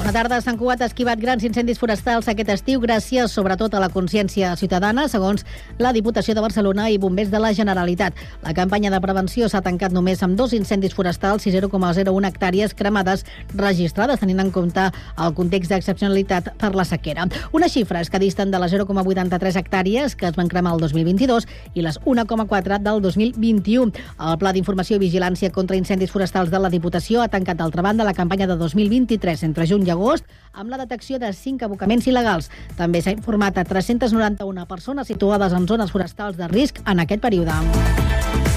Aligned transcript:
Bona 0.00 0.14
tarda. 0.16 0.38
Sant 0.40 0.56
Cugat 0.56 0.80
ha 0.80 0.86
esquivat 0.88 1.20
grans 1.20 1.42
incendis 1.44 1.76
forestals 1.76 2.24
aquest 2.32 2.48
estiu 2.54 2.80
gràcies 2.80 3.34
sobretot 3.36 3.74
a 3.76 3.80
la 3.82 3.90
consciència 3.92 4.54
ciutadana, 4.56 5.02
segons 5.12 5.42
la 5.76 5.90
Diputació 5.92 6.32
de 6.32 6.40
Barcelona 6.40 6.86
i 6.88 6.96
bombers 6.96 7.28
de 7.28 7.36
la 7.36 7.50
Generalitat. 7.52 8.16
La 8.40 8.54
campanya 8.56 8.88
de 8.94 9.00
prevenció 9.04 9.50
s'ha 9.52 9.60
tancat 9.60 9.92
només 9.92 10.22
amb 10.24 10.38
dos 10.38 10.54
incendis 10.56 10.96
forestals 10.96 11.44
i 11.44 11.52
0,01 11.52 12.30
hectàrees 12.30 12.72
cremades 12.78 13.26
registrades, 13.52 14.22
tenint 14.22 14.40
en 14.40 14.50
compte 14.54 14.86
el 15.20 15.34
context 15.36 15.74
d'excepcionalitat 15.74 16.48
per 16.56 16.72
la 16.74 16.88
sequera. 16.88 17.28
Unes 17.52 17.76
xifres 17.76 18.08
que 18.08 18.22
disten 18.24 18.50
de 18.50 18.62
les 18.64 18.72
0,83 18.72 19.60
hectàrees 19.60 20.16
que 20.16 20.30
es 20.32 20.40
van 20.40 20.48
cremar 20.48 20.78
el 20.78 20.80
2022 20.80 21.44
i 21.74 21.84
les 21.84 22.00
1,4 22.06 22.80
del 22.80 23.04
2021. 23.04 23.92
El 24.16 24.40
Pla 24.40 24.56
d'Informació 24.56 24.96
i 24.96 25.04
Vigilància 25.04 25.52
contra 25.52 25.76
Incendis 25.76 26.16
Forestals 26.16 26.48
de 26.48 26.64
la 26.64 26.72
Diputació 26.72 27.20
ha 27.20 27.28
tancat, 27.28 27.60
d'altra 27.60 27.84
banda, 27.84 28.08
la 28.08 28.16
campanya 28.16 28.48
de 28.48 28.56
2023 28.56 29.44
entre 29.52 29.68
juny 29.68 29.90
i 29.90 29.90
agost 30.00 30.24
amb 30.52 30.72
la 30.72 30.80
detecció 30.80 31.20
de 31.20 31.32
5 31.36 31.68
abocaments 31.68 32.08
il·legals. 32.08 32.50
També 32.80 33.04
s'ha 33.04 33.14
informat 33.14 33.60
a 33.60 33.66
391 33.68 34.66
persones 34.66 35.12
situades 35.12 35.52
en 35.52 35.68
zones 35.68 35.92
forestals 35.92 36.40
de 36.40 36.48
risc 36.48 36.80
en 36.86 37.04
aquest 37.04 37.22
període. 37.22 38.49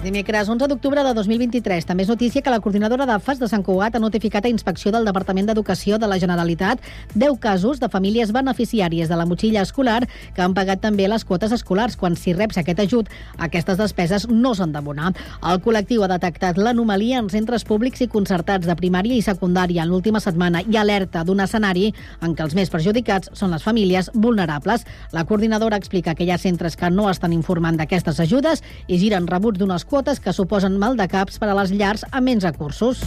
És 0.00 0.04
dimecres 0.06 0.48
11 0.48 0.64
d'octubre 0.64 1.02
de 1.04 1.10
2023. 1.12 1.84
També 1.84 2.06
és 2.06 2.08
notícia 2.08 2.40
que 2.40 2.48
la 2.48 2.62
coordinadora 2.64 3.04
d'AFAS 3.04 3.36
de 3.36 3.48
Sant 3.50 3.60
Cugat 3.60 3.98
ha 3.98 4.00
notificat 4.00 4.46
a 4.46 4.48
Inspecció 4.48 4.88
del 4.94 5.04
Departament 5.04 5.50
d'Educació 5.50 5.98
de 6.00 6.08
la 6.08 6.16
Generalitat 6.16 6.80
10 7.12 7.36
casos 7.38 7.82
de 7.82 7.90
famílies 7.92 8.32
beneficiàries 8.32 9.10
de 9.12 9.18
la 9.20 9.26
motxilla 9.28 9.60
escolar 9.60 10.06
que 10.08 10.40
han 10.40 10.54
pagat 10.56 10.80
també 10.80 11.04
les 11.04 11.26
quotes 11.28 11.52
escolars. 11.52 11.98
Quan 12.00 12.16
s'hi 12.16 12.32
reps 12.32 12.56
aquest 12.56 12.80
ajut, 12.80 13.10
aquestes 13.36 13.76
despeses 13.76 14.24
no 14.30 14.54
s'han 14.54 14.72
d'abonar. 14.72 15.10
El 15.44 15.60
col·lectiu 15.60 16.06
ha 16.06 16.08
detectat 16.14 16.56
l'anomalia 16.56 17.20
en 17.20 17.28
centres 17.28 17.68
públics 17.68 18.00
i 18.00 18.08
concertats 18.08 18.64
de 18.64 18.78
primària 18.80 19.20
i 19.20 19.20
secundària 19.20 19.84
en 19.84 19.92
l'última 19.92 20.24
setmana 20.24 20.64
i 20.64 20.80
alerta 20.80 21.26
d'un 21.28 21.44
escenari 21.44 21.90
en 22.22 22.32
què 22.32 22.46
els 22.48 22.56
més 22.56 22.72
perjudicats 22.72 23.34
són 23.34 23.52
les 23.52 23.68
famílies 23.68 24.08
vulnerables. 24.14 24.88
La 25.12 25.26
coordinadora 25.28 25.76
explica 25.76 26.16
que 26.16 26.24
hi 26.24 26.32
ha 26.32 26.40
centres 26.40 26.80
que 26.80 26.88
no 26.88 27.10
estan 27.12 27.36
informant 27.36 27.76
d'aquestes 27.76 28.24
ajudes 28.24 28.64
i 28.88 28.96
giren 28.96 29.28
rebuts 29.28 29.60
d'unes 29.60 29.84
quotes 29.90 29.90
que 30.00 30.32
suposen 30.32 30.78
mal 30.80 30.96
de 30.96 31.06
caps 31.08 31.36
per 31.38 31.50
a 31.50 31.56
les 31.58 31.74
llars 31.76 32.06
amb 32.10 32.24
menys 32.30 32.46
recursos. 32.46 33.02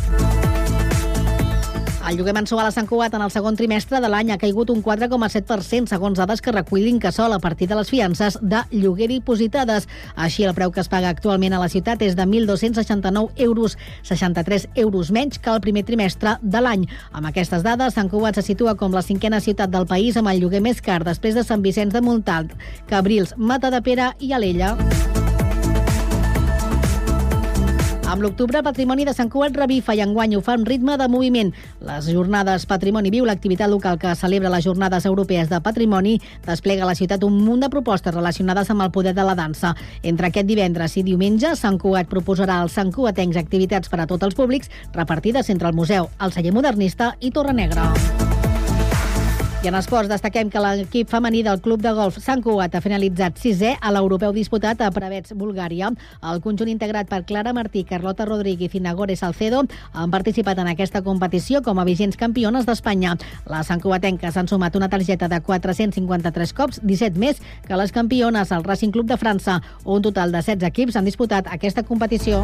El 2.04 2.18
lloguer 2.20 2.34
mensual 2.36 2.68
a 2.68 2.72
Sant 2.76 2.86
Cugat 2.86 3.14
en 3.16 3.24
el 3.24 3.32
segon 3.32 3.56
trimestre 3.56 4.02
de 4.04 4.10
l'any 4.12 4.34
ha 4.34 4.38
caigut 4.38 4.70
un 4.70 4.82
4,7% 4.84 5.88
segons 5.88 6.20
dades 6.20 6.44
que 6.44 6.52
recull 6.52 6.84
l'Incasol 6.84 7.34
a 7.34 7.40
partir 7.40 7.70
de 7.72 7.78
les 7.80 7.90
fiances 7.90 8.38
de 8.42 8.60
lloguer 8.76 9.08
dipositades. 9.08 9.88
Així, 10.14 10.44
el 10.44 10.54
preu 10.54 10.70
que 10.76 10.84
es 10.84 10.92
paga 10.92 11.10
actualment 11.10 11.56
a 11.56 11.64
la 11.64 11.72
ciutat 11.72 12.04
és 12.04 12.18
de 12.20 12.28
1.269 12.28 13.40
euros, 13.48 13.78
63 14.04 14.68
euros 14.86 15.10
menys 15.16 15.40
que 15.40 15.56
el 15.56 15.64
primer 15.64 15.88
trimestre 15.88 16.38
de 16.44 16.62
l'any. 16.62 16.86
Amb 17.14 17.32
aquestes 17.32 17.64
dades, 17.64 17.96
Sant 17.96 18.12
Cugat 18.12 18.36
se 18.36 18.46
situa 18.52 18.76
com 18.76 18.94
la 18.94 19.02
cinquena 19.02 19.40
ciutat 19.40 19.72
del 19.72 19.88
país 19.88 20.20
amb 20.20 20.30
el 20.30 20.44
lloguer 20.44 20.62
més 20.62 20.84
car 20.84 21.02
després 21.08 21.40
de 21.40 21.48
Sant 21.48 21.64
Vicenç 21.64 21.96
de 21.96 22.04
Montalt, 22.04 22.52
Cabrils, 22.92 23.34
Mata 23.38 23.72
de 23.72 23.82
Pere 23.82 24.12
i 24.20 24.36
Alella. 24.36 24.76
Amb 28.14 28.22
l'octubre, 28.22 28.60
Patrimoni 28.62 29.08
de 29.08 29.14
Sant 29.18 29.26
Cugat 29.34 29.56
revifa 29.58 29.96
i 29.98 30.02
enguany 30.04 30.36
ho 30.38 30.42
fa 30.46 30.54
amb 30.54 30.68
ritme 30.70 30.94
de 31.02 31.08
moviment. 31.10 31.48
Les 31.82 32.10
jornades 32.14 32.68
Patrimoni 32.70 33.10
Viu, 33.10 33.26
l'activitat 33.26 33.72
local 33.72 33.98
que 33.98 34.12
celebra 34.14 34.52
les 34.54 34.68
Jornades 34.68 35.08
Europees 35.10 35.50
de 35.50 35.58
Patrimoni, 35.66 36.20
desplega 36.46 36.86
a 36.86 36.92
la 36.92 36.94
ciutat 36.94 37.26
un 37.26 37.40
munt 37.42 37.66
de 37.66 37.72
propostes 37.74 38.14
relacionades 38.14 38.70
amb 38.70 38.86
el 38.86 38.92
poder 38.94 39.16
de 39.18 39.26
la 39.26 39.34
dansa. 39.34 39.74
Entre 40.04 40.30
aquest 40.30 40.46
divendres 40.46 40.94
i 41.02 41.04
diumenge, 41.08 41.56
Sant 41.58 41.80
Cugat 41.82 42.12
proposarà 42.12 42.60
als 42.62 42.78
Sant 42.78 42.94
Cugatencs 42.94 43.40
activitats 43.42 43.90
per 43.90 44.04
a 44.04 44.06
tots 44.06 44.30
els 44.30 44.38
públics 44.38 44.70
repartides 44.94 45.50
entre 45.50 45.74
el 45.74 45.82
museu, 45.82 46.12
el 46.22 46.38
celler 46.38 46.54
modernista 46.54 47.16
i 47.20 47.34
Torre 47.34 47.58
Negra. 47.58 47.90
I 49.64 49.70
en 49.70 49.78
esports 49.80 50.10
destaquem 50.12 50.50
que 50.52 50.60
l'equip 50.60 51.08
femení 51.08 51.40
del 51.46 51.62
Club 51.64 51.80
de 51.80 51.94
Golf 51.96 52.18
Sant 52.20 52.42
Cugat 52.44 52.74
ha 52.76 52.82
finalitzat 52.84 53.38
sisè 53.40 53.70
a 53.80 53.94
l'europeu 53.96 54.34
disputat 54.36 54.82
a 54.84 54.90
Prevets, 54.92 55.32
Bulgària. 55.40 55.88
El 56.20 56.42
conjunt 56.44 56.68
integrat 56.68 57.08
per 57.08 57.22
Clara 57.24 57.54
Martí, 57.56 57.86
Carlota 57.88 58.28
Rodríguez 58.28 58.76
i 58.76 58.82
Nagore 58.84 59.16
Salcedo 59.16 59.64
han 59.94 60.12
participat 60.12 60.60
en 60.60 60.74
aquesta 60.74 61.00
competició 61.08 61.64
com 61.64 61.80
a 61.80 61.88
vigents 61.88 62.20
campiones 62.20 62.68
d'Espanya. 62.68 63.16
Les 63.48 63.72
santcugatenques 63.72 64.36
han 64.36 64.52
sumat 64.52 64.76
una 64.76 64.92
targeta 64.92 65.32
de 65.32 65.40
453 65.40 66.54
cops, 66.60 66.84
17 66.84 67.24
més 67.24 67.40
que 67.64 67.80
les 67.80 67.96
campiones 67.96 68.52
al 68.52 68.68
Racing 68.68 68.92
Club 68.92 69.08
de 69.08 69.16
França. 69.16 69.62
Un 69.86 70.04
total 70.04 70.36
de 70.36 70.44
16 70.44 70.68
equips 70.74 71.00
han 71.00 71.08
disputat 71.08 71.48
aquesta 71.48 71.88
competició. 71.88 72.44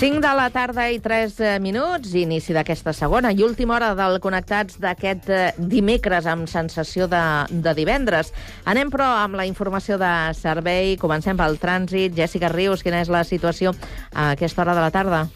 Cinc 0.00 0.22
de 0.24 0.28
la 0.32 0.46
tarda 0.48 0.86
i 0.88 0.96
3 1.04 1.34
minuts, 1.60 2.14
inici 2.16 2.54
d'aquesta 2.56 2.94
segona 2.96 3.34
i 3.36 3.42
última 3.44 3.74
hora 3.76 3.90
del 3.98 4.16
Connectats 4.24 4.78
d'aquest 4.80 5.28
eh, 5.28 5.40
dimecres 5.60 6.24
amb 6.24 6.48
sensació 6.48 7.04
de, 7.04 7.20
de 7.52 7.74
divendres. 7.76 8.32
Anem, 8.64 8.88
però, 8.88 9.10
amb 9.26 9.36
la 9.36 9.44
informació 9.44 10.00
de 10.00 10.14
servei. 10.40 10.96
Comencem 10.96 11.36
pel 11.36 11.60
trànsit. 11.60 12.16
Jessica 12.16 12.48
Rius, 12.48 12.80
quina 12.80 13.04
és 13.04 13.12
la 13.12 13.26
situació 13.28 13.76
a 14.14 14.30
aquesta 14.38 14.64
hora 14.64 14.78
de 14.80 14.86
la 14.86 14.94
tarda? 14.94 15.26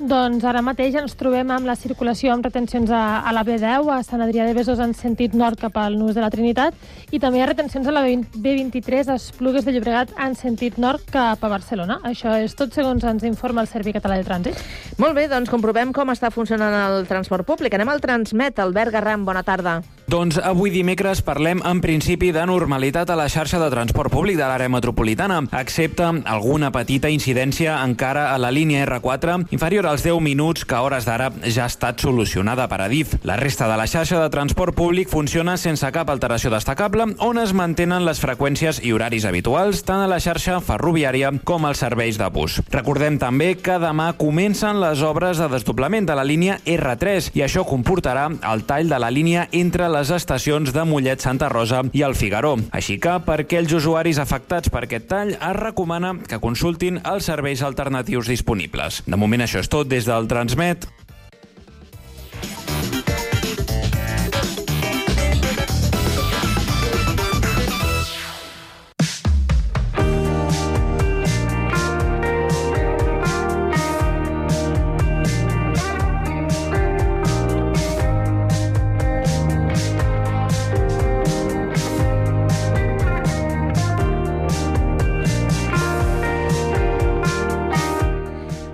Doncs 0.00 0.46
ara 0.48 0.62
mateix 0.64 0.94
ens 0.96 1.12
trobem 1.12 1.50
amb 1.52 1.68
la 1.68 1.74
circulació 1.76 2.32
amb 2.32 2.46
retencions 2.46 2.88
a, 2.88 3.20
a 3.20 3.34
la 3.36 3.42
B10, 3.44 3.84
a 3.92 3.98
Sant 4.00 4.22
Adrià 4.24 4.46
de 4.48 4.54
Besòs 4.56 4.80
en 4.80 4.94
sentit 4.96 5.36
nord 5.36 5.60
cap 5.60 5.76
al 5.76 5.98
Nus 6.00 6.14
de 6.16 6.24
la 6.24 6.30
Trinitat, 6.32 6.72
i 7.12 7.20
també 7.20 7.36
hi 7.36 7.44
ha 7.44 7.50
retencions 7.50 7.84
a 7.84 7.92
la 7.92 8.06
B23 8.08 9.12
a 9.12 9.18
Esplugues 9.20 9.68
de 9.68 9.76
Llobregat 9.76 10.16
en 10.16 10.38
sentit 10.40 10.80
nord 10.80 11.04
cap 11.12 11.44
a 11.44 11.52
Barcelona. 11.52 12.00
Això 12.08 12.32
és 12.40 12.56
tot 12.56 12.72
segons 12.72 13.04
ens 13.04 13.28
informa 13.28 13.60
el 13.60 13.68
Servei 13.68 13.92
Català 13.92 14.16
de 14.16 14.24
Trànsit. 14.24 14.64
Molt 14.96 15.20
bé, 15.20 15.28
doncs 15.28 15.52
comprovem 15.52 15.92
com 15.92 16.16
està 16.16 16.32
funcionant 16.32 16.80
el 16.80 17.04
transport 17.10 17.44
públic. 17.44 17.76
Anem 17.76 17.92
al 17.92 18.00
Transmet. 18.00 18.56
Albert 18.64 18.96
Garram, 18.96 19.28
bona 19.28 19.44
tarda. 19.44 19.82
Doncs 20.10 20.40
avui 20.42 20.72
dimecres 20.74 21.20
parlem 21.22 21.60
en 21.62 21.78
principi 21.78 22.32
de 22.34 22.42
normalitat 22.48 23.12
a 23.12 23.16
la 23.20 23.28
xarxa 23.30 23.60
de 23.62 23.68
transport 23.70 24.10
públic 24.10 24.40
de 24.40 24.42
l'àrea 24.42 24.72
metropolitana, 24.72 25.36
excepte 25.60 26.08
alguna 26.26 26.72
petita 26.74 27.12
incidència 27.14 27.76
encara 27.84 28.32
a 28.32 28.40
la 28.42 28.50
línia 28.50 28.82
R4 28.88 29.36
inferior 29.54 29.86
als 29.90 30.04
10 30.04 30.20
minuts 30.22 30.64
que 30.64 30.74
a 30.74 30.82
hores 30.82 31.04
d'ara 31.04 31.32
ja 31.42 31.64
ha 31.64 31.70
estat 31.70 31.98
solucionada 32.00 32.68
per 32.70 32.80
Adif. 32.84 33.16
La 33.26 33.36
resta 33.36 33.66
de 33.66 33.76
la 33.76 33.88
xarxa 33.90 34.20
de 34.22 34.30
transport 34.30 34.74
públic 34.78 35.08
funciona 35.10 35.56
sense 35.58 35.88
cap 35.90 36.10
alteració 36.12 36.52
destacable, 36.52 37.08
on 37.18 37.40
es 37.42 37.52
mantenen 37.56 38.04
les 38.06 38.20
freqüències 38.22 38.78
i 38.86 38.92
horaris 38.94 39.26
habituals 39.26 39.82
tant 39.88 40.04
a 40.04 40.08
la 40.10 40.20
xarxa 40.22 40.60
ferroviària 40.62 41.32
com 41.44 41.66
als 41.66 41.82
serveis 41.82 42.18
de 42.20 42.28
bus. 42.30 42.60
Recordem 42.70 43.18
també 43.18 43.56
que 43.58 43.80
demà 43.82 44.12
comencen 44.18 44.78
les 44.80 45.02
obres 45.02 45.40
de 45.42 45.48
desdoblament 45.50 46.06
de 46.06 46.14
la 46.14 46.26
línia 46.26 46.60
R3 46.64 47.32
i 47.34 47.42
això 47.46 47.64
comportarà 47.66 48.28
el 48.52 48.64
tall 48.68 48.90
de 48.90 49.00
la 49.02 49.10
línia 49.10 49.48
entre 49.50 49.88
les 49.90 50.14
estacions 50.14 50.70
de 50.72 50.84
Mollet, 50.84 51.20
Santa 51.20 51.48
Rosa 51.48 51.82
i 51.92 52.04
el 52.06 52.14
Figaró. 52.14 52.56
Així 52.70 52.98
que, 53.02 53.16
per 53.26 53.40
aquells 53.42 53.74
usuaris 53.74 54.20
afectats 54.22 54.70
per 54.70 54.84
aquest 54.86 55.08
tall, 55.10 55.34
es 55.34 55.58
recomana 55.58 56.14
que 56.28 56.40
consultin 56.42 57.00
els 57.02 57.26
serveis 57.26 57.64
alternatius 57.66 58.28
disponibles. 58.30 59.02
De 59.06 59.18
moment 59.18 59.42
això 59.46 59.62
és 59.62 59.70
tot 59.72 59.79
des 59.84 60.08
del 60.08 60.26
Transmet. 60.30 60.86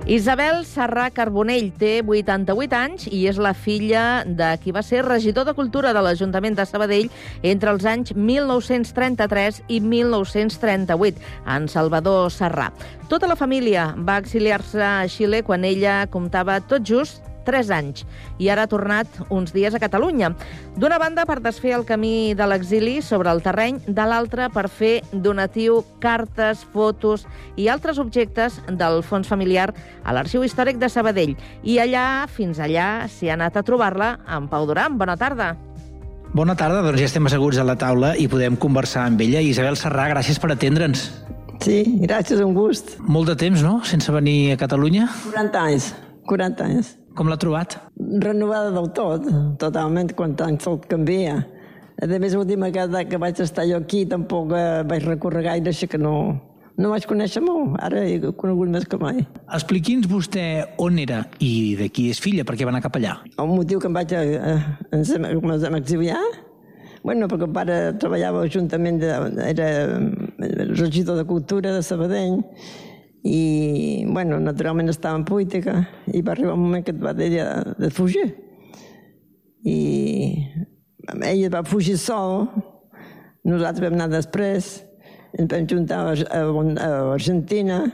Isabel 0.07 0.61
Serrà 0.63 1.09
Carbonell 1.11 1.73
té 1.75 1.97
88 1.99 2.77
anys 2.79 3.09
i 3.11 3.25
és 3.27 3.41
la 3.43 3.51
filla 3.59 4.23
de 4.23 4.53
qui 4.63 4.71
va 4.71 4.85
ser 4.87 5.01
regidor 5.03 5.49
de 5.49 5.55
Cultura 5.59 5.91
de 5.91 6.05
l'Ajuntament 6.07 6.55
de 6.55 6.63
Sabadell 6.63 7.11
entre 7.43 7.75
els 7.75 7.83
anys 7.91 8.15
1933 8.15 9.65
i 9.67 9.81
1938, 9.83 11.19
en 11.51 11.67
Salvador 11.67 12.31
Serrà. 12.31 12.69
Tota 13.11 13.27
la 13.27 13.35
família 13.35 13.89
va 13.99 14.21
exiliar-se 14.23 14.79
a 14.79 15.09
Xile 15.11 15.43
quan 15.43 15.67
ella 15.67 16.05
comptava 16.07 16.61
tot 16.63 16.87
just 16.87 17.26
3 17.47 17.71
anys 17.77 18.05
i 18.43 18.51
ara 18.53 18.67
ha 18.67 18.71
tornat 18.71 19.07
uns 19.31 19.55
dies 19.55 19.75
a 19.75 19.81
Catalunya. 19.83 20.33
D'una 20.77 20.99
banda, 21.01 21.25
per 21.29 21.39
desfer 21.41 21.77
el 21.79 21.87
camí 21.89 22.35
de 22.37 22.47
l'exili 22.51 22.99
sobre 23.03 23.31
el 23.33 23.43
terreny, 23.45 23.79
de 23.87 24.07
l'altra, 24.07 24.51
per 24.53 24.67
fer 24.69 25.01
donatiu 25.13 25.83
cartes, 26.03 26.67
fotos 26.75 27.27
i 27.57 27.71
altres 27.73 28.01
objectes 28.03 28.61
del 28.69 29.03
fons 29.07 29.31
familiar 29.31 29.71
a 30.05 30.13
l'Arxiu 30.17 30.45
Històric 30.45 30.81
de 30.83 30.91
Sabadell. 30.93 31.37
I 31.63 31.79
allà, 31.85 32.27
fins 32.27 32.61
allà, 32.61 33.07
s'hi 33.09 33.31
ha 33.31 33.39
anat 33.39 33.57
a 33.57 33.65
trobar-la 33.67 34.17
en 34.37 34.51
Pau 34.51 34.67
Duran. 34.69 34.99
Bona 34.99 35.17
tarda. 35.17 35.55
Bona 36.37 36.57
tarda, 36.59 36.83
doncs 36.85 37.01
ja 37.01 37.07
estem 37.09 37.25
asseguts 37.31 37.57
a 37.63 37.65
la 37.65 37.79
taula 37.81 38.13
i 38.21 38.27
podem 38.29 38.59
conversar 38.61 39.07
amb 39.07 39.23
ella. 39.25 39.41
Isabel 39.41 39.79
Serrà, 39.81 40.11
gràcies 40.13 40.41
per 40.43 40.51
atendre'ns. 40.53 41.07
Sí, 41.63 41.79
gràcies, 42.03 42.43
un 42.45 42.53
gust. 42.53 42.97
Molt 43.01 43.31
de 43.31 43.37
temps, 43.41 43.63
no?, 43.65 43.79
sense 43.89 44.13
venir 44.13 44.53
a 44.53 44.61
Catalunya. 44.61 45.09
40 45.31 45.63
anys, 45.63 45.91
40 46.29 46.67
anys. 46.67 46.97
Com 47.17 47.31
l'ha 47.33 47.39
trobat? 47.41 47.79
Renovada 48.23 48.73
del 48.75 48.91
tot, 48.97 49.29
totalment, 49.61 50.13
quan 50.17 50.35
tant 50.37 50.59
tot 50.61 50.85
canvia. 50.91 51.39
A 51.97 52.09
més, 52.21 52.35
l'última 52.37 52.69
vegada 52.69 53.07
que 53.09 53.17
vaig 53.21 53.41
estar 53.41 53.65
jo 53.65 53.79
aquí 53.81 54.05
tampoc 54.09 54.53
eh, 54.53 54.83
vaig 54.89 55.07
recórrer 55.09 55.47
gaire, 55.47 55.73
així 55.73 55.89
que 55.89 55.97
no, 55.97 56.13
no 56.77 56.91
vaig 56.93 57.07
conèixer 57.09 57.41
molt. 57.41 57.79
Ara 57.81 58.05
he 58.05 58.19
conegut 58.37 58.69
més 58.73 58.85
que 58.85 59.01
mai. 59.01 59.23
Expliqui'ns 59.49 60.11
vostè 60.11 60.47
on 60.83 61.01
era 61.01 61.23
i 61.41 61.73
de 61.81 61.89
qui 61.89 62.11
és 62.13 62.21
filla, 62.21 62.45
perquè 62.45 62.69
va 62.69 62.75
anar 62.75 62.85
cap 62.85 63.01
allà. 63.01 63.17
El 63.41 63.49
motiu 63.49 63.81
que 63.81 63.89
em 63.89 63.97
vaig 63.97 64.13
a, 64.13 64.21
a, 64.21 64.59
hem, 64.93 65.31
ens 65.33 65.65
hem 65.71 65.81
exiliar 65.81 66.21
Bueno, 67.07 67.29
perquè 67.31 67.47
el 67.47 67.53
pare 67.55 67.75
treballava 68.03 68.41
a 68.41 68.45
l'Ajuntament, 68.49 68.97
era 69.47 69.67
regidor 70.75 71.21
de 71.21 71.25
Cultura 71.29 71.71
de 71.71 71.83
Sabadell, 71.87 72.41
i, 73.27 74.07
bueno, 74.07 74.39
naturalment 74.41 74.93
estava 74.93 75.19
en 75.19 75.27
política, 75.27 75.81
i 76.07 76.23
va 76.23 76.37
arribar 76.37 76.55
un 76.55 76.65
moment 76.69 76.87
que 76.87 76.95
et 76.95 77.03
va 77.03 77.15
dir 77.17 77.33
de, 77.35 77.47
de 77.81 77.91
fugir. 77.91 78.27
I 79.67 79.79
ella 81.27 81.53
va 81.59 81.67
fugir 81.67 81.99
sol, 81.99 82.47
nosaltres 83.47 83.83
vam 83.83 83.99
anar 83.99 84.11
després, 84.15 84.77
ens 85.37 85.51
vam 85.51 85.67
juntar 85.71 86.03
a, 86.07 86.17
a, 86.39 86.43
a 86.87 86.91
Argentina, 87.15 87.85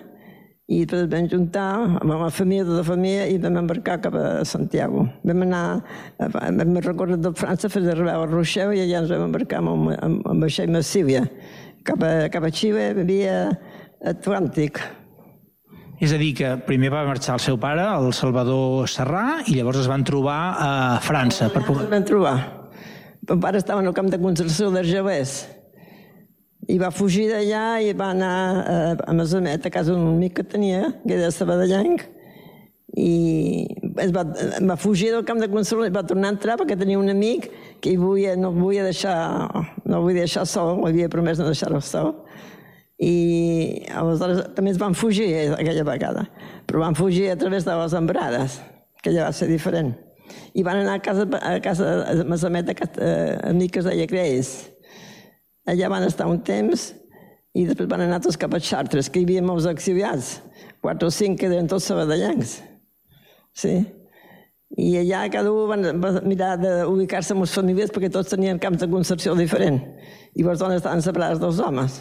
i 0.72 0.84
després 0.86 1.08
vam 1.10 1.26
juntar 1.28 1.66
amb 2.00 2.12
la 2.14 2.30
família 2.32 2.64
de 2.64 2.78
la 2.78 2.84
família 2.86 3.26
i 3.28 3.36
vam 3.42 3.58
embarcar 3.60 3.98
cap 4.04 4.14
a 4.16 4.44
Santiago. 4.48 5.04
Vam 5.26 5.42
anar, 5.44 5.82
vam 6.22 6.78
recórrer 6.78 7.18
de 7.20 7.32
França 7.36 7.68
fins 7.72 7.90
a 7.90 7.96
arribar 7.96 8.14
a 8.20 8.30
Rochelle 8.30 8.78
i 8.78 8.84
allà 8.84 9.02
ens 9.02 9.12
vam 9.12 9.26
embarcar 9.26 9.60
amb, 9.60 9.90
amb, 9.98 10.24
amb 10.30 10.46
vaixell 10.46 10.72
Massívia 10.72 11.26
cap 11.84 12.02
a, 12.06 12.12
cap 12.32 12.46
a 12.46 12.52
Xile 12.54 12.92
via 13.02 13.36
Atlàntic. 14.06 14.80
És 16.02 16.10
a 16.10 16.18
dir, 16.18 16.32
que 16.34 16.48
primer 16.66 16.90
va 16.90 17.04
marxar 17.06 17.36
el 17.38 17.42
seu 17.44 17.56
pare, 17.62 17.84
el 17.94 18.10
Salvador 18.16 18.88
Serrà, 18.90 19.44
i 19.46 19.54
llavors 19.54 19.84
es 19.84 19.90
van 19.90 20.02
trobar 20.02 20.38
a 20.58 20.70
França. 21.04 21.46
Per. 21.54 21.62
Es 21.62 21.90
van 21.92 22.06
trobar. 22.08 22.36
El 23.28 23.38
pare 23.38 23.60
estava 23.62 23.84
en 23.84 23.90
el 23.92 23.94
camp 23.94 24.08
de 24.10 24.18
concentració 24.18 24.72
d'Argelès 24.74 25.36
i 26.70 26.78
va 26.78 26.90
fugir 26.94 27.28
d'allà 27.30 27.66
i 27.86 27.92
va 27.94 28.08
anar 28.14 28.32
a, 28.32 28.74
a 29.06 29.14
Masamet, 29.14 29.66
a 29.66 29.70
casa 29.70 29.94
d'un 29.94 30.16
amic 30.16 30.40
que 30.40 30.46
tenia, 30.56 30.90
que 31.04 31.14
era 31.14 31.30
sabadellenc, 31.34 32.02
i 32.98 33.14
es 34.02 34.10
va, 34.12 34.26
va 34.68 34.76
fugir 34.76 35.12
del 35.14 35.24
camp 35.28 35.38
de 35.40 35.48
concentració 35.52 35.86
i 35.88 35.94
va 35.94 36.02
tornar 36.06 36.32
a 36.32 36.34
entrar 36.36 36.58
perquè 36.60 36.76
tenia 36.78 36.98
un 37.00 37.14
amic 37.14 37.46
que 37.82 37.94
hi 37.94 37.98
volia, 38.00 38.34
no 38.36 38.50
volia 38.54 38.84
deixar, 38.84 39.14
no 39.86 40.02
volia 40.02 40.26
deixar 40.26 40.44
sol, 40.50 40.82
havia 40.88 41.10
promès 41.12 41.38
no 41.38 41.46
deixar-lo 41.48 41.80
sol, 41.80 42.12
i 43.00 43.86
aleshores 43.88 44.44
també 44.56 44.72
es 44.74 44.80
van 44.80 44.94
fugir 44.94 45.28
aquella 45.56 45.84
vegada, 45.88 46.26
però 46.66 46.84
van 46.84 46.96
fugir 46.98 47.30
a 47.32 47.36
través 47.36 47.64
de 47.66 47.76
les 47.76 47.94
embrades, 47.98 48.60
que 49.02 49.12
ja 49.14 49.26
va 49.26 49.32
ser 49.36 49.48
diferent. 49.50 49.94
I 50.54 50.62
van 50.64 50.82
anar 50.82 50.98
a 50.98 51.02
casa, 51.02 51.26
a 51.40 51.58
casa 51.60 51.88
a 52.08 52.24
Masamet, 52.28 52.68
a 52.70 52.74
casa, 52.74 52.92
a 53.00 53.50
amic 53.50 53.72
que 53.74 53.82
es 53.82 53.88
deia 53.88 54.06
Creis. 54.08 54.52
Allà 55.68 55.88
van 55.92 56.04
estar 56.06 56.28
un 56.30 56.40
temps 56.44 56.92
i 57.52 57.66
després 57.68 57.88
van 57.90 58.04
anar 58.06 58.20
tots 58.24 58.38
cap 58.40 58.54
a 58.54 58.60
Chartres, 58.62 59.10
que 59.12 59.20
hi 59.20 59.26
havia 59.26 59.42
molts 59.44 59.66
exiliats, 59.68 60.38
quatre 60.80 61.08
o 61.08 61.12
cinc 61.12 61.40
que 61.40 61.50
eren 61.50 61.68
tots 61.68 61.88
sabadellencs. 61.90 62.60
Sí. 63.52 63.74
I 64.80 64.94
allà 65.02 65.26
cada 65.32 65.52
un 65.52 66.00
va 66.00 66.12
mirar 66.24 66.54
d'ubicar-se 66.60 67.34
amb 67.34 67.44
les 67.44 67.52
famílies 67.52 67.92
perquè 67.92 68.08
tots 68.12 68.32
tenien 68.32 68.60
camps 68.62 68.80
de 68.80 68.88
concepció 68.88 69.36
diferent. 69.36 69.82
I 70.32 70.46
les 70.46 70.62
dones 70.62 70.80
estaven 70.80 71.04
separades 71.04 71.42
dels 71.42 71.60
homes. 71.60 72.00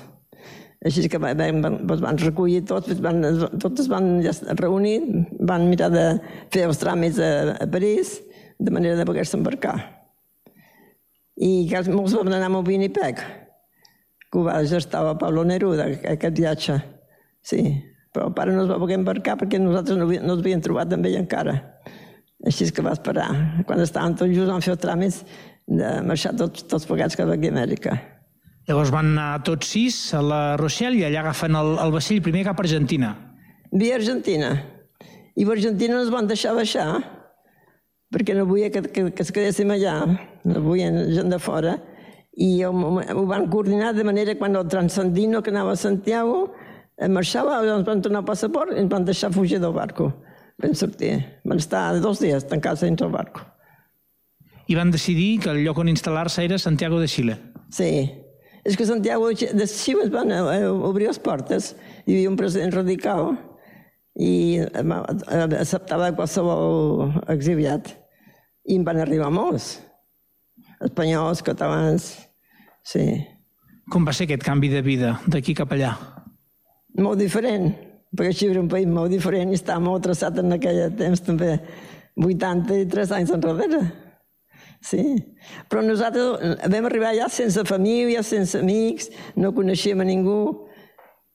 Així 0.82 1.06
que 1.14 1.20
van, 1.22 1.38
van, 1.62 1.76
van 1.86 2.18
recollir 2.18 2.64
tots, 2.66 2.96
van, 3.06 3.22
tots 3.62 3.84
es 3.84 3.90
van 3.92 4.08
reunir, 4.58 4.96
van 5.46 5.68
mirar 5.70 5.92
de 5.94 6.06
fer 6.54 6.66
els 6.66 6.82
tràmits 6.82 7.20
a, 7.22 7.58
a 7.62 7.68
París, 7.70 8.16
de 8.58 8.74
manera 8.74 8.98
de 8.98 9.06
poder-se 9.06 9.38
embarcar. 9.38 9.76
I 11.38 11.70
molts 11.94 12.16
van 12.18 12.34
anar 12.34 12.50
amb 12.50 12.62
el 12.62 12.68
Winnipeg, 12.68 13.22
que 14.32 14.40
ho 14.40 14.46
va 14.48 14.58
gestar 14.66 15.04
el 15.06 15.20
Pablo 15.22 15.44
Neruda, 15.46 15.86
aquest 16.16 16.38
viatge. 16.38 16.80
Sí, 17.46 17.62
però 18.14 18.30
el 18.30 18.36
pare 18.38 18.54
no 18.54 18.64
es 18.66 18.70
va 18.70 18.80
poder 18.82 18.98
embarcar 19.00 19.38
perquè 19.40 19.60
nosaltres 19.62 19.98
no, 19.98 20.08
no 20.10 20.36
ens 20.36 20.42
havíem 20.42 20.62
trobat 20.66 20.94
amb 20.94 21.06
ell 21.10 21.20
encara. 21.22 21.56
Així 22.46 22.66
és 22.66 22.74
que 22.74 22.86
va 22.86 22.96
esperar. 22.98 23.30
Quan 23.70 23.82
estàvem 23.86 24.18
tots 24.18 24.34
junts 24.34 24.50
vam 24.50 24.66
fer 24.66 24.74
els 24.74 24.82
tràmits 24.82 25.22
de 25.70 25.94
marxar 26.06 26.34
tots, 26.38 26.66
tots 26.66 26.90
plegats 26.90 27.18
cap 27.18 27.30
a 27.30 27.38
Amèrica. 27.38 28.00
Llavors 28.70 28.92
van 28.94 29.14
anar 29.14 29.44
tots 29.48 29.72
sis 29.74 29.96
a 30.14 30.22
la 30.22 30.42
Rochelle 30.60 31.00
i 31.00 31.06
allà 31.08 31.24
agafen 31.24 31.58
el, 31.58 31.74
el 31.82 31.94
vaixell 31.94 32.22
primer 32.22 32.44
cap 32.48 32.60
a 32.60 32.66
Argentina. 32.66 33.16
Via 33.72 33.96
Argentina. 33.98 34.52
I 35.36 35.48
a 35.48 35.52
Argentina 35.56 35.96
no 35.96 36.04
ens 36.04 36.14
van 36.14 36.28
deixar 36.28 36.54
baixar 36.56 36.90
perquè 38.12 38.36
no 38.36 38.46
volia 38.46 38.70
que, 38.70 38.84
que, 38.84 39.06
que 39.16 39.24
es 39.24 39.32
quedéssim 39.32 39.72
allà, 39.72 39.96
no 40.44 40.62
volien 40.66 40.98
gent 41.16 41.32
de 41.32 41.40
fora. 41.40 41.78
I 42.36 42.64
ho, 42.68 42.72
ho 42.72 43.24
van 43.28 43.48
coordinar 43.52 43.94
de 43.96 44.04
manera 44.08 44.34
que 44.34 44.40
quan 44.40 44.56
el 44.56 44.68
transcendino 44.68 45.42
que 45.42 45.52
anava 45.52 45.74
a 45.74 45.80
Santiago 45.80 46.52
marxava, 47.10 47.62
ens 47.64 47.88
van 47.88 48.04
tornar 48.04 48.22
el 48.22 48.28
passaport 48.28 48.76
i 48.76 48.82
ens 48.84 48.92
van 48.92 49.08
deixar 49.08 49.32
fugir 49.34 49.62
del 49.64 49.74
barco. 49.74 50.12
Vam 50.62 50.76
sortir. 50.78 51.16
Van 51.48 51.58
estar 51.58 51.88
dos 52.04 52.20
dies 52.22 52.46
tancats 52.48 52.84
dins 52.86 53.02
el 53.02 53.10
barco. 53.16 53.48
I 54.68 54.76
van 54.78 54.92
decidir 54.92 55.40
que 55.42 55.50
el 55.52 55.64
lloc 55.66 55.80
on 55.82 55.90
instal·lar-se 55.92 56.44
era 56.46 56.60
Santiago 56.62 57.00
de 57.02 57.08
Xile. 57.10 57.40
Sí, 57.72 58.12
és 58.64 58.78
que 58.78 58.86
Santiago 58.86 59.30
de 59.32 59.68
Xile 59.68 60.10
van 60.14 60.32
eh, 60.32 60.68
obrir 60.70 61.08
les 61.10 61.20
portes, 61.20 61.74
hi 62.06 62.16
havia 62.16 62.30
un 62.30 62.38
president 62.38 62.74
radical 62.76 63.34
i 64.22 64.60
acceptava 64.62 66.12
qualsevol 66.14 67.10
exiliat. 67.32 67.94
I 68.70 68.78
en 68.78 68.86
van 68.86 69.00
arribar 69.02 69.32
molts, 69.34 69.80
espanyols, 70.86 71.42
catalans, 71.42 72.12
sí. 72.86 73.06
Com 73.92 74.06
va 74.06 74.14
ser 74.14 74.28
aquest 74.28 74.46
canvi 74.46 74.70
de 74.70 74.84
vida 74.86 75.16
d'aquí 75.26 75.56
cap 75.58 75.74
allà? 75.74 75.96
Molt 77.02 77.18
diferent, 77.20 77.72
perquè 78.14 78.36
Xile 78.36 78.54
era 78.54 78.62
un 78.62 78.70
país 78.70 78.86
molt 78.88 79.10
diferent 79.12 79.50
i 79.50 79.58
estava 79.58 79.82
molt 79.82 80.06
traçat 80.06 80.38
en 80.44 80.54
aquell 80.54 80.84
temps 81.00 81.26
també, 81.26 81.56
83 82.20 83.18
anys 83.18 83.34
enrere. 83.34 83.82
Sí, 84.82 85.04
però 85.70 85.84
nosaltres 85.86 86.58
vam 86.74 86.88
arribar 86.90 87.12
allà 87.12 87.28
sense 87.30 87.62
família, 87.70 88.24
sense 88.26 88.58
amics, 88.58 89.12
no 89.38 89.54
coneixíem 89.54 90.02
a 90.02 90.08
ningú, 90.08 90.40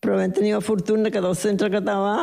però 0.03 0.19
vam 0.19 0.35
tenir 0.35 0.57
la 0.57 0.65
fortuna 0.65 1.13
que 1.15 1.23
del 1.23 1.37
centre 1.39 1.71
català 1.71 2.17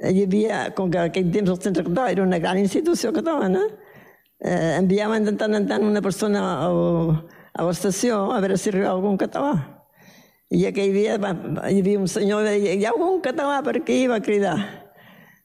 hi 0.00 0.24
havia, 0.24 0.60
com 0.76 0.92
que 0.92 1.00
aquell 1.00 1.30
temps 1.32 1.50
el 1.52 1.60
centre 1.60 1.84
català 1.84 2.10
era 2.12 2.24
una 2.24 2.38
gran 2.40 2.60
institució 2.60 3.12
catalana, 3.12 3.64
eh, 4.40 4.76
enviaven 4.78 5.26
de 5.28 5.34
tant 5.40 5.56
en 5.56 5.66
tant 5.68 5.84
una 5.84 6.00
persona 6.04 6.44
al, 6.66 6.80
a 7.52 7.66
l'estació 7.66 8.22
a 8.32 8.40
veure 8.40 8.56
si 8.56 8.70
arribava 8.72 8.96
algun 8.96 9.18
català. 9.20 9.54
I 10.50 10.64
aquell 10.66 10.92
dia 10.96 11.16
va, 11.22 11.34
hi 11.70 11.78
havia 11.82 12.00
un 12.00 12.08
senyor 12.10 12.42
que 12.42 12.54
deia, 12.56 12.74
hi 12.74 12.86
ha 12.86 12.94
algun 12.94 13.20
català 13.22 13.60
per 13.62 13.76
aquí? 13.78 14.00
I 14.04 14.08
va 14.10 14.18
cridar. 14.24 14.56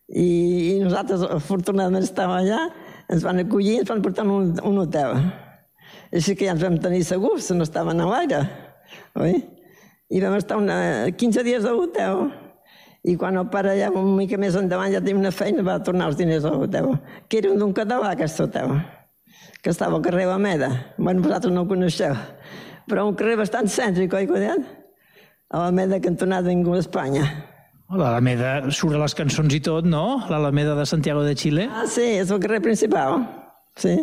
I, 0.07 0.25
i 0.75 0.79
nosaltres, 0.81 1.25
afortunadament, 1.35 2.05
estàvem 2.05 2.39
allà, 2.39 2.61
ens 3.11 3.25
van 3.25 3.41
acollir 3.43 3.75
i 3.75 3.81
ens 3.83 3.91
van 3.91 4.03
portar 4.05 4.25
un, 4.27 4.53
un 4.65 4.79
hotel. 4.81 5.19
Així 6.15 6.35
que 6.37 6.47
ja 6.47 6.55
ens 6.55 6.63
vam 6.63 6.77
tenir 6.81 7.03
segurs, 7.05 7.51
no 7.53 7.65
estaven 7.65 8.01
a 8.01 8.07
l'aire. 8.09 8.41
Oi? 9.19 9.37
I 10.13 10.21
vam 10.21 10.35
estar 10.37 10.57
una, 10.61 10.77
15 11.17 11.45
dies 11.45 11.65
a 11.65 11.73
l'hotel. 11.73 12.27
I 13.05 13.15
quan 13.21 13.37
el 13.37 13.49
pare 13.53 13.75
ja 13.77 13.91
una 13.93 14.17
mica 14.17 14.37
més 14.41 14.55
endavant 14.57 14.93
ja 14.93 15.01
tenia 15.01 15.19
una 15.19 15.33
feina, 15.33 15.65
va 15.65 15.77
tornar 15.85 16.09
els 16.09 16.17
diners 16.17 16.45
a 16.45 16.53
l'hotel. 16.53 16.91
Que 17.29 17.41
era 17.41 17.53
d'un 17.53 17.73
català, 17.77 18.13
aquest 18.13 18.41
hotel, 18.41 18.79
que 19.61 19.73
estava 19.73 19.97
al 19.97 20.05
carrer 20.05 20.25
Alameda. 20.25 20.71
Bueno, 20.97 21.21
vosaltres 21.25 21.53
no 21.53 21.65
ho 21.65 21.69
coneixeu. 21.69 22.15
Però 22.89 23.05
un 23.09 23.17
carrer 23.17 23.37
bastant 23.41 23.69
cèntric, 23.69 24.13
oi, 24.13 24.29
Codet? 24.29 24.65
A 25.49 25.61
l'Alameda, 25.61 26.01
cantonada 26.01 26.49
d'Inglaterra, 26.49 26.85
Espanya. 26.85 27.25
L'Alameda 27.93 28.71
surt 28.73 28.97
a 28.97 28.99
les 29.03 29.13
cançons 29.13 29.53
i 29.53 29.59
tot, 29.61 29.85
no? 29.85 30.25
L'Alameda 30.31 30.73
de 30.77 30.85
Santiago 30.89 31.21
de 31.21 31.35
Chile. 31.37 31.67
Ah, 31.69 31.85
sí, 31.85 32.01
és 32.17 32.31
el 32.33 32.39
carrer 32.41 32.57
principal. 32.65 33.21
Sí. 33.77 33.93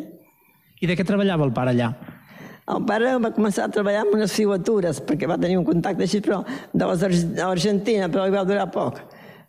I 0.83 0.87
de 0.87 0.95
què 0.99 1.07
treballava 1.07 1.49
el 1.49 1.55
pare 1.57 1.73
allà? 1.75 1.89
El 2.71 2.85
pare 2.87 3.17
va 3.19 3.33
començar 3.35 3.67
a 3.67 3.73
treballar 3.75 4.05
amb 4.05 4.15
unes 4.15 4.35
filatures, 4.37 5.01
perquè 5.03 5.27
va 5.27 5.39
tenir 5.41 5.59
un 5.59 5.67
contacte 5.67 6.07
així, 6.07 6.21
però 6.23 6.45
de 6.47 6.89
les 6.93 7.25
Argentina, 7.43 8.07
però 8.09 8.27
li 8.27 8.35
va 8.35 8.45
durar 8.47 8.69
poc, 8.71 9.01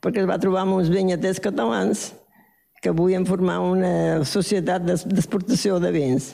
perquè 0.01 0.23
es 0.23 0.29
va 0.29 0.39
trobar 0.41 0.63
amb 0.65 0.79
uns 0.79 0.89
vinyaters 0.89 1.41
catalans 1.43 2.07
que 2.81 2.91
volien 2.91 3.27
formar 3.29 3.59
una 3.63 4.23
societat 4.27 4.83
d'exportació 4.83 5.77
de 5.79 5.93
vins. 5.93 6.33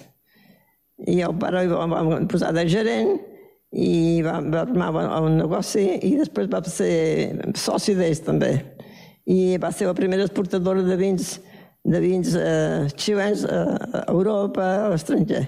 I 1.03 1.20
el 1.27 1.36
pare 1.39 1.68
va 1.68 2.24
posar 2.32 2.56
de 2.56 2.63
gerent 2.72 3.20
i 3.72 4.22
va, 4.26 4.40
va 4.42 4.66
formar 4.66 4.90
un 5.22 5.38
negoci 5.38 5.86
i 6.08 6.16
després 6.18 6.50
va 6.50 6.64
ser 6.66 7.54
soci 7.56 7.96
d'ells 7.98 8.24
també. 8.26 8.54
I 9.30 9.58
va 9.62 9.70
ser 9.72 9.86
la 9.86 9.98
primera 9.98 10.26
exportadora 10.26 10.82
de 10.82 10.98
vins 10.98 11.38
de 11.84 12.00
vins 12.00 12.36
eh, 12.36 12.88
xilens 12.98 13.46
a 13.46 14.04
Europa, 14.08 14.66
a 14.86 14.90
l'estranger. 14.92 15.48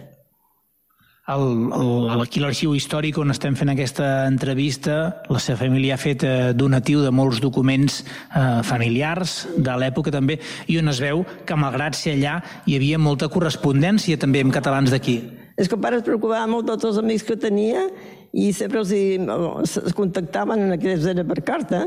Aquí 1.32 2.42
a 2.42 2.44
l'Arxiu 2.44 2.74
Històric 2.76 3.20
on 3.22 3.32
estem 3.32 3.56
fent 3.56 3.72
aquesta 3.72 4.26
entrevista, 4.28 5.24
la 5.32 5.40
seva 5.40 5.62
família 5.62 5.96
ha 5.96 6.02
fet 6.02 6.26
eh, 6.28 6.52
donatiu 6.58 7.04
de 7.06 7.12
molts 7.14 7.40
documents 7.44 8.02
eh, 8.02 8.60
familiars 8.68 9.46
de 9.56 9.78
l'època 9.80 10.12
també, 10.12 10.40
i 10.68 10.80
on 10.82 10.92
es 10.92 11.00
veu 11.04 11.24
que 11.46 11.60
malgrat 11.60 11.96
ser 11.96 12.18
allà 12.18 12.40
hi 12.66 12.76
havia 12.76 13.00
molta 13.00 13.30
correspondència 13.32 14.20
també 14.20 14.44
amb 14.44 14.56
catalans 14.56 14.92
d'aquí. 14.92 15.22
És 15.62 15.70
que 15.70 15.78
el 15.78 15.84
pare 15.84 16.00
es 16.02 16.06
preocupava 16.06 16.48
molt 16.50 16.66
de 16.66 16.74
tots 16.74 16.90
els 16.90 17.00
amics 17.04 17.28
que 17.28 17.38
tenia 17.38 17.86
i 18.34 18.50
sempre 18.56 18.82
els, 18.82 19.78
es 19.78 19.94
contactaven, 19.94 20.66
en 20.66 20.74
aquells 20.78 21.06
era 21.12 21.26
per 21.28 21.42
carta, 21.46 21.84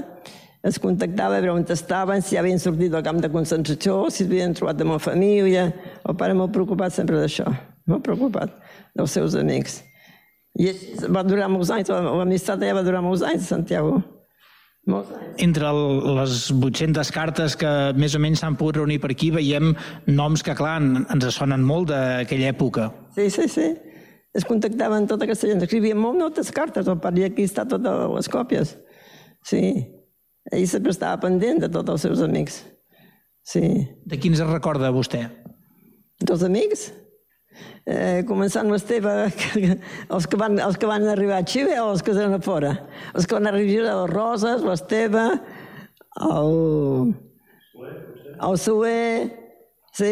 es 0.64 0.78
contactava 0.80 1.36
a 1.36 1.42
veure 1.42 1.58
on 1.58 1.66
estaven, 1.74 2.22
si 2.24 2.38
havien 2.40 2.60
sortit 2.62 2.92
del 2.92 3.02
camp 3.04 3.18
de 3.20 3.28
concentració, 3.32 4.06
si 4.14 4.24
havien 4.24 4.54
trobat 4.56 4.78
la 4.80 4.86
meva 4.88 5.02
família. 5.02 5.66
El 6.08 6.16
pare 6.20 6.36
molt 6.38 6.54
preocupat 6.54 6.94
sempre 6.94 7.18
d'això, 7.20 7.50
molt 7.90 8.04
preocupat 8.06 8.54
dels 8.96 9.12
seus 9.12 9.36
amics. 9.36 9.82
I 10.54 10.70
va 11.10 11.24
durar 11.26 11.50
molts 11.50 11.72
anys, 11.74 11.90
l'amistat 11.90 12.62
ja 12.62 12.76
va 12.78 12.84
durar 12.86 13.02
molts 13.04 13.26
anys, 13.26 13.50
Santiago. 13.50 13.98
Entre 15.40 15.66
el, 15.66 15.80
les 16.20 16.50
800 16.52 17.10
cartes 17.12 17.56
que 17.56 17.70
més 17.96 18.14
o 18.14 18.20
menys 18.20 18.44
s'han 18.44 18.56
pogut 18.60 18.78
reunir 18.78 19.00
per 19.02 19.10
aquí, 19.12 19.32
veiem 19.34 19.72
noms 20.06 20.44
que, 20.44 20.54
clar, 20.56 20.78
ens 20.80 21.32
sonen 21.34 21.64
molt 21.64 21.90
d'aquella 21.90 22.52
època. 22.52 22.92
Sí, 23.14 23.28
sí, 23.30 23.48
sí. 23.48 23.68
Es 24.34 24.46
contactaven 24.48 25.06
tota 25.10 25.28
aquesta 25.28 25.46
gent. 25.50 25.62
Escrivien 25.62 26.00
molt 26.00 26.18
moltes 26.18 26.50
cartes 26.54 26.88
al 26.90 26.98
pare 27.02 27.22
i 27.22 27.28
aquí 27.28 27.46
està 27.46 27.66
totes 27.70 28.08
les 28.16 28.30
còpies. 28.32 28.74
Sí. 29.46 29.62
Ell 30.52 30.66
sempre 30.68 30.92
estava 30.92 31.20
pendent 31.22 31.62
de 31.62 31.70
tots 31.72 31.94
els 31.94 32.04
seus 32.08 32.24
amics. 32.24 32.60
Sí. 33.44 33.64
De 34.04 34.18
quins 34.18 34.40
es 34.40 34.50
recorda 34.50 34.92
vostè? 34.92 35.22
Dels 36.24 36.44
amics? 36.46 36.90
eh, 37.86 38.24
començant 38.28 38.70
l'Esteve, 38.70 39.12
els, 40.14 40.26
que 40.26 40.40
van, 40.40 40.58
els 40.62 40.78
que 40.80 40.90
van 40.90 41.06
arribar 41.10 41.40
a 41.40 41.46
Xile 41.46 41.78
o 41.82 41.90
els 41.92 42.02
que 42.04 42.14
eren 42.14 42.36
a 42.36 42.40
fora? 42.44 42.74
Els 43.14 43.28
que 43.28 43.38
van 43.38 43.50
arribar 43.50 43.90
a 43.90 44.00
les 44.02 44.12
Roses, 44.12 44.64
l'Esteve, 44.64 45.24
el, 46.30 47.14
el 48.34 48.60
Sué, 48.60 49.00
Sí. 49.94 50.10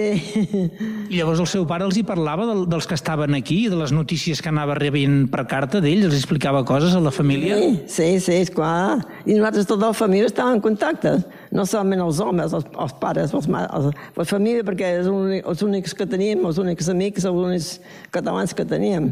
I 1.11 1.17
llavors 1.17 1.41
el 1.43 1.49
seu 1.51 1.65
pare 1.67 1.83
els 1.83 1.97
hi 1.99 2.05
parlava 2.07 2.45
del, 2.47 2.61
dels 2.71 2.87
que 2.87 2.95
estaven 2.95 3.35
aquí, 3.35 3.65
de 3.67 3.75
les 3.81 3.91
notícies 3.91 4.39
que 4.39 4.51
anava 4.53 4.77
rebent 4.79 5.25
per 5.33 5.43
carta 5.51 5.81
d'ells, 5.83 6.05
els 6.07 6.15
explicava 6.21 6.61
coses 6.69 6.95
a 6.95 7.01
la 7.03 7.11
família? 7.11 7.57
Sí, 7.59 7.81
sí, 7.91 8.07
sí, 8.23 8.37
esclar. 8.45 9.01
I 9.27 9.35
nosaltres, 9.35 9.67
tota 9.67 9.89
la 9.89 9.97
família, 9.99 10.29
estàvem 10.31 10.61
en 10.61 10.63
contacte. 10.63 11.17
No 11.51 11.67
solament 11.67 12.05
els 12.05 12.21
homes, 12.23 12.55
els, 12.55 12.69
els 12.85 12.95
pares, 13.03 13.35
els, 13.35 13.49
els, 13.51 13.89
la 14.21 14.27
família, 14.31 14.63
perquè 14.69 14.93
és 15.01 15.11
un, 15.11 15.35
els 15.41 15.65
únics 15.67 15.97
que 15.99 16.07
teníem, 16.07 16.47
els 16.47 16.63
únics 16.63 16.91
amics, 16.93 17.27
els 17.27 17.43
únics 17.43 17.73
catalans 18.15 18.55
que 18.55 18.69
teníem. 18.69 19.11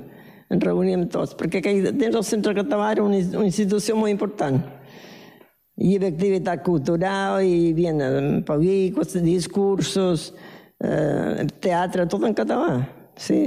Ens 0.54 0.62
reuníem 0.66 1.02
tots, 1.10 1.34
perquè 1.38 1.64
aquell 1.64 1.90
temps 1.90 2.20
el 2.22 2.26
centre 2.26 2.54
català 2.54 2.92
era 2.94 3.02
una, 3.02 3.18
una 3.40 3.48
institució 3.50 3.98
molt 3.98 4.14
important. 4.14 4.62
Hi 5.80 5.96
havia 5.96 6.14
activitat 6.14 6.62
cultural, 6.62 7.42
hi 7.42 7.72
havia 7.72 7.92
pel·lícules, 8.46 9.18
discursos, 9.24 10.30
eh, 10.84 11.46
teatre, 11.60 12.06
tot 12.10 12.24
en 12.28 12.36
català, 12.36 12.80
sí. 13.16 13.42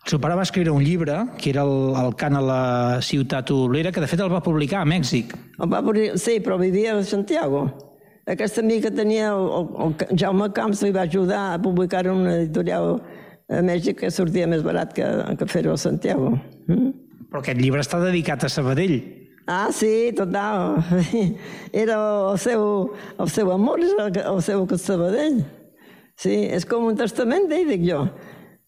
El 0.00 0.14
seu 0.14 0.20
pare 0.22 0.36
va 0.38 0.46
escriure 0.46 0.72
un 0.72 0.80
llibre, 0.80 1.18
que 1.36 1.50
era 1.52 1.62
el, 1.68 1.92
el 2.00 2.14
cant 2.16 2.38
a 2.38 2.40
la 2.40 2.62
ciutat 3.04 3.50
obrera, 3.52 3.92
que 3.92 4.00
de 4.00 4.08
fet 4.08 4.22
el 4.24 4.32
va 4.32 4.40
publicar 4.40 4.80
a 4.80 4.88
Mèxic. 4.88 5.34
El 5.60 5.68
va 5.68 5.82
publicar, 5.84 6.16
sí, 6.18 6.38
però 6.40 6.56
vivia 6.60 6.96
a 6.96 7.04
Santiago. 7.04 7.66
Aquesta 8.30 8.62
amiga 8.64 8.88
que 8.88 8.96
tenia, 8.96 9.34
el, 9.34 9.68
el 9.84 10.16
Jaume 10.16 10.48
Camps, 10.56 10.80
li 10.86 10.92
va 10.96 11.04
ajudar 11.04 11.42
a 11.52 11.60
publicar 11.60 12.06
una 12.08 12.38
editorial 12.38 12.94
a 13.50 13.60
Mèxic 13.66 14.00
que 14.00 14.10
sortia 14.14 14.48
més 14.48 14.64
barat 14.64 14.96
que, 14.96 15.06
que 15.36 15.48
fer-ho 15.50 15.76
a 15.76 15.80
Santiago. 15.80 16.32
Mm? 16.70 16.92
Però 17.30 17.44
aquest 17.44 17.60
llibre 17.60 17.84
està 17.84 18.00
dedicat 18.00 18.46
a 18.46 18.50
Sabadell. 18.50 18.96
Ah, 19.50 19.68
sí, 19.74 20.12
total. 20.16 20.78
Era 21.84 22.00
el 22.32 22.38
seu, 22.38 22.92
el 23.18 23.30
seu 23.30 23.52
amor, 23.52 23.82
el 23.82 24.42
seu 24.46 24.64
Sabadell. 24.78 25.42
Sí, 26.20 26.34
és 26.52 26.66
com 26.68 26.84
un 26.84 26.98
testament 26.98 27.46
d'ell, 27.48 27.70
dic 27.70 27.86
jo, 27.86 28.02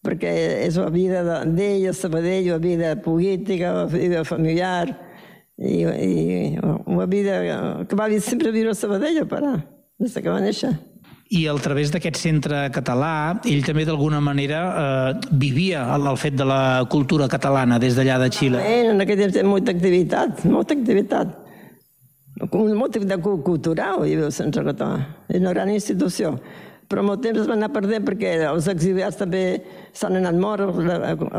perquè 0.05 0.31
és 0.65 0.79
la 0.81 0.89
vida 0.93 1.21
d'ell, 1.45 1.91
a 1.91 1.93
Sabadell, 1.97 2.49
la 2.55 2.61
vida 2.63 2.95
política, 3.05 3.75
la 3.77 3.89
vida 3.93 4.23
familiar, 4.25 4.95
i, 5.61 5.83
i 5.85 6.15
una 6.63 7.05
vida 7.07 7.43
que 7.89 7.99
va 7.99 8.09
sempre 8.25 8.55
viure 8.57 8.73
a 8.73 8.79
Sabadell, 8.79 9.27
però, 9.29 9.53
des 10.01 10.17
que 10.17 10.33
va 10.33 10.41
néixer. 10.41 10.73
I 11.33 11.45
a 11.49 11.55
través 11.65 11.93
d'aquest 11.93 12.19
centre 12.21 12.65
català, 12.73 13.13
ell 13.49 13.63
també 13.69 13.85
d'alguna 13.89 14.21
manera 14.25 14.65
eh, 14.71 15.29
vivia 15.45 15.85
el, 15.95 16.09
el 16.09 16.19
fet 16.21 16.41
de 16.41 16.49
la 16.49 16.83
cultura 16.93 17.29
catalana 17.29 17.79
des 17.81 17.97
d'allà 17.97 18.19
de 18.21 18.33
Xile. 18.33 18.65
Eh, 18.65 18.91
en 18.93 19.05
aquest 19.05 19.29
temps 19.29 19.49
molta 19.49 19.77
activitat, 19.77 20.45
molta 20.49 20.77
activitat. 20.77 21.39
Molta 22.43 22.99
activitat 22.99 23.21
cultural 23.45 24.05
hi 24.05 24.17
havia 24.17 24.29
al 24.29 24.37
centre 24.37 24.65
català. 24.73 25.01
És 25.29 25.41
una 25.41 25.53
gran 25.57 25.73
institució 25.73 26.39
però 26.93 27.01
amb 27.01 27.15
el 27.15 27.23
temps 27.25 27.41
es 27.41 27.49
van 27.49 27.63
anar 27.63 27.73
perdent 27.73 28.05
perquè 28.05 28.35
els 28.51 28.69
exiliats 28.69 29.17
també 29.17 29.43
s'han 29.97 30.21
anat 30.21 30.37
morts 30.37 30.83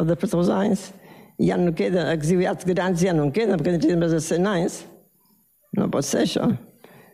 després 0.09 0.33
dels 0.33 0.51
anys. 0.57 0.89
I 1.37 1.51
ja 1.51 1.57
no 1.61 1.73
queda, 1.77 2.07
exiliats 2.13 2.65
grans 2.65 3.01
ja 3.01 3.13
no 3.13 3.27
en 3.27 3.33
queden, 3.33 3.61
perquè 3.61 3.77
tenen 3.81 4.01
més 4.01 4.13
de 4.13 4.21
100 4.21 4.49
anys. 4.49 4.79
No 5.77 5.89
pot 5.93 6.05
ser 6.05 6.25
això. 6.25 6.49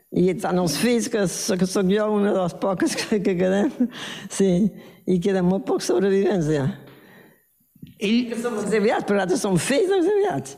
I 0.09 0.33
tant 0.41 0.57
els 0.57 0.77
fills, 0.81 1.07
que, 1.11 1.21
que 1.59 1.67
sóc 1.69 1.91
jo 1.91 2.07
una 2.15 2.31
de 2.33 2.39
les 2.39 2.55
poques 2.63 2.95
que, 2.97 3.19
que 3.23 3.35
quedem, 3.37 3.69
sí, 4.37 4.49
i 5.05 5.19
queden 5.21 5.45
molt 5.51 5.67
pocs 5.67 5.91
sobrevivents 5.91 6.49
ja. 6.49 6.65
Ell... 7.99 8.25
Que 8.31 8.39
som 8.39 8.57
exiliats, 8.63 9.05
però 9.05 9.19
nosaltres 9.19 9.43
som 9.43 9.59
fills 9.59 9.91
d'exiliats. 9.91 10.57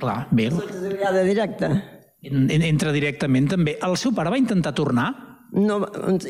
Clar, 0.00 0.20
bé. 0.34 0.50
Soc 0.52 0.68
exiliada 0.74 1.24
directa. 1.26 1.72
Entra 2.20 2.92
directament 2.92 3.48
també. 3.54 3.78
El 3.86 3.96
seu 4.00 4.12
pare 4.16 4.32
va 4.32 4.40
intentar 4.40 4.74
tornar? 4.76 5.10
No, 5.52 5.80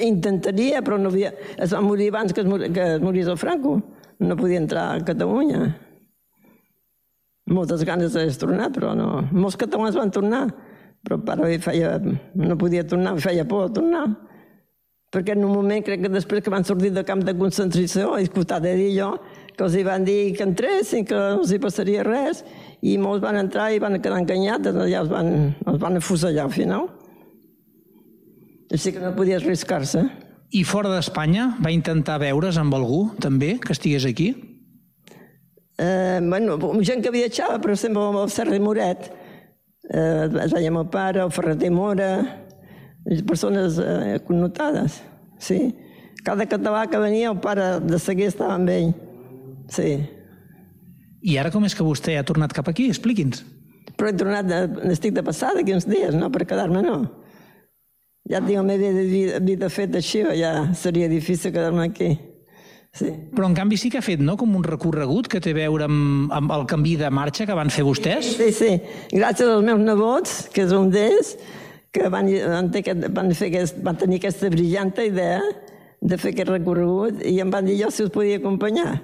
intentaria, 0.01 0.81
però 0.85 0.97
no 1.01 1.11
havia... 1.13 1.35
Es 1.61 1.75
va 1.75 1.83
morir 1.85 2.09
abans 2.13 2.33
que 2.33 2.41
es, 2.41 2.49
mor, 2.49 2.65
que 2.73 2.87
es 2.97 3.03
morís 3.05 3.29
el 3.29 3.37
Franco. 3.41 3.77
No 4.21 4.37
podia 4.37 4.61
entrar 4.61 4.87
a 4.95 5.05
Catalunya. 5.05 5.75
Moltes 7.51 7.83
ganes 7.85 8.15
d'haver 8.15 8.37
tornat, 8.39 8.73
però 8.77 8.95
no. 8.97 9.11
Molts 9.35 9.59
catalans 9.61 9.99
van 9.99 10.13
tornar, 10.15 10.45
però 11.03 11.19
el 11.19 11.25
pare 11.27 11.59
feia, 11.65 11.97
no 12.01 12.57
podia 12.61 12.85
tornar, 12.87 13.17
feia 13.21 13.45
por 13.49 13.73
tornar. 13.75 14.07
Perquè 15.11 15.35
en 15.35 15.43
un 15.43 15.57
moment, 15.57 15.83
crec 15.83 16.05
que 16.05 16.13
després 16.13 16.45
que 16.45 16.53
van 16.55 16.65
sortir 16.65 16.93
del 16.95 17.05
camp 17.09 17.25
de 17.27 17.35
concentració, 17.35 18.13
he 18.15 18.29
escoltat 18.29 18.63
a 18.63 18.75
dir 18.79 18.93
jo, 18.95 19.11
que 19.57 19.67
els 19.67 19.75
hi 19.75 19.83
van 19.83 20.07
dir 20.07 20.37
que 20.37 20.47
entressin, 20.47 21.03
que 21.09 21.19
no 21.19 21.41
els 21.41 21.51
hi 21.51 21.59
passaria 21.59 22.05
res, 22.07 22.45
i 22.87 22.95
molts 23.03 23.25
van 23.25 23.41
entrar 23.41 23.73
i 23.75 23.83
van 23.83 23.99
quedar 23.99 24.21
enganyats, 24.23 24.71
allà 24.71 25.03
els 25.03 25.11
van, 25.11 25.35
els 25.67 25.83
van 25.83 25.99
afusellar 25.99 26.47
al 26.47 26.55
final. 26.55 26.87
Així 28.71 28.93
que 28.95 29.03
no 29.03 29.15
podia 29.17 29.39
arriscar-se. 29.41 30.05
I 30.51 30.63
fora 30.67 30.91
d'Espanya 30.91 31.57
va 31.63 31.73
intentar 31.75 32.19
veure's 32.23 32.59
amb 32.59 32.75
algú, 32.75 33.03
també, 33.23 33.57
que 33.63 33.75
estigués 33.75 34.07
aquí? 34.07 34.33
Eh, 35.81 36.21
bueno, 36.23 36.59
gent 36.85 37.03
que 37.03 37.13
viatjava, 37.15 37.59
però 37.63 37.77
sempre 37.79 38.03
amb 38.03 38.21
el 38.23 38.31
Serri 38.31 38.59
Moret. 38.63 39.11
Eh, 39.91 40.27
es 40.45 40.55
veia 40.55 40.71
el 40.71 40.89
pare, 40.91 41.23
el 41.23 41.31
Ferreter 41.35 41.71
Mora, 41.75 42.11
persones 43.27 43.79
eh, 43.83 44.21
connotades, 44.27 45.01
sí. 45.39 45.75
Cada 46.23 46.45
català 46.47 46.85
que 46.91 46.99
venia, 47.01 47.31
el 47.31 47.41
pare 47.41 47.81
de 47.81 47.99
seguir 47.99 48.29
estava 48.29 48.59
amb 48.59 48.69
ell, 48.71 48.93
sí. 49.73 49.97
I 51.23 51.39
ara 51.41 51.51
com 51.51 51.65
és 51.65 51.75
que 51.75 51.87
vostè 51.87 52.19
ha 52.19 52.27
tornat 52.27 52.53
cap 52.57 52.69
aquí? 52.69 52.91
Expliqui'ns. 52.93 53.43
Però 53.97 54.11
he 54.11 54.17
tornat, 54.17 54.47
de, 54.49 54.61
estic 54.93 55.17
de 55.17 55.25
passada 55.25 55.61
aquí 55.65 55.75
uns 55.75 55.89
dies, 55.89 56.15
no 56.15 56.31
per 56.33 56.47
quedar-me, 56.49 56.85
no. 56.85 57.01
Ja 58.31 58.39
tinc 58.41 58.61
la 58.61 58.63
meva 58.67 58.91
vida, 59.03 59.39
vida 59.43 59.69
feta 59.71 59.99
així, 59.99 60.23
ja 60.39 60.69
seria 60.79 61.09
difícil 61.11 61.51
quedar-me 61.53 61.89
aquí. 61.89 62.11
Sí. 62.95 63.07
Però 63.35 63.47
en 63.47 63.55
canvi 63.55 63.77
sí 63.79 63.91
que 63.91 63.99
ha 64.01 64.03
fet, 64.03 64.19
no?, 64.23 64.37
com 64.39 64.55
un 64.59 64.65
recorregut 64.67 65.29
que 65.31 65.39
té 65.43 65.53
a 65.55 65.59
veure 65.61 65.87
amb, 65.87 66.31
amb 66.35 66.51
el 66.57 66.65
canvi 66.71 66.97
de 66.99 67.11
marxa 67.15 67.47
que 67.47 67.55
van 67.55 67.71
fer 67.71 67.85
vostès? 67.87 68.33
Sí, 68.39 68.49
sí. 68.55 68.71
Gràcies 69.15 69.47
als 69.47 69.63
meus 69.67 69.83
nebots, 69.83 70.37
que 70.55 70.65
és 70.67 70.75
un 70.75 70.91
d'ells, 70.91 71.37
que 71.95 72.09
van, 72.11 72.27
van, 72.31 72.71
aquest- 72.71 73.07
van, 73.15 73.31
fer 73.35 73.51
aquest, 73.51 73.79
van 73.87 73.99
tenir 73.99 74.19
aquesta 74.19 74.51
brillanta 74.51 75.07
idea 75.07 75.39
de 76.01 76.19
fer 76.19 76.33
aquest 76.35 76.51
recorregut 76.51 77.23
i 77.27 77.37
em 77.43 77.51
van 77.53 77.67
dir 77.67 77.79
jo 77.83 77.91
si 77.95 78.07
us 78.07 78.11
podia 78.15 78.39
acompanyar. 78.41 79.01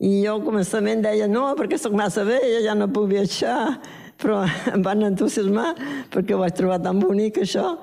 I 0.00 0.22
jo 0.24 0.34
al 0.38 0.44
començament 0.46 1.02
deia 1.04 1.26
no, 1.28 1.50
perquè 1.58 1.78
sóc 1.78 1.92
massa 1.98 2.22
vella, 2.24 2.62
ja 2.64 2.74
no 2.78 2.86
puc 2.90 3.10
viatjar, 3.10 3.76
però 4.20 4.42
em 4.74 4.82
van 4.82 5.06
entusiasmar 5.10 5.74
perquè 6.10 6.34
ho 6.34 6.42
vaig 6.42 6.54
trobar 6.58 6.80
tan 6.82 6.98
bonic 7.02 7.42
això 7.44 7.76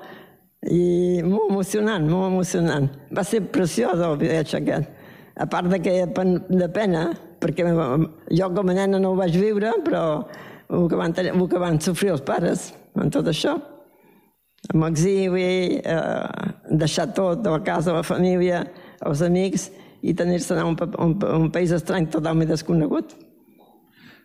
i 0.66 1.22
molt 1.22 1.52
emocionant, 1.52 2.08
molt 2.10 2.32
emocionant. 2.32 2.88
Va 3.14 3.22
ser 3.24 3.44
preciós 3.52 4.00
el 4.02 4.16
viatge 4.18 4.58
aquest. 4.58 4.90
A 5.38 5.46
part 5.46 5.70
de 5.70 5.78
que 5.78 5.94
de 6.10 6.68
pena, 6.74 7.12
perquè 7.38 7.62
jo 7.62 8.50
com 8.54 8.70
a 8.70 8.74
nena 8.74 8.98
no 8.98 9.12
ho 9.12 9.18
vaig 9.18 9.36
viure, 9.38 9.70
però 9.84 10.26
el 10.68 10.88
que 10.90 10.98
van, 10.98 11.14
el 11.14 11.48
que 11.48 11.62
van 11.62 11.78
sofrir 11.80 12.16
els 12.16 12.24
pares 12.26 12.72
en 12.98 13.10
tot 13.14 13.30
això. 13.30 13.54
Amb 14.74 14.88
exili, 14.88 15.78
eh, 15.78 16.48
deixar 16.70 17.12
tot, 17.14 17.46
la 17.46 17.62
casa, 17.62 17.94
la 17.94 18.02
família, 18.02 18.64
els 19.06 19.22
amics, 19.22 19.70
i 20.02 20.14
tenir-se 20.14 20.58
a 20.58 20.66
un, 20.66 20.76
un, 20.98 21.14
un 21.38 21.50
país 21.54 21.70
estrany 21.72 22.08
totalment 22.10 22.50
desconegut. 22.50 23.14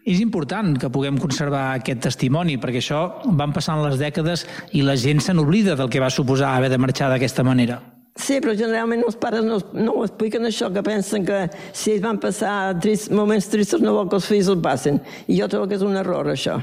És 0.03 0.19
important 0.19 0.74
que 0.75 0.89
puguem 0.91 1.15
conservar 1.15 1.77
aquest 1.77 2.01
testimoni, 2.03 2.57
perquè 2.60 2.81
això 2.81 3.05
van 3.39 3.53
passant 3.55 3.79
les 3.86 3.95
dècades 4.01 4.43
i 4.75 4.81
la 4.83 4.98
gent 5.00 5.24
se 5.24 5.31
n'oblida 5.31 5.77
del 5.79 5.88
que 5.89 6.01
va 6.03 6.12
suposar 6.12 6.57
haver 6.57 6.74
de 6.74 6.79
marxar 6.81 7.07
d'aquesta 7.12 7.45
manera. 7.48 7.79
Sí, 8.19 8.41
però 8.43 8.51
generalment 8.53 9.01
els 9.07 9.15
pares 9.17 9.45
no, 9.48 9.57
no 9.74 9.95
ho 9.95 10.03
expliquen 10.03 10.45
això, 10.45 10.67
que 10.75 10.83
pensen 10.86 11.24
que 11.25 11.39
si 11.72 11.95
ells 11.95 12.03
van 12.03 12.19
passar 12.22 12.75
trist, 12.83 13.10
moments 13.15 13.48
tristos 13.50 13.81
no 13.81 13.95
vol 13.95 14.12
que 14.12 14.19
els 14.19 14.27
fills 14.29 14.51
el 14.51 14.60
passin. 14.62 15.00
I 15.25 15.39
jo 15.39 15.48
trobo 15.50 15.72
que 15.72 15.79
és 15.79 15.88
un 15.88 15.95
error, 15.98 16.27
això. 16.29 16.60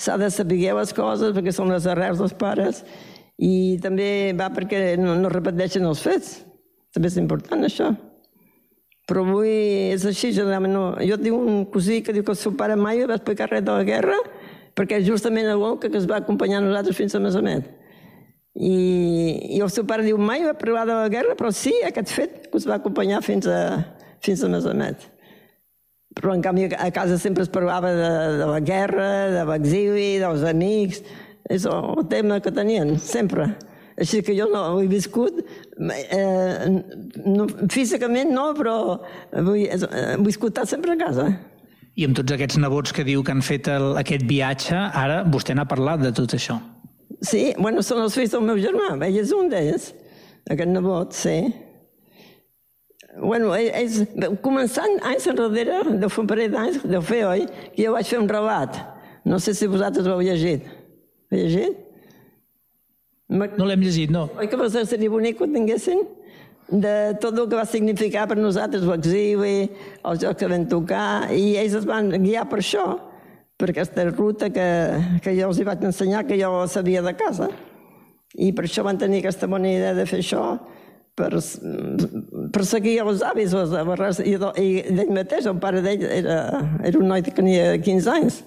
S'ha 0.00 0.16
de 0.16 0.32
saber 0.32 0.72
les 0.80 0.96
coses 0.96 1.36
perquè 1.36 1.52
són 1.52 1.70
les 1.70 1.86
arrels 1.86 2.18
dels 2.18 2.32
pares 2.32 2.82
i 3.36 3.78
també 3.84 4.32
va 4.32 4.48
perquè 4.56 4.96
no, 4.96 5.14
no 5.20 5.28
repeteixen 5.28 5.84
els 5.84 6.00
fets. 6.00 6.38
També 6.96 7.12
és 7.12 7.20
important, 7.20 7.60
això. 7.68 7.92
Però 9.10 9.24
avui 9.26 9.50
és 9.90 10.04
així, 10.06 10.30
generalment 10.30 10.76
no. 10.76 10.84
Jo 11.02 11.18
tinc 11.18 11.34
un 11.34 11.64
cosí 11.72 11.98
que 12.06 12.14
diu 12.14 12.22
que 12.22 12.30
el 12.30 12.38
seu 12.38 12.54
pare 12.54 12.76
mai 12.78 13.02
va 13.10 13.16
explicar 13.18 13.50
res 13.50 13.64
de 13.66 13.74
la 13.74 13.86
guerra 13.86 14.18
perquè 14.78 15.00
és 15.00 15.08
justament 15.08 15.48
el 15.50 15.62
que 15.82 15.90
es 15.98 16.06
va 16.08 16.20
acompanyar 16.22 16.60
a 16.60 16.64
nosaltres 16.64 16.96
fins 16.96 17.16
a 17.18 17.20
Masamet. 17.20 17.66
I, 18.54 19.56
I 19.56 19.58
el 19.62 19.70
seu 19.70 19.84
pare 19.86 20.06
diu, 20.06 20.18
mai 20.18 20.44
va 20.46 20.54
parlar 20.58 20.84
de 20.86 20.94
la 20.94 21.08
guerra, 21.12 21.34
però 21.38 21.50
sí 21.54 21.72
aquest 21.86 22.12
fet 22.14 22.36
que 22.46 22.58
us 22.58 22.68
va 22.70 22.78
acompanyar 22.78 23.18
fins 23.26 23.48
a, 23.50 23.58
fins 24.24 24.44
a 24.46 24.50
Masamet. 24.52 25.08
Però 26.18 26.34
en 26.34 26.42
canvi 26.42 26.68
a 26.74 26.90
casa 26.94 27.18
sempre 27.18 27.44
es 27.46 27.50
parlava 27.52 27.92
de, 27.94 28.12
de 28.40 28.46
la 28.46 28.60
guerra, 28.62 29.10
de 29.34 29.42
l'exili, 29.50 30.08
dels 30.22 30.46
amics, 30.46 31.02
és 31.50 31.66
el 31.66 32.06
tema 32.10 32.40
que 32.42 32.54
tenien, 32.54 32.96
sempre. 32.98 33.50
Així 33.98 34.22
que 34.24 34.34
jo 34.36 34.46
no 34.50 34.62
ho 34.74 34.80
he 34.80 34.88
viscut, 34.90 35.40
eh, 35.90 36.68
no, 37.24 37.46
físicament 37.72 38.30
no, 38.32 38.50
però 38.56 38.76
vull, 39.34 39.64
eh, 39.66 39.76
ho 39.76 39.90
he 40.14 40.18
viscut 40.24 40.60
sempre 40.68 40.94
a 40.94 41.00
casa. 41.00 41.30
I 41.98 42.06
amb 42.06 42.16
tots 42.16 42.32
aquests 42.32 42.60
nebots 42.62 42.94
que 42.96 43.04
diu 43.04 43.24
que 43.26 43.34
han 43.34 43.42
fet 43.44 43.68
el, 43.68 43.96
aquest 44.00 44.24
viatge, 44.28 44.76
ara 44.76 45.24
vostè 45.26 45.56
n'ha 45.56 45.66
parlat 45.68 46.04
de 46.04 46.12
tot 46.16 46.36
això. 46.38 46.60
Sí, 47.20 47.50
bueno, 47.58 47.82
són 47.84 48.00
els 48.04 48.14
fills 48.16 48.32
del 48.32 48.46
meu 48.46 48.60
germà, 48.62 48.94
ell 49.04 49.18
és 49.20 49.34
un 49.36 49.50
d'ells, 49.52 49.90
aquest 50.48 50.70
nebot, 50.70 51.12
sí. 51.16 51.36
Bueno, 53.18 53.50
ells, 53.58 54.04
començant 54.44 55.00
anys 55.10 55.26
enrere, 55.28 55.82
de 55.98 56.08
fa 56.08 56.22
un 56.22 56.30
parell 56.30 56.54
d'anys, 56.54 56.80
deu 56.86 57.02
fer, 57.02 57.24
oi? 57.26 57.44
Que 57.74 57.84
jo 57.84 57.94
vaig 57.96 58.06
fer 58.06 58.20
un 58.22 58.30
relat. 58.30 58.78
No 59.26 59.40
sé 59.42 59.52
si 59.52 59.68
vosaltres 59.68 60.06
ho 60.06 60.14
heu 60.14 60.22
llegit. 60.24 60.64
Heu 61.28 61.42
llegit? 61.42 61.89
No 63.30 63.66
l'hem 63.68 63.84
llegit, 63.84 64.10
no. 64.10 64.26
Oi 64.40 64.48
que 64.50 64.58
va 64.58 64.66
ser 64.72 64.82
seria 64.90 65.10
bonic 65.12 65.38
que 65.38 65.46
ho 65.46 65.52
tinguessin? 65.52 66.02
De 66.70 66.94
tot 67.22 67.38
el 67.38 67.46
que 67.50 67.58
va 67.58 67.66
significar 67.66 68.26
per 68.30 68.36
nosaltres 68.38 68.82
l'exili, 68.86 69.70
els 70.06 70.20
jocs 70.22 70.38
que 70.38 70.50
vam 70.50 70.66
tocar, 70.70 71.30
i 71.34 71.56
ells 71.58 71.76
es 71.80 71.86
van 71.86 72.10
guiar 72.22 72.44
per 72.50 72.60
això, 72.62 72.84
per 73.58 73.70
aquesta 73.70 74.06
ruta 74.10 74.50
que, 74.54 74.66
que 75.22 75.34
jo 75.38 75.50
els 75.50 75.58
hi 75.58 75.66
vaig 75.66 75.82
ensenyar, 75.86 76.24
que 76.26 76.38
jo 76.38 76.50
sabia 76.70 77.02
de 77.06 77.14
casa. 77.18 77.50
I 78.38 78.52
per 78.54 78.66
això 78.66 78.84
van 78.86 78.98
tenir 78.98 79.22
aquesta 79.22 79.50
bona 79.50 79.70
idea 79.70 79.94
de 79.98 80.06
fer 80.06 80.22
això, 80.22 80.44
per, 81.18 81.30
per 82.54 82.66
seguir 82.66 83.00
els 83.02 83.22
avis, 83.26 83.54
les 83.54 83.74
barres, 83.90 84.22
i, 84.22 84.36
i 84.62 84.94
d'ell 84.94 85.14
mateix, 85.14 85.46
el 85.50 85.58
pare 85.62 85.82
d'ell 85.86 86.06
era, 86.06 86.38
era 86.86 87.02
un 87.02 87.10
noi 87.10 87.26
que 87.26 87.34
tenia 87.34 87.74
15 87.78 88.14
anys. 88.14 88.40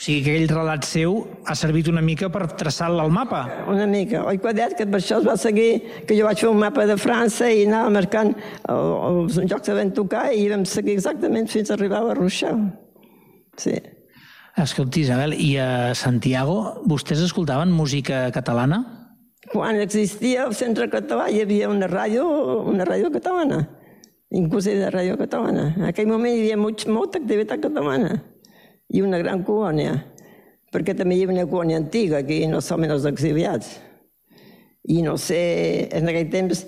O 0.00 0.02
sigui 0.02 0.22
que 0.24 0.30
aquell 0.32 0.48
relat 0.48 0.86
seu 0.88 1.26
ha 1.44 1.52
servit 1.52 1.90
una 1.90 2.00
mica 2.00 2.30
per 2.32 2.46
traçar-la 2.56 3.02
al 3.04 3.10
mapa. 3.12 3.40
Una 3.68 3.84
mica. 3.84 4.22
Oi, 4.30 4.38
Quadet, 4.40 4.72
que 4.78 4.86
per 4.88 4.96
això 4.96 5.18
es 5.20 5.26
va 5.28 5.34
seguir, 5.36 5.82
que 6.08 6.16
jo 6.16 6.24
vaig 6.24 6.40
fer 6.40 6.48
un 6.48 6.56
mapa 6.56 6.86
de 6.88 6.96
França 6.96 7.50
i 7.52 7.66
anava 7.66 7.90
marcant 7.92 8.30
el- 8.32 8.94
els 9.10 9.36
jocs 9.44 9.66
que 9.68 9.74
vam 9.76 9.90
tocar 9.92 10.30
i 10.32 10.48
vam 10.48 10.64
seguir 10.64 10.94
exactament 10.96 11.50
fins 11.52 11.68
a 11.68 11.74
arribar 11.74 12.00
a 12.00 12.14
Rochelle. 12.14 12.72
Sí. 13.58 13.76
Escolti, 14.56 15.02
Isabel, 15.02 15.34
i 15.36 15.58
a 15.58 15.94
Santiago 15.94 16.80
vostès 16.86 17.20
escoltaven 17.20 17.70
música 17.70 18.30
catalana? 18.32 18.80
Quan 19.52 19.76
existia 19.84 20.46
el 20.46 20.54
centre 20.54 20.88
català 20.88 21.28
hi 21.28 21.42
havia 21.42 21.68
una 21.68 21.86
ràdio, 21.86 22.24
una 22.64 22.86
ràdio 22.88 23.12
catalana, 23.12 23.68
inclusive 24.30 24.80
de 24.80 24.90
ràdio 24.90 25.18
catalana. 25.18 25.74
En 25.76 25.84
aquell 25.92 26.08
moment 26.08 26.32
hi 26.34 26.40
havia 26.40 26.56
molt, 26.56 26.86
molta 26.88 27.18
activitat 27.18 27.60
catalana 27.60 28.22
i 28.90 29.02
una 29.04 29.20
gran 29.22 29.44
colònia, 29.46 29.94
perquè 30.74 30.96
també 30.98 31.16
hi 31.16 31.24
havia 31.24 31.40
una 31.40 31.50
colònia 31.50 31.78
antiga 31.80 32.20
aquí, 32.20 32.42
no 32.50 32.60
solament 32.62 32.96
els 32.96 33.06
exiliats. 33.10 33.78
I 34.90 35.02
no 35.06 35.16
sé, 35.20 35.88
en 35.94 36.08
aquell 36.10 36.30
temps, 36.32 36.64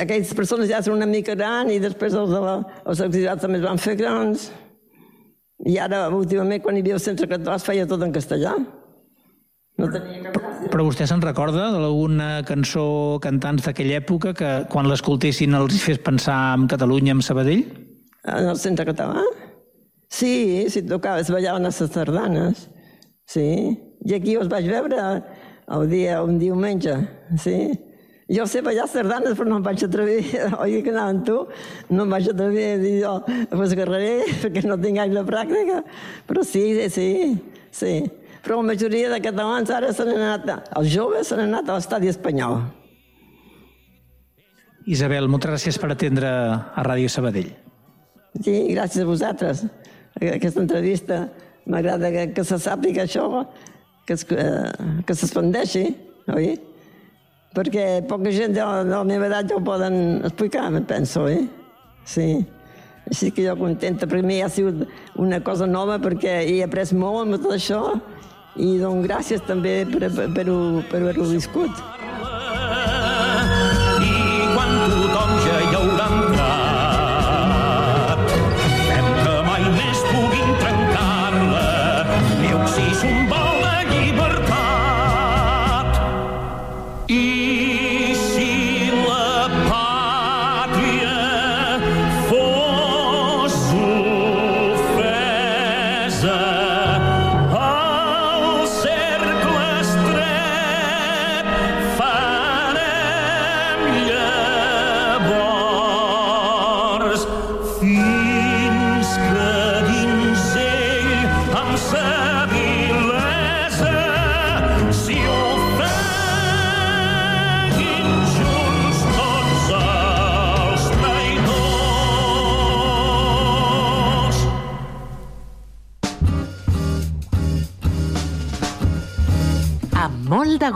aquelles 0.00 0.32
persones 0.38 0.70
ja 0.70 0.82
són 0.84 1.00
una 1.00 1.08
mica 1.08 1.36
grans 1.36 1.72
i 1.74 1.80
després 1.82 2.14
els, 2.14 2.30
de 2.32 2.40
la, 2.42 2.58
els 2.88 3.02
exiliats 3.04 3.42
també 3.42 3.60
es 3.60 3.66
van 3.66 3.80
fer 3.82 3.96
grans. 4.00 4.50
I 5.68 5.76
ara, 5.78 6.06
últimament, 6.10 6.62
quan 6.62 6.76
hi 6.76 6.82
havia 6.82 6.96
el 6.98 7.02
centre 7.02 7.28
català, 7.30 7.58
es 7.58 7.66
feia 7.66 7.86
tot 7.90 8.02
en 8.02 8.14
castellà. 8.14 8.56
No 9.80 9.88
tenia 9.92 10.32
cap. 10.32 10.42
Però 10.72 10.84
vostè 10.86 11.06
se'n 11.08 11.22
recorda 11.24 11.70
d'alguna 11.74 12.42
cançó 12.48 13.18
cantants 13.24 13.66
d'aquella 13.66 13.98
època 14.00 14.32
que 14.36 14.50
quan 14.72 14.88
l'escoltessin 14.88 15.56
els 15.58 15.80
fes 15.82 16.00
pensar 16.02 16.38
en 16.56 16.68
Catalunya, 16.70 17.16
en 17.16 17.22
Sabadell? 17.24 17.64
En 18.22 18.50
el 18.52 18.58
centre 18.60 18.86
català? 18.88 19.24
Sí, 20.12 20.68
si 20.68 20.82
tocava, 20.84 21.22
es 21.22 21.30
ballaven 21.32 21.64
les 21.64 21.78
sardanes. 21.80 22.66
Sí. 23.24 23.48
I 24.04 24.18
aquí 24.18 24.34
els 24.36 24.50
vaig 24.50 24.66
veure 24.68 25.00
el 25.72 25.88
dia, 25.88 26.20
un 26.22 26.36
diumenge. 26.40 26.98
Sí. 27.40 27.56
Jo 28.32 28.44
sé 28.48 28.60
ballar 28.64 28.84
sardanes, 28.88 29.34
però 29.38 29.48
no 29.48 29.58
em 29.60 29.64
vaig 29.64 29.82
atrevir. 29.86 30.20
Oi 30.62 30.82
que 30.84 30.92
anava 30.92 31.14
amb 31.14 31.24
tu? 31.26 31.38
No 31.90 32.04
em 32.04 32.12
vaig 32.12 32.28
atrevir 32.28 32.66
a 32.74 32.80
dir 32.82 32.92
jo, 33.00 33.14
pues 33.54 33.72
agarraré, 33.74 34.12
perquè 34.42 34.64
no 34.68 34.76
tinc 34.80 35.00
gaire 35.00 35.24
pràctica. 35.28 35.80
Però 36.28 36.44
sí, 36.44 36.66
sí, 36.92 37.08
sí. 37.72 37.94
Però 38.42 38.58
la 38.58 38.68
majoria 38.72 39.10
de 39.12 39.20
catalans 39.22 39.70
ara 39.70 39.92
s'han 39.94 40.12
anat, 40.16 40.48
els 40.76 40.92
joves 40.92 41.30
s'han 41.30 41.44
anat 41.46 41.68
a 41.70 41.78
l'estadi 41.78 42.10
espanyol. 42.10 42.60
Isabel, 44.90 45.28
moltes 45.30 45.52
gràcies 45.52 45.78
per 45.78 45.92
atendre 45.94 46.28
a 46.28 46.82
Ràdio 46.82 47.08
Sabadell. 47.12 47.52
Sí, 48.42 48.56
gràcies 48.72 49.04
a 49.04 49.06
vosaltres. 49.06 49.62
Aquesta 50.20 50.60
entrevista 50.60 51.24
m'agrada 51.66 52.10
que, 52.12 52.26
que 52.36 52.44
se 52.44 52.58
sàpiga 52.60 53.06
això, 53.06 53.46
que, 54.06 54.16
es, 54.16 54.26
eh, 54.34 55.02
que 55.06 55.16
s'expandeixi, 55.16 55.84
oi? 56.34 56.52
Perquè 57.52 57.84
poca 58.08 58.32
gent 58.32 58.54
de, 58.56 58.64
de 58.64 58.94
la 58.94 59.04
meva 59.04 59.28
edat 59.28 59.50
ja 59.50 59.58
ho 59.58 59.64
poden 59.64 60.22
explicar, 60.24 60.70
me 60.72 60.82
penso, 60.88 61.26
oi? 61.28 61.44
Sí. 62.08 62.42
Així 63.10 63.32
que 63.34 63.44
jo 63.44 63.56
contenta. 63.58 64.06
Per 64.08 64.22
mi 64.24 64.40
ha 64.42 64.48
sigut 64.48 64.86
una 65.20 65.40
cosa 65.44 65.66
nova 65.66 65.98
perquè 66.00 66.40
he 66.46 66.60
après 66.64 66.94
molt 66.96 67.26
amb 67.26 67.40
tot 67.42 67.56
això 67.56 67.82
i 68.56 68.76
dono 68.78 69.02
gràcies 69.04 69.42
també 69.48 69.82
per, 69.88 70.06
per, 70.12 70.28
per, 70.36 70.46
per 70.90 71.00
haver-ho 71.02 71.28
viscut. 71.32 71.82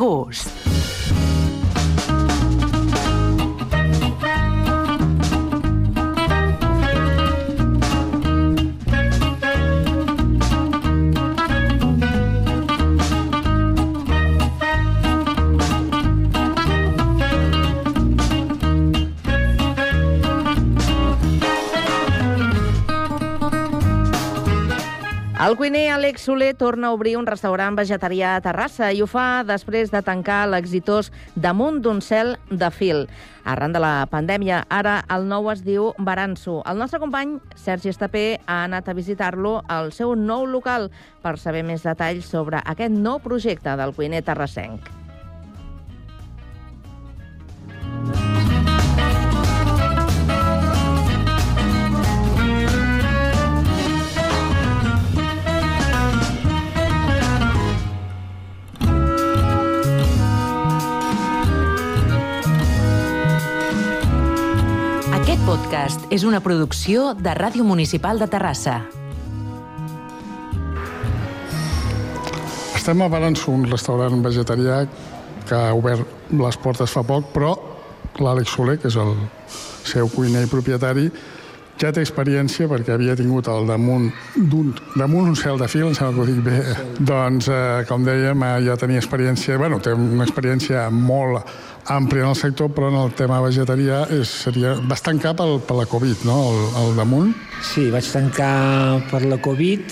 Molt 0.06 0.55
El 25.46 25.54
cuiner 25.54 25.92
Àlex 25.94 26.24
Soler 26.26 26.56
torna 26.58 26.88
a 26.88 26.94
obrir 26.96 27.12
un 27.14 27.26
restaurant 27.28 27.76
vegetarià 27.78 28.32
a 28.34 28.40
Terrassa 28.42 28.88
i 28.90 28.98
ho 29.04 29.06
fa 29.06 29.44
després 29.46 29.92
de 29.92 30.00
tancar 30.02 30.40
l'exitós 30.50 31.12
Damunt 31.36 31.78
d'un 31.84 32.00
cel 32.02 32.32
de 32.50 32.72
fil. 32.74 33.04
Arran 33.46 33.76
de 33.76 33.84
la 33.84 34.08
pandèmia, 34.10 34.64
ara 34.66 34.96
el 35.06 35.28
nou 35.30 35.46
es 35.54 35.62
diu 35.62 35.92
Baranso. 36.02 36.64
El 36.66 36.82
nostre 36.82 36.98
company, 36.98 37.38
Sergi 37.54 37.94
Estapé, 37.94 38.26
ha 38.42 38.64
anat 38.64 38.90
a 38.90 38.98
visitar-lo 38.98 39.60
al 39.70 39.94
seu 39.94 40.18
nou 40.18 40.50
local 40.50 40.90
per 41.22 41.38
saber 41.38 41.62
més 41.62 41.86
detalls 41.86 42.26
sobre 42.26 42.66
aquest 42.66 42.98
nou 42.98 43.22
projecte 43.22 43.78
del 43.78 43.94
cuiner 43.94 44.26
terrassenc. 44.26 45.05
Podcast 65.76 66.12
és 66.14 66.22
una 66.24 66.38
producció 66.40 67.10
de 67.12 67.32
Ràdio 67.36 67.64
Municipal 67.64 68.16
de 68.18 68.26
Terrassa. 68.32 68.78
Estem 72.76 73.02
a 73.02 73.08
Balanço, 73.12 73.50
un 73.52 73.66
restaurant 73.68 74.22
vegetarià 74.24 74.86
que 75.44 75.54
ha 75.58 75.74
obert 75.76 76.32
les 76.32 76.56
portes 76.56 76.88
fa 76.88 77.02
poc, 77.04 77.28
però 77.34 77.52
l'Àlex 78.16 78.54
Soler, 78.56 78.78
que 78.80 78.88
és 78.88 78.96
el 78.96 79.12
seu 79.84 80.08
cuiner 80.14 80.46
i 80.46 80.48
propietari, 80.48 81.10
ja 81.80 81.92
té 81.92 82.02
experiència 82.04 82.68
perquè 82.70 82.94
havia 82.94 83.16
tingut 83.18 83.48
el 83.52 83.68
damunt 83.68 84.08
d'un 84.36 84.72
damunt 84.96 85.30
un 85.32 85.36
cel 85.38 85.60
de 85.60 85.68
fil, 85.68 85.88
em 85.90 85.96
sembla 85.96 86.14
que 86.14 86.22
ho 86.22 86.28
dic 86.28 86.42
bé. 86.44 86.58
Doncs, 86.98 87.48
eh, 87.52 87.84
com 87.88 88.04
dèiem, 88.06 88.42
eh, 88.42 88.60
ja 88.66 88.76
tenia 88.80 89.02
experiència, 89.02 89.58
bueno, 89.58 89.80
té 89.80 89.92
una 89.92 90.24
experiència 90.24 90.88
molt 90.90 91.44
àmplia 91.86 92.24
en 92.24 92.32
el 92.32 92.38
sector, 92.38 92.70
però 92.74 92.88
en 92.90 92.96
el 92.98 93.12
tema 93.14 93.38
vegetarià 93.44 94.00
és, 94.10 94.30
seria 94.46 94.74
bastant 94.88 95.20
cap 95.22 95.36
pel, 95.38 95.60
per 95.62 95.76
la 95.78 95.86
Covid, 95.86 96.24
no?, 96.26 96.38
el, 96.50 96.64
el 96.82 96.96
damunt. 96.98 97.34
Sí, 97.62 97.86
vaig 97.92 98.08
tancar 98.10 99.04
per 99.10 99.22
la 99.26 99.38
Covid. 99.42 99.84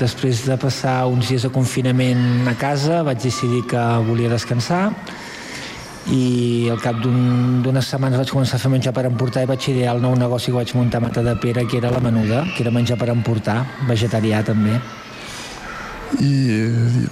Després 0.00 0.46
de 0.48 0.56
passar 0.60 1.04
uns 1.10 1.28
dies 1.28 1.44
de 1.44 1.52
confinament 1.52 2.48
a 2.48 2.56
casa, 2.58 3.02
vaig 3.06 3.20
decidir 3.22 3.64
que 3.70 3.84
volia 4.08 4.32
descansar 4.32 4.88
i 6.12 6.68
al 6.68 6.80
cap 6.82 6.98
d'unes 7.00 7.64
un, 7.64 7.80
setmanes 7.80 8.20
vaig 8.20 8.32
començar 8.34 8.58
a 8.58 8.62
fer 8.62 8.70
menjar 8.72 8.92
per 8.92 9.06
emportar 9.08 9.44
i 9.44 9.48
vaig 9.48 9.68
idear 9.72 9.94
el 9.96 10.02
nou 10.04 10.16
negoci 10.18 10.52
que 10.52 10.58
vaig 10.58 10.74
muntar 10.76 11.00
a 11.00 11.06
Mata 11.06 11.22
de 11.24 11.36
Pere, 11.40 11.64
que 11.66 11.78
era 11.78 11.90
la 11.90 12.00
menuda, 12.04 12.44
que 12.56 12.62
era 12.64 12.72
menjar 12.74 12.98
per 13.00 13.08
emportar, 13.14 13.62
vegetarià 13.88 14.42
també. 14.44 14.76
I 16.20 16.34
eh, 16.52 17.06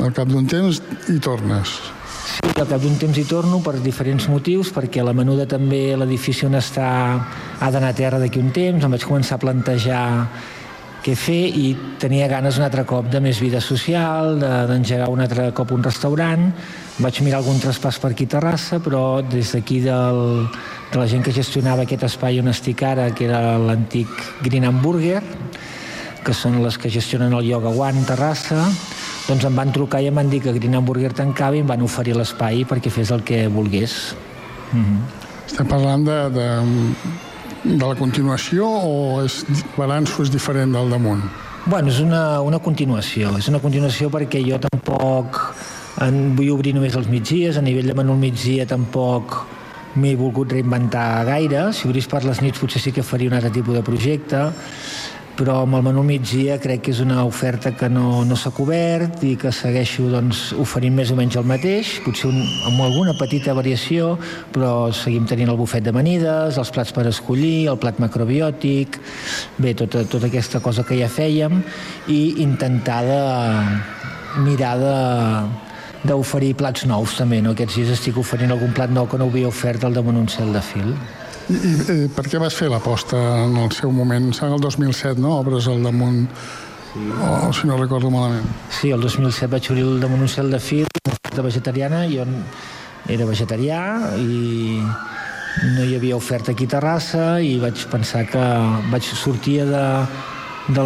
al 0.00 0.14
cap 0.16 0.30
d'un 0.30 0.48
temps 0.48 0.80
hi 1.12 1.18
tornes. 1.20 1.76
Sí, 2.22 2.48
al 2.48 2.68
cap 2.70 2.80
d'un 2.80 2.96
temps 2.96 3.18
hi 3.18 3.26
torno 3.28 3.60
per 3.60 3.76
diferents 3.84 4.28
motius, 4.32 4.72
perquè 4.72 5.04
la 5.04 5.12
menuda 5.12 5.44
també, 5.50 5.92
l'edifici 5.98 6.46
on 6.48 6.56
està, 6.56 6.88
ha 7.60 7.70
d'anar 7.74 7.92
a 7.92 7.98
terra 7.98 8.22
d'aquí 8.22 8.40
un 8.40 8.52
temps, 8.54 8.80
em 8.80 8.96
vaig 8.96 9.04
començar 9.04 9.36
a 9.36 9.42
plantejar 9.42 10.02
què 11.02 11.14
fer 11.18 11.40
i 11.58 11.72
tenia 11.98 12.28
ganes 12.30 12.58
un 12.60 12.64
altre 12.66 12.84
cop 12.86 13.08
de 13.10 13.20
més 13.22 13.40
vida 13.42 13.60
social, 13.60 14.36
d'engegar 14.38 15.08
de, 15.08 15.12
un 15.12 15.22
altre 15.24 15.48
cop 15.56 15.72
un 15.74 15.82
restaurant. 15.82 16.44
Vaig 17.02 17.18
mirar 17.26 17.40
algun 17.40 17.58
traspàs 17.62 17.98
per 17.98 18.12
aquí 18.12 18.28
a 18.28 18.34
Terrassa, 18.36 18.78
però 18.84 19.20
des 19.26 19.50
d'aquí 19.54 19.80
del, 19.82 20.46
de 20.92 21.00
la 21.00 21.06
gent 21.10 21.24
que 21.26 21.34
gestionava 21.34 21.82
aquest 21.86 22.06
espai 22.06 22.38
on 22.42 22.52
estic 22.52 22.84
ara, 22.86 23.08
que 23.10 23.26
era 23.26 23.56
l'antic 23.58 24.12
Green 24.46 24.68
Hamburger, 24.68 25.22
que 26.22 26.34
són 26.36 26.60
les 26.62 26.78
que 26.78 26.92
gestionen 26.92 27.34
el 27.34 27.50
Yoga 27.50 27.72
One 27.74 28.06
Terrassa, 28.06 28.68
doncs 29.26 29.48
em 29.48 29.58
van 29.58 29.74
trucar 29.74 30.02
i 30.02 30.10
em 30.12 30.22
van 30.22 30.30
dir 30.30 30.42
que 30.44 30.54
Green 30.54 30.78
Hamburger 30.78 31.10
tancava 31.18 31.58
i 31.58 31.64
em 31.64 31.68
van 31.70 31.82
oferir 31.82 32.14
l'espai 32.18 32.62
perquè 32.68 32.94
fes 32.94 33.10
el 33.10 33.26
que 33.26 33.48
volgués. 33.48 34.14
Mm 34.72 34.84
-hmm. 34.84 35.20
Estem 35.46 35.66
parlant 35.66 36.04
de, 36.06 36.18
de 36.30 36.46
de 37.64 37.86
la 37.86 37.94
continuació 37.94 38.66
o 38.66 39.22
és, 39.22 39.42
Balanço 39.76 40.24
és 40.24 40.30
diferent 40.34 40.74
del 40.74 40.90
damunt? 40.90 41.22
Bueno, 41.64 41.92
és 41.92 42.00
una, 42.02 42.40
una 42.42 42.58
continuació. 42.58 43.36
És 43.38 43.48
una 43.52 43.60
continuació 43.62 44.10
perquè 44.10 44.42
jo 44.42 44.58
tampoc 44.62 45.38
en 46.02 46.34
vull 46.34 46.50
obrir 46.56 46.74
només 46.74 46.96
els 46.98 47.06
migdies, 47.10 47.58
a 47.58 47.62
nivell 47.62 47.86
de 47.86 47.94
menú 47.94 48.16
migdia 48.18 48.66
tampoc 48.66 49.44
m'he 49.94 50.16
volgut 50.18 50.54
reinventar 50.56 51.22
gaire. 51.28 51.68
Si 51.76 51.86
obrís 51.86 52.08
per 52.10 52.24
les 52.26 52.40
nits 52.42 52.58
potser 52.58 52.82
sí 52.82 52.94
que 52.96 53.06
faria 53.06 53.30
un 53.30 53.38
altre 53.38 53.52
tipus 53.54 53.78
de 53.78 53.84
projecte 53.86 54.48
però 55.42 55.64
amb 55.64 55.74
el 55.74 55.82
menú 55.82 56.04
migdia 56.06 56.54
crec 56.62 56.84
que 56.86 56.92
és 56.92 57.00
una 57.02 57.24
oferta 57.26 57.72
que 57.74 57.88
no, 57.90 58.22
no 58.22 58.36
s'ha 58.38 58.52
cobert 58.54 59.24
i 59.26 59.32
que 59.34 59.50
segueixo 59.50 60.04
doncs, 60.12 60.42
oferint 60.62 60.94
més 60.94 61.10
o 61.10 61.16
menys 61.18 61.34
el 61.40 61.48
mateix, 61.50 61.96
potser 62.04 62.28
un, 62.28 62.36
amb 62.68 62.84
alguna 62.84 63.16
petita 63.18 63.50
variació, 63.58 64.12
però 64.54 64.92
seguim 64.94 65.26
tenint 65.26 65.50
el 65.50 65.58
bufet 65.58 65.82
d'amanides, 65.82 66.60
els 66.62 66.70
plats 66.70 66.94
per 66.94 67.08
escollir, 67.10 67.66
el 67.72 67.80
plat 67.82 67.98
macrobiòtic, 67.98 69.00
bé, 69.58 69.72
tota, 69.80 70.04
tota 70.06 70.30
aquesta 70.30 70.62
cosa 70.62 70.86
que 70.86 71.00
ja 71.00 71.10
fèiem, 71.10 71.58
i 72.06 72.20
intentar 72.44 73.00
de 73.08 73.20
mirar 74.46 74.76
de 74.78 74.94
d'oferir 76.06 76.54
plats 76.58 76.86
nous 76.86 77.18
també, 77.18 77.42
no? 77.42 77.56
Aquests 77.56 77.80
dies 77.80 77.90
estic 77.94 78.16
oferint 78.18 78.54
algun 78.54 78.72
plat 78.74 78.90
nou 78.94 79.10
que 79.10 79.18
no 79.18 79.26
havia 79.30 79.50
ofert 79.50 79.82
al 79.86 79.98
damunt 79.98 80.22
un 80.22 80.30
cel 80.30 80.54
de 80.54 80.62
fil. 80.70 80.94
I, 81.50 81.54
i, 81.54 81.72
i 82.04 82.10
per 82.12 82.26
què 82.30 82.40
vas 82.42 82.54
fer 82.54 82.68
l'aposta 82.70 83.18
en 83.46 83.56
el 83.62 83.72
seu 83.74 83.90
moment? 83.94 84.30
En 84.30 84.54
el 84.56 84.60
2007, 84.62 85.20
no? 85.20 85.38
Obres 85.40 85.66
al 85.70 85.82
damunt, 85.82 86.26
sí. 86.92 87.08
o 87.18 87.52
si 87.56 87.66
no 87.66 87.78
recordo 87.80 88.10
malament. 88.10 88.46
Sí, 88.70 88.92
el 88.94 89.00
2007 89.00 89.50
vaig 89.56 89.70
obrir 89.72 89.86
el 89.88 90.00
damunt 90.02 90.22
un 90.28 90.30
cel 90.30 90.52
de 90.52 90.60
fil, 90.62 90.86
de 91.32 91.42
vegetariana, 91.42 92.04
jo 92.12 92.26
era 93.10 93.26
vegetarià 93.26 93.80
i 94.20 94.78
no 95.74 95.84
hi 95.84 95.96
havia 95.96 96.16
oferta 96.16 96.52
aquí 96.52 96.68
a 96.68 96.74
Terrassa 96.76 97.24
i 97.42 97.56
vaig 97.60 97.80
pensar 97.90 98.22
que 98.30 98.42
vaig 98.92 99.04
sortir 99.04 99.64
de, 99.68 99.82
de 100.68 100.84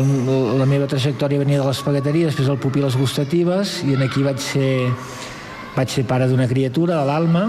la 0.59 0.67
meva 0.67 0.89
trajectòria 0.91 1.43
venia 1.43 1.61
de 1.61 1.69
l'espagueteria, 1.69 2.31
després 2.31 2.49
el 2.51 2.61
pupil·les 2.63 2.97
gustatives 2.99 3.83
i 3.87 3.95
en 3.95 4.05
aquí 4.07 4.25
vaig 4.25 4.41
ser, 4.43 4.73
vaig 5.77 5.93
ser 5.93 6.07
pare 6.09 6.29
d'una 6.31 6.49
criatura, 6.51 7.03
de 7.03 7.11
l'Alma, 7.11 7.47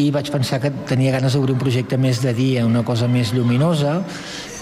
i 0.00 0.10
vaig 0.14 0.30
pensar 0.32 0.60
que 0.62 0.72
tenia 0.88 1.12
ganes 1.14 1.34
d'obrir 1.34 1.54
un 1.54 1.60
projecte 1.60 1.98
més 2.00 2.20
de 2.22 2.32
dia, 2.34 2.66
una 2.66 2.82
cosa 2.86 3.08
més 3.10 3.32
lluminosa 3.34 4.00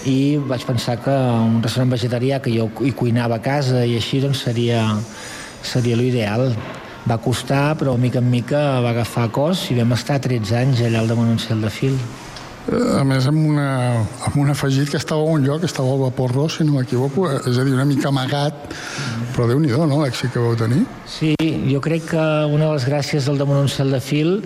i 0.09 0.37
vaig 0.37 0.65
pensar 0.67 0.97
que 1.01 1.13
un 1.13 1.61
restaurant 1.63 1.93
vegetarià 1.93 2.41
que 2.43 2.51
jo 2.53 2.67
hi 2.83 2.91
cuinava 2.97 3.39
a 3.39 3.43
casa 3.43 3.85
i 3.87 3.95
així 3.97 4.19
doncs 4.23 4.43
seria, 4.43 4.83
seria 5.63 5.97
l'ideal. 5.99 6.51
Va 7.07 7.17
costar, 7.19 7.75
però 7.79 7.95
mica 7.99 8.21
en 8.21 8.29
mica 8.31 8.81
va 8.83 8.93
agafar 8.93 9.29
cos 9.35 9.69
i 9.71 9.79
vam 9.79 9.95
estar 9.95 10.19
13 10.23 10.59
anys 10.59 10.83
allà 10.87 11.01
al 11.01 11.09
damunt 11.11 11.33
un 11.33 11.41
cel 11.41 11.63
de 11.63 11.71
fil. 11.71 11.97
A 12.71 13.01
més, 13.03 13.25
amb, 13.27 13.41
una, 13.51 13.69
amb 14.23 14.37
un 14.39 14.53
afegit 14.53 14.91
que 14.93 14.99
estava 14.99 15.19
a 15.19 15.31
un 15.35 15.43
lloc, 15.43 15.65
estava 15.67 15.91
al 15.91 15.99
vapor 16.05 16.31
ros, 16.31 16.59
si 16.59 16.63
no 16.63 16.77
m'equivoco, 16.77 17.25
és 17.41 17.57
a 17.59 17.65
dir, 17.67 17.73
una 17.75 17.83
mica 17.83 18.07
amagat, 18.07 18.69
però 19.35 19.49
déu 19.49 19.59
nhi 19.59 19.73
no?, 19.73 19.99
l'èxit 19.99 20.31
que 20.31 20.39
vau 20.39 20.55
tenir. 20.55 20.85
Sí, 21.11 21.33
jo 21.67 21.81
crec 21.83 22.07
que 22.13 22.23
una 22.47 22.69
de 22.69 22.77
les 22.77 22.87
gràcies 22.87 23.27
del 23.27 23.41
damunt 23.41 23.65
un 23.65 23.71
cel 23.71 23.91
de 23.91 23.99
fil 23.99 24.37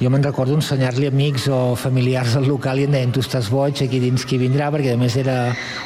jo 0.00 0.10
me'n 0.10 0.22
recordo 0.24 0.54
ensenyar-li 0.58 1.08
amics 1.10 1.48
o 1.52 1.74
familiars 1.78 2.36
al 2.38 2.46
local 2.48 2.80
i 2.80 2.86
em 2.86 2.94
deien 2.94 3.12
tu 3.14 3.22
estàs 3.22 3.50
boig, 3.52 3.82
aquí 3.84 4.00
dins 4.02 4.24
qui 4.26 4.38
vindrà, 4.40 4.70
perquè 4.74 4.94
a 4.94 5.00
més 5.00 5.16
era 5.20 5.36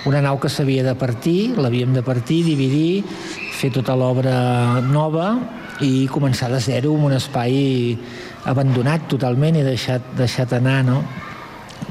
una 0.08 0.22
nau 0.24 0.40
que 0.40 0.50
s'havia 0.52 0.84
de 0.86 0.94
partir, 0.98 1.56
l'havíem 1.56 1.92
de 1.96 2.04
partir, 2.06 2.42
dividir, 2.46 3.04
fer 3.56 3.72
tota 3.74 3.96
l'obra 3.96 4.80
nova 4.84 5.34
i 5.84 6.06
començar 6.12 6.48
de 6.52 6.60
zero 6.60 6.94
en 6.96 7.06
un 7.10 7.16
espai 7.16 7.96
abandonat 8.48 9.08
totalment 9.10 9.58
i 9.58 9.64
deixat, 9.66 10.12
deixat 10.16 10.56
anar, 10.56 10.82
no? 10.86 11.02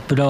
Però 0.10 0.30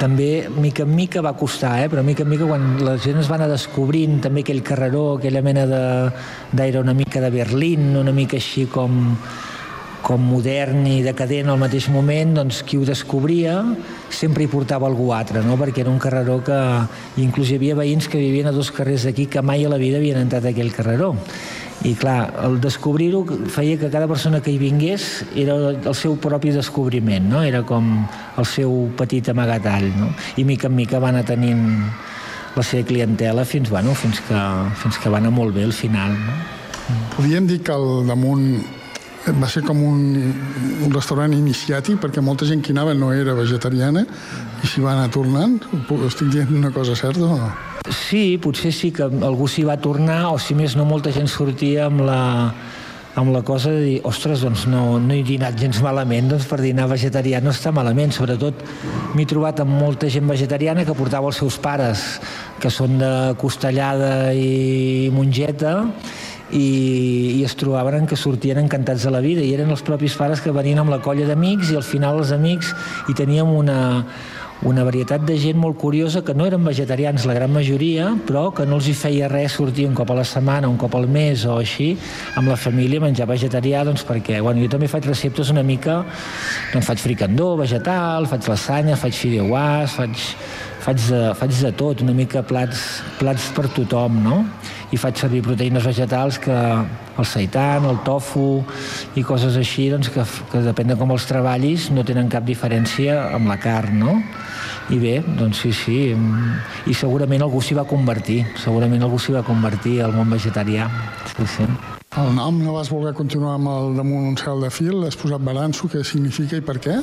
també 0.00 0.48
mica 0.56 0.86
en 0.86 0.94
mica 0.96 1.20
va 1.20 1.34
costar, 1.36 1.74
eh? 1.84 1.88
però 1.92 2.02
mica 2.02 2.24
en 2.24 2.30
mica 2.32 2.48
quan 2.48 2.78
la 2.80 2.96
gent 2.96 3.20
es 3.20 3.28
va 3.28 3.36
anar 3.36 3.50
descobrint 3.52 4.16
també 4.24 4.40
aquell 4.40 4.62
carreró, 4.64 5.18
aquella 5.18 5.42
mena 5.44 5.66
d'aire 5.68 6.80
una 6.80 6.96
mica 6.96 7.20
de 7.20 7.28
Berlín, 7.34 7.92
una 8.00 8.14
mica 8.16 8.38
així 8.40 8.64
com 8.72 9.12
com 10.02 10.22
modern 10.24 10.86
i 10.88 11.00
decadent 11.04 11.50
al 11.52 11.60
mateix 11.60 11.88
moment, 11.92 12.34
doncs 12.38 12.62
qui 12.66 12.78
ho 12.80 12.84
descobria 12.88 13.60
sempre 14.10 14.44
hi 14.44 14.50
portava 14.50 14.88
algú 14.88 15.10
altre, 15.14 15.42
no? 15.44 15.56
perquè 15.60 15.84
era 15.84 15.92
un 15.92 16.00
carreró 16.02 16.40
que 16.44 16.58
inclús 17.22 17.50
hi 17.50 17.58
havia 17.60 17.78
veïns 17.78 18.08
que 18.10 18.20
vivien 18.20 18.48
a 18.50 18.54
dos 18.56 18.72
carrers 18.74 19.06
d'aquí 19.06 19.28
que 19.30 19.42
mai 19.42 19.64
a 19.64 19.72
la 19.72 19.80
vida 19.80 20.00
havien 20.00 20.20
entrat 20.20 20.46
a 20.46 20.54
aquell 20.54 20.72
carreró. 20.74 21.14
i 21.84 21.94
clar, 21.96 22.34
el 22.44 22.58
descobrir-ho 22.60 23.22
feia 23.48 23.78
que 23.80 23.88
cada 23.88 24.08
persona 24.08 24.42
que 24.44 24.52
hi 24.52 24.58
vingués 24.60 25.24
era 25.32 25.54
el 25.72 25.94
seu 25.96 26.18
propi 26.20 26.52
descobriment, 26.52 27.30
no? 27.30 27.42
era 27.42 27.62
com 27.62 28.04
el 28.36 28.46
seu 28.46 28.90
petit 28.98 29.30
amagatall, 29.32 29.88
no? 29.96 30.10
i 30.36 30.44
mica 30.44 30.68
en 30.68 30.76
mica 30.76 31.00
va 31.00 31.08
anar 31.08 31.24
tenint 31.24 31.64
la 32.56 32.64
seva 32.66 32.84
clientela 32.84 33.44
fins, 33.44 33.70
bueno, 33.70 33.94
fins, 33.94 34.20
que, 34.26 34.40
fins 34.82 34.98
que 34.98 35.08
va 35.08 35.22
anar 35.22 35.32
molt 35.32 35.54
bé 35.54 35.64
al 35.64 35.72
final. 35.72 36.12
No? 36.12 36.36
Podríem 37.14 37.46
dir 37.46 37.60
que 37.64 37.72
al 37.72 38.06
damunt 38.08 38.79
va 39.28 39.48
ser 39.52 39.62
com 39.66 39.80
un, 39.84 40.02
un 40.86 40.92
restaurant 40.94 41.32
iniciàtic 41.36 42.00
perquè 42.00 42.22
molta 42.24 42.48
gent 42.48 42.62
que 42.64 42.72
anava 42.72 42.94
no 42.96 43.12
era 43.12 43.34
vegetariana 43.36 44.06
i 44.06 44.66
s'hi 44.66 44.80
va 44.84 44.94
anar 44.94 45.10
tornant. 45.12 45.58
Estic 46.08 46.30
dient 46.32 46.54
una 46.56 46.72
cosa 46.72 46.96
certa 46.96 47.26
o 47.26 47.36
no? 47.36 47.50
Sí, 47.90 48.38
potser 48.40 48.72
sí 48.76 48.90
que 48.96 49.08
algú 49.08 49.48
s'hi 49.48 49.64
va 49.68 49.76
tornar, 49.80 50.22
o 50.32 50.38
si 50.38 50.56
més 50.56 50.76
no 50.76 50.86
molta 50.88 51.12
gent 51.12 51.28
sortia 51.28 51.86
amb 51.88 52.04
la, 52.06 52.20
amb 53.20 53.32
la 53.34 53.42
cosa 53.42 53.72
de 53.74 53.82
dir, 53.84 53.98
ostres, 54.08 54.44
doncs 54.44 54.66
no, 54.70 54.98
no 55.02 55.16
he 55.16 55.22
dinat 55.26 55.58
gens 55.60 55.80
malament, 55.84 56.28
doncs 56.30 56.46
per 56.48 56.60
dinar 56.62 56.88
vegetarià 56.90 57.40
no 57.42 57.52
està 57.52 57.72
malament, 57.74 58.12
sobretot 58.14 58.64
m'he 59.16 59.26
trobat 59.28 59.60
amb 59.64 59.74
molta 59.80 60.08
gent 60.12 60.28
vegetariana 60.30 60.86
que 60.88 60.96
portava 60.96 61.32
els 61.32 61.40
seus 61.42 61.58
pares, 61.60 62.20
que 62.60 62.72
són 62.72 63.00
de 63.00 63.12
Costellada 63.40 64.32
i 64.36 65.10
Mongeta, 65.14 65.74
i, 66.52 67.38
i 67.38 67.44
es 67.46 67.54
trobaven 67.58 68.06
que 68.10 68.18
sortien 68.18 68.58
encantats 68.58 69.06
de 69.06 69.14
la 69.14 69.22
vida 69.24 69.44
i 69.44 69.54
eren 69.54 69.70
els 69.70 69.84
propis 69.86 70.16
pares 70.18 70.42
que 70.42 70.54
venien 70.54 70.82
amb 70.82 70.92
la 70.92 71.00
colla 71.04 71.28
d'amics 71.28 71.70
i 71.70 71.78
al 71.78 71.86
final 71.86 72.20
els 72.22 72.34
amics 72.34 72.74
i 73.08 73.16
teníem 73.16 73.50
una, 73.54 73.80
una 74.62 74.84
varietat 74.84 75.22
de 75.24 75.38
gent 75.40 75.56
molt 75.56 75.78
curiosa 75.80 76.20
que 76.24 76.34
no 76.36 76.44
eren 76.44 76.64
vegetarians 76.64 77.24
la 77.24 77.34
gran 77.36 77.52
majoria, 77.52 78.10
però 78.28 78.50
que 78.52 78.66
no 78.68 78.76
els 78.76 78.90
hi 78.90 78.94
feia 78.96 79.28
res 79.30 79.56
sortir 79.56 79.86
un 79.88 79.94
cop 79.96 80.10
a 80.12 80.18
la 80.18 80.24
setmana, 80.28 80.68
un 80.68 80.76
cop 80.80 80.94
al 80.98 81.08
mes 81.08 81.46
o 81.48 81.56
així, 81.62 81.94
amb 82.36 82.52
la 82.52 82.58
família 82.60 83.00
menjar 83.00 83.28
vegetarià, 83.30 83.84
doncs 83.88 84.04
perquè, 84.04 84.40
bueno, 84.44 84.60
jo 84.60 84.68
també 84.72 84.90
faig 84.90 85.08
receptes 85.08 85.52
una 85.54 85.64
mica, 85.64 86.02
doncs 86.74 86.90
faig 86.90 87.00
fricandó 87.00 87.54
vegetal, 87.60 88.28
faig 88.28 88.50
lasanya, 88.52 88.98
faig 89.00 89.16
fideuàs, 89.16 89.96
faig, 89.96 90.28
faig, 90.84 91.08
de, 91.08 91.22
faig 91.40 91.56
de 91.62 91.72
tot, 91.80 92.04
una 92.04 92.16
mica 92.16 92.44
plats, 92.44 93.00
plats 93.20 93.48
per 93.56 93.68
tothom, 93.72 94.20
no? 94.26 94.42
I 94.90 94.98
faig 94.98 95.20
servir 95.20 95.42
proteïnes 95.46 95.84
vegetals 95.86 96.40
que 96.42 96.54
el 96.54 97.28
seitan, 97.28 97.86
el 97.86 98.00
tofu 98.06 98.62
i 99.14 99.22
coses 99.26 99.58
així, 99.60 99.88
doncs 99.92 100.10
que, 100.10 100.24
que 100.50 100.62
depèn 100.64 100.90
de 100.90 100.96
com 100.98 101.12
els 101.14 101.26
treballis, 101.30 101.90
no 101.94 102.04
tenen 102.06 102.30
cap 102.32 102.46
diferència 102.46 103.20
amb 103.36 103.50
la 103.50 103.58
carn, 103.62 104.00
no? 104.02 104.16
I 104.90 104.98
bé, 104.98 105.14
doncs 105.38 105.62
sí, 105.62 105.70
sí, 105.76 105.98
i 106.90 106.96
segurament 106.98 107.46
algú 107.46 107.62
s'hi 107.62 107.78
va 107.78 107.86
convertir, 107.86 108.42
segurament 108.58 109.06
algú 109.06 109.20
s'hi 109.22 109.36
va 109.36 109.46
convertir 109.46 110.00
al 110.02 110.16
món 110.16 110.34
vegetarià, 110.34 110.88
sí, 111.36 111.46
sí. 111.46 111.68
El 112.18 112.32
nom 112.34 112.56
no 112.58 112.74
vas 112.74 112.90
voler 112.90 113.14
continuar 113.14 113.54
amb 113.54 113.70
el 113.70 114.00
damunt 114.00 114.32
un 114.32 114.40
cel 114.40 114.66
de 114.66 114.72
fil, 114.74 115.04
has 115.06 115.18
posat 115.20 115.46
balanço, 115.46 115.86
què 115.92 116.02
significa 116.02 116.58
i 116.58 116.66
per 116.66 116.80
què? 116.82 116.98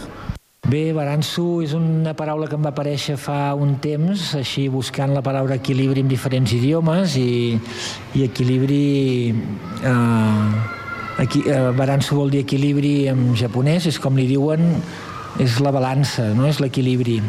Bé, 0.65 0.91
balanço 0.91 1.61
és 1.61 1.71
una 1.77 2.15
paraula 2.17 2.47
que 2.49 2.57
em 2.57 2.63
va 2.65 2.71
aparèixer 2.73 3.13
fa 3.21 3.53
un 3.55 3.75
temps, 3.79 4.33
així 4.35 4.65
buscant 4.73 5.13
la 5.13 5.21
paraula 5.23 5.55
equilibri 5.61 6.01
en 6.01 6.09
diferents 6.09 6.51
idiomes 6.51 7.13
i, 7.21 7.59
i 8.17 8.25
equilibri... 8.25 9.35
Eh, 9.85 11.21
aquí, 11.23 11.43
eh, 11.45 11.69
balanço 11.77 12.17
vol 12.17 12.33
dir 12.33 12.41
equilibri 12.43 13.07
en 13.13 13.29
japonès, 13.37 13.85
és 13.87 14.01
com 14.01 14.17
li 14.17 14.27
diuen, 14.27 14.73
és 15.39 15.61
la 15.63 15.71
balança, 15.71 16.33
no 16.35 16.49
és 16.49 16.59
l'equilibri. 16.59 17.21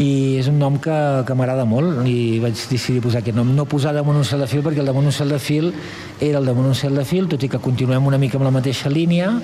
I 0.00 0.10
és 0.38 0.48
un 0.48 0.62
nom 0.62 0.78
que, 0.80 0.96
que 1.26 1.36
m'agrada 1.36 1.66
molt 1.68 2.06
i 2.08 2.38
vaig 2.40 2.54
decidir 2.70 3.02
posar 3.04 3.20
aquest 3.20 3.36
nom. 3.36 3.50
No 3.52 3.66
posar 3.68 3.92
damunt 3.98 4.22
un 4.22 4.24
cel 4.24 4.46
de 4.46 4.48
fil 4.48 4.62
perquè 4.64 4.80
el 4.80 4.88
damunt 4.88 5.10
un 5.10 5.12
cel 5.12 5.34
de 5.34 5.42
fil 5.42 5.72
era 6.22 6.38
el 6.38 6.46
damunt 6.46 6.70
un 6.70 6.78
cel 6.78 6.94
de 6.96 7.04
fil 7.04 7.28
tot 7.28 7.42
i 7.42 7.50
que 7.50 7.60
continuem 7.60 8.06
una 8.06 8.22
mica 8.22 8.38
amb 8.38 8.46
la 8.46 8.54
mateixa 8.54 8.88
línia 8.88 9.34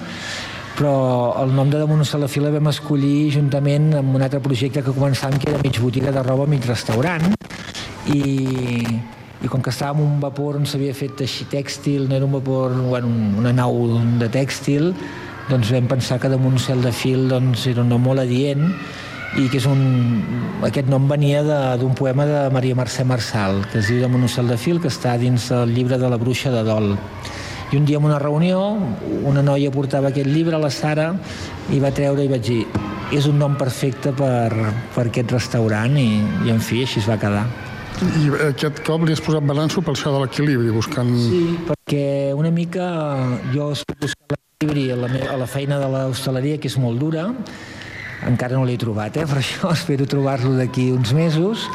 però 0.76 0.92
el 1.40 1.54
nom 1.56 1.70
de 1.72 1.78
damunt 1.80 2.02
un 2.04 2.08
cel 2.08 2.26
de 2.26 2.28
fil 2.28 2.44
el 2.44 2.54
vam 2.58 2.68
escollir 2.68 3.32
juntament 3.32 3.94
amb 3.96 4.16
un 4.18 4.24
altre 4.26 4.42
projecte 4.44 4.82
que 4.84 4.92
començàvem 4.92 5.40
que 5.40 5.48
era 5.48 5.60
mig 5.62 5.78
botiga 5.80 6.12
de 6.12 6.24
roba, 6.26 6.44
mig 6.50 6.66
restaurant 6.68 7.24
i, 8.12 8.20
i 9.40 9.48
com 9.48 9.64
que 9.64 9.72
estàvem 9.72 10.04
un 10.04 10.20
vapor 10.20 10.60
on 10.60 10.68
s'havia 10.68 10.92
fet 10.96 11.24
així 11.24 11.48
tèxtil, 11.48 12.04
no 12.10 12.18
era 12.18 12.28
un 12.28 12.36
vapor, 12.36 12.76
bueno, 12.90 13.08
una 13.40 13.54
nau 13.56 13.96
de 14.20 14.28
tèxtil, 14.32 14.92
doncs 15.48 15.72
vam 15.72 15.88
pensar 15.88 16.20
que 16.20 16.28
damunt 16.28 16.58
un 16.58 16.62
cel 16.62 16.84
de 16.84 16.92
fil 16.92 17.24
doncs, 17.32 17.66
era 17.72 17.80
un 17.80 17.90
nom 17.94 18.04
molt 18.04 18.26
adient 18.26 18.68
i 19.40 19.48
que 19.52 19.58
és 19.60 19.66
un... 19.68 19.80
aquest 20.64 20.92
nom 20.92 21.08
venia 21.08 21.42
d'un 21.80 21.96
poema 21.96 22.24
de 22.28 22.44
Maria 22.52 22.76
Mercè 22.78 23.04
Marçal, 23.04 23.62
que 23.72 23.80
es 23.80 23.90
diu 23.90 24.00
Damunt 24.04 24.24
un 24.24 24.32
cel 24.32 24.48
de 24.48 24.56
fil, 24.60 24.80
que 24.80 24.92
està 24.92 25.16
dins 25.20 25.50
el 25.52 25.74
llibre 25.76 25.98
de 26.00 26.08
la 26.08 26.20
bruixa 26.20 26.52
de 26.54 26.62
Dol. 26.64 26.94
I 27.72 27.76
un 27.80 27.86
dia 27.86 27.98
en 27.98 28.04
una 28.06 28.18
reunió, 28.22 28.60
una 29.26 29.42
noia 29.42 29.72
portava 29.74 30.12
aquest 30.12 30.28
llibre, 30.30 30.58
la 30.62 30.70
Sara, 30.70 31.12
i 31.74 31.80
va 31.82 31.90
treure 31.90 32.22
i 32.22 32.30
vaig 32.30 32.44
dir 32.46 32.60
és 33.14 33.26
un 33.30 33.38
nom 33.38 33.54
perfecte 33.58 34.10
per, 34.16 34.50
per 34.94 35.06
aquest 35.06 35.32
restaurant 35.34 35.94
i, 35.98 36.08
i 36.46 36.52
en 36.52 36.62
fi, 36.62 36.82
així 36.86 37.02
es 37.02 37.08
va 37.10 37.18
quedar. 37.22 37.44
I 37.96 38.28
aquest 38.50 38.82
cop 38.84 39.06
li 39.06 39.14
has 39.14 39.22
posat 39.24 39.46
balanço 39.46 39.80
pel 39.82 39.96
això 39.96 40.12
de 40.12 40.20
l'equilibri, 40.24 40.72
buscant... 40.74 41.12
Sí, 41.26 41.42
perquè 41.68 42.34
una 42.36 42.50
mica 42.52 42.90
jo 43.54 43.70
estic 43.72 43.98
buscant 44.02 44.36
l'equilibri 44.36 44.90
a 44.92 44.98
la, 45.00 45.10
a 45.32 45.38
la 45.40 45.48
feina 45.48 45.78
de 45.80 45.88
l'hostaleria, 45.92 46.58
que 46.60 46.68
és 46.68 46.76
molt 46.82 47.00
dura, 47.00 47.30
encara 48.26 48.58
no 48.58 48.66
l'he 48.68 48.76
trobat, 48.80 49.16
eh? 49.16 49.26
per 49.28 49.40
això 49.42 49.72
espero 49.72 50.08
trobar-lo 50.10 50.54
d'aquí 50.58 50.90
uns 50.92 51.14
mesos, 51.16 51.66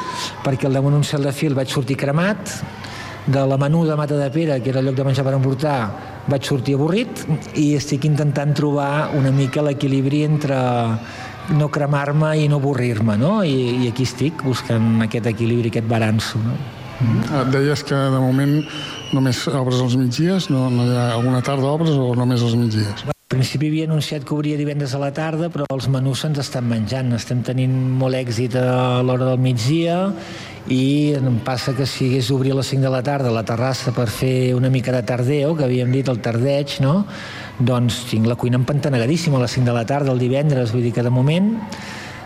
perquè 0.45 0.69
al 0.69 0.77
damunt 0.77 0.99
un 0.99 1.07
cel 1.07 1.25
de 1.25 1.33
fil 1.35 1.57
vaig 1.57 1.73
sortir 1.73 1.97
cremat, 2.01 2.59
de 3.27 3.43
la 3.47 3.57
menú 3.57 3.85
de 3.85 3.95
Mata 3.95 4.17
de 4.17 4.29
Pere, 4.31 4.61
que 4.61 4.71
era 4.71 4.79
el 4.79 4.87
lloc 4.87 4.95
de 4.95 5.05
menjar 5.05 5.25
per 5.25 5.35
emportar, 5.37 5.77
vaig 6.31 6.45
sortir 6.45 6.75
avorrit 6.77 7.23
i 7.59 7.73
estic 7.77 8.05
intentant 8.09 8.53
trobar 8.57 9.11
una 9.17 9.31
mica 9.35 9.61
l'equilibri 9.65 10.23
entre 10.25 10.57
no 11.57 11.69
cremar-me 11.73 12.33
i 12.39 12.47
no 12.49 12.61
avorrir-me, 12.61 13.17
no? 13.17 13.41
I, 13.43 13.85
I 13.85 13.91
aquí 13.91 14.05
estic 14.07 14.43
buscant 14.45 15.01
aquest 15.05 15.29
equilibri, 15.33 15.69
aquest 15.73 15.89
balanço, 15.89 16.41
no? 16.41 16.57
Mm. 17.01 17.47
Deies 17.53 17.81
que 17.85 17.97
de 17.97 18.19
moment 18.21 18.59
només 19.11 19.47
obres 19.49 19.81
els 19.81 19.97
migdies, 19.97 20.51
no, 20.53 20.67
no 20.73 20.85
hi 20.85 20.93
ha 20.97 21.07
alguna 21.15 21.41
tarda 21.45 21.73
obres 21.73 21.97
o 21.97 22.13
només 22.17 22.45
els 22.45 22.57
migdies? 22.57 23.09
Principi 23.31 23.69
havia 23.71 23.85
anunciat 23.87 24.25
que 24.27 24.33
obria 24.35 24.57
divendres 24.59 24.91
a 24.91 24.99
la 24.99 25.13
tarda, 25.15 25.47
però 25.47 25.63
els 25.71 25.85
menús 25.87 26.19
se'ns 26.19 26.41
estan 26.41 26.65
menjant. 26.67 27.13
Estem 27.15 27.39
tenint 27.47 27.71
molt 27.95 28.17
èxit 28.17 28.57
a 28.59 28.99
l'hora 29.07 29.29
del 29.29 29.39
migdia 29.39 30.01
i 30.67 31.15
em 31.15 31.37
passa 31.45 31.71
que 31.77 31.87
si 31.87 32.09
hagués 32.09 32.27
d'obrir 32.27 32.51
a 32.51 32.57
les 32.59 32.73
5 32.73 32.83
de 32.83 32.91
la 32.91 32.99
tarda 33.07 33.31
la 33.31 33.45
terrassa 33.47 33.95
per 33.95 34.09
fer 34.11 34.51
una 34.53 34.69
mica 34.69 34.91
de 34.91 35.01
tardeo, 35.07 35.55
que 35.55 35.63
havíem 35.63 35.95
dit 35.95 36.11
el 36.11 36.19
tardeig, 36.19 36.75
no? 36.83 37.05
doncs 37.57 38.03
tinc 38.11 38.27
la 38.27 38.35
cuina 38.35 38.59
empantanegadíssima 38.59 39.39
a 39.39 39.45
les 39.45 39.55
5 39.55 39.69
de 39.69 39.79
la 39.79 39.87
tarda 39.87 40.11
el 40.11 40.19
divendres, 40.19 40.75
vull 40.75 40.83
dir 40.83 40.91
que 40.91 41.07
de 41.07 41.13
moment 41.13 41.53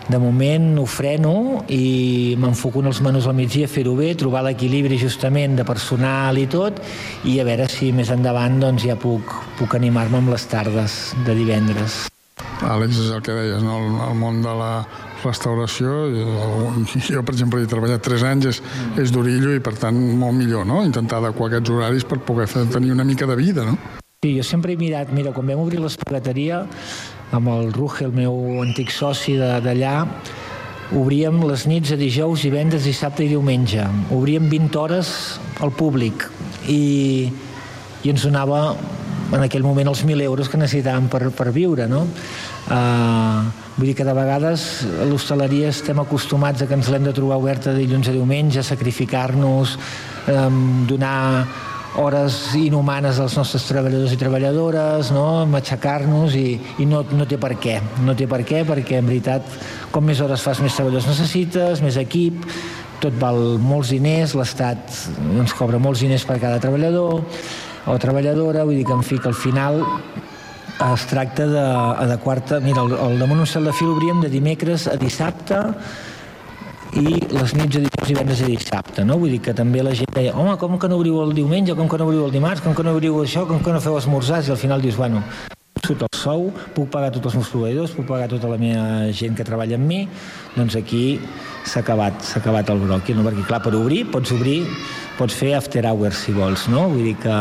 de 0.08 0.18
moment 0.22 0.76
ho 0.78 0.86
freno 0.86 1.64
i 1.72 2.36
m'enfoco 2.38 2.82
en 2.82 2.90
els 2.92 3.00
menús 3.02 3.26
al 3.26 3.34
migdia, 3.38 3.68
fer-ho 3.70 3.96
bé, 3.98 4.12
trobar 4.18 4.44
l'equilibri 4.46 4.98
justament 5.00 5.56
de 5.58 5.66
personal 5.66 6.38
i 6.38 6.46
tot, 6.50 6.78
i 7.26 7.38
a 7.40 7.46
veure 7.48 7.66
si 7.72 7.90
més 7.96 8.12
endavant 8.14 8.60
doncs, 8.62 8.86
ja 8.86 8.98
puc, 9.00 9.34
puc 9.58 9.74
animar-me 9.78 10.22
amb 10.22 10.30
les 10.34 10.46
tardes 10.50 11.00
de 11.26 11.34
divendres. 11.38 12.06
Àlex, 12.66 13.00
és 13.02 13.10
el 13.12 13.20
que 13.24 13.34
deies, 13.34 13.60
no? 13.64 13.80
el, 13.80 13.98
el 14.06 14.16
món 14.20 14.40
de 14.44 14.54
la 14.56 14.70
restauració, 15.24 16.06
jo 17.10 17.22
per 17.26 17.34
exemple 17.34 17.62
he 17.64 17.68
treballat 17.70 18.04
3 18.06 18.26
anys, 18.30 18.50
és, 18.52 18.62
és 19.02 19.12
d'orillo 19.12 19.56
i 19.56 19.62
per 19.64 19.74
tant 19.80 19.96
molt 19.96 20.36
millor, 20.38 20.66
no? 20.68 20.82
Intentar 20.86 21.22
adequar 21.22 21.50
aquests 21.50 21.72
horaris 21.72 22.06
per 22.08 22.20
poder 22.24 22.48
fer, 22.52 22.66
tenir 22.72 22.94
una 22.94 23.04
mica 23.08 23.28
de 23.28 23.36
vida, 23.38 23.66
no? 23.66 23.76
Sí, 24.24 24.36
jo 24.38 24.44
sempre 24.46 24.72
he 24.72 24.80
mirat, 24.80 25.10
mira, 25.14 25.32
quan 25.36 25.48
vam 25.48 25.60
obrir 25.66 25.80
l'espagateria, 25.82 26.64
amb 27.34 27.48
el 27.50 27.72
Ruge, 27.74 28.04
el 28.06 28.14
meu 28.14 28.60
antic 28.62 28.92
soci 28.94 29.36
d'allà, 29.38 29.96
obríem 30.94 31.40
les 31.48 31.66
nits 31.66 31.92
a 31.94 31.98
dijous, 31.98 32.44
divendres, 32.46 32.86
dissabte 32.86 33.24
i 33.24 33.30
diumenge. 33.32 33.82
Obríem 34.14 34.46
20 34.50 34.78
hores 34.78 35.10
al 35.64 35.72
públic 35.74 36.28
i, 36.70 37.26
i 38.04 38.12
ens 38.12 38.26
donava 38.28 38.76
en 39.34 39.42
aquell 39.42 39.64
moment 39.66 39.90
els 39.90 40.04
1.000 40.04 40.22
euros 40.22 40.50
que 40.50 40.60
necessitàvem 40.60 41.08
per, 41.10 41.24
per 41.34 41.50
viure, 41.54 41.88
no? 41.90 42.04
Uh, 42.66 43.46
vull 43.76 43.90
dir 43.90 43.96
que 43.98 44.06
de 44.06 44.14
vegades 44.14 44.86
a 44.86 45.06
l'hostaleria 45.06 45.70
estem 45.70 45.98
acostumats 46.02 46.62
a 46.62 46.66
que 46.66 46.74
ens 46.78 46.90
l'hem 46.90 47.06
de 47.06 47.14
trobar 47.14 47.38
oberta 47.42 47.74
de 47.74 47.82
dilluns 47.82 48.10
a 48.10 48.14
diumenge, 48.14 48.62
sacrificar-nos, 48.66 49.76
um, 50.30 50.84
donar 50.86 51.16
hores 51.96 52.54
inhumanes 52.58 53.18
als 53.22 53.36
nostres 53.38 53.64
treballadors 53.68 54.12
i 54.12 54.18
treballadores, 54.20 55.10
no? 55.14 55.46
matxacar-nos 55.50 56.36
i, 56.36 56.58
i 56.82 56.86
no, 56.88 57.02
no 57.16 57.26
té 57.28 57.38
per 57.40 57.54
què. 57.60 57.78
No 58.04 58.14
té 58.16 58.28
per 58.30 58.42
què 58.46 58.62
perquè 58.68 59.00
en 59.00 59.08
veritat 59.08 59.46
com 59.92 60.04
més 60.04 60.20
hores 60.20 60.44
fas 60.44 60.60
més 60.64 60.76
treballadors 60.76 61.08
necessites, 61.08 61.82
més 61.84 61.98
equip, 62.00 62.44
tot 63.00 63.16
val 63.20 63.58
molts 63.60 63.92
diners, 63.94 64.34
l'Estat 64.36 64.92
ens 65.40 65.54
cobra 65.56 65.80
molts 65.82 66.04
diners 66.04 66.24
per 66.28 66.38
cada 66.42 66.60
treballador 66.62 67.22
o 67.86 67.98
treballadora, 68.02 68.64
vull 68.66 68.80
dir 68.80 68.86
que 68.86 68.96
en 68.96 69.04
fi 69.06 69.20
que 69.20 69.30
al 69.30 69.38
final 69.38 69.82
es 70.76 71.06
tracta 71.08 71.46
d'adequar-te... 71.48 72.60
Mira, 72.64 72.84
el, 72.84 72.96
el 72.96 73.22
damunt 73.22 73.44
un 73.44 73.48
cel 73.48 73.68
de 73.68 73.72
fil 73.76 73.94
obríem 73.94 74.20
de 74.24 74.32
dimecres 74.32 74.88
a 74.90 74.96
dissabte 75.00 75.62
i 76.94 77.18
les 77.32 77.56
nits 77.58 77.74
de 77.74 77.82
dijous, 77.86 78.06
divendres 78.08 78.44
i 78.44 78.52
dissabte, 78.54 79.04
no? 79.04 79.18
Vull 79.18 79.34
dir 79.34 79.42
que 79.48 79.56
també 79.56 79.82
la 79.82 79.96
gent 79.96 80.12
deia, 80.14 80.36
home, 80.36 80.54
com 80.60 80.78
que 80.78 80.88
no 80.88 81.00
obriu 81.00 81.20
el 81.24 81.34
diumenge, 81.36 81.74
com 81.74 81.90
que 81.90 81.98
no 81.98 82.06
obriu 82.08 82.24
el 82.28 82.32
dimarts, 82.34 82.62
com 82.64 82.74
que 82.74 82.86
no 82.86 82.94
obriu 82.96 83.18
això, 83.24 83.46
com 83.48 83.60
que 83.64 83.74
no 83.74 83.82
feu 83.82 83.98
esmorzars, 83.98 84.48
i 84.48 84.54
al 84.54 84.60
final 84.60 84.84
dius, 84.84 84.96
bueno, 84.96 85.22
surt 85.86 86.06
el 86.06 86.18
sou, 86.18 86.48
puc 86.74 86.88
pagar 86.92 87.10
tots 87.14 87.30
els 87.30 87.36
meus 87.38 87.50
proveïdors, 87.52 87.92
puc 87.96 88.06
pagar 88.08 88.30
tota 88.32 88.50
la 88.50 88.58
meva 88.60 89.10
gent 89.16 89.36
que 89.38 89.46
treballa 89.46 89.78
amb 89.78 89.86
mi, 89.90 90.00
doncs 90.56 90.78
aquí 90.78 91.18
s'ha 91.66 91.82
acabat, 91.82 92.22
s'ha 92.24 92.40
acabat 92.40 92.70
el 92.72 92.82
broqui, 92.82 93.14
no? 93.14 93.26
perquè 93.26 93.44
clar, 93.46 93.60
per 93.64 93.74
obrir, 93.78 94.04
pots 94.12 94.32
obrir, 94.34 94.62
pots 95.18 95.36
fer 95.36 95.54
after 95.58 95.84
hours 95.86 96.24
si 96.26 96.34
vols, 96.36 96.66
no? 96.72 96.88
Vull 96.92 97.10
dir 97.10 97.16
que, 97.22 97.36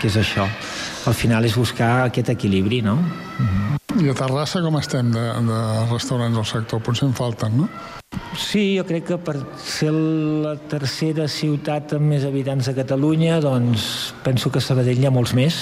que 0.00 0.10
és 0.10 0.20
això. 0.20 0.48
Al 1.08 1.16
final 1.16 1.44
és 1.44 1.56
buscar 1.60 1.94
aquest 2.08 2.32
equilibri, 2.32 2.80
no? 2.84 2.98
I 3.94 4.08
a 4.10 4.14
Terrassa 4.18 4.58
com 4.64 4.74
estem 4.80 5.10
de, 5.14 5.22
de 5.46 5.58
restaurants 5.92 6.34
del 6.34 6.46
sector? 6.48 6.80
Potser 6.82 7.06
en 7.06 7.12
falten, 7.14 7.60
no? 7.60 7.68
Sí, 8.38 8.74
jo 8.74 8.82
crec 8.88 9.06
que 9.12 9.18
per 9.22 9.36
ser 9.62 9.92
la 9.94 10.56
tercera 10.70 11.28
ciutat 11.30 11.94
amb 11.94 12.10
més 12.10 12.24
habitants 12.26 12.66
de 12.70 12.74
Catalunya, 12.74 13.38
doncs 13.42 14.12
penso 14.26 14.50
que 14.50 14.58
a 14.58 14.64
Sabadell 14.66 14.98
hi 14.98 15.06
ha 15.06 15.14
molts 15.14 15.34
més. 15.38 15.60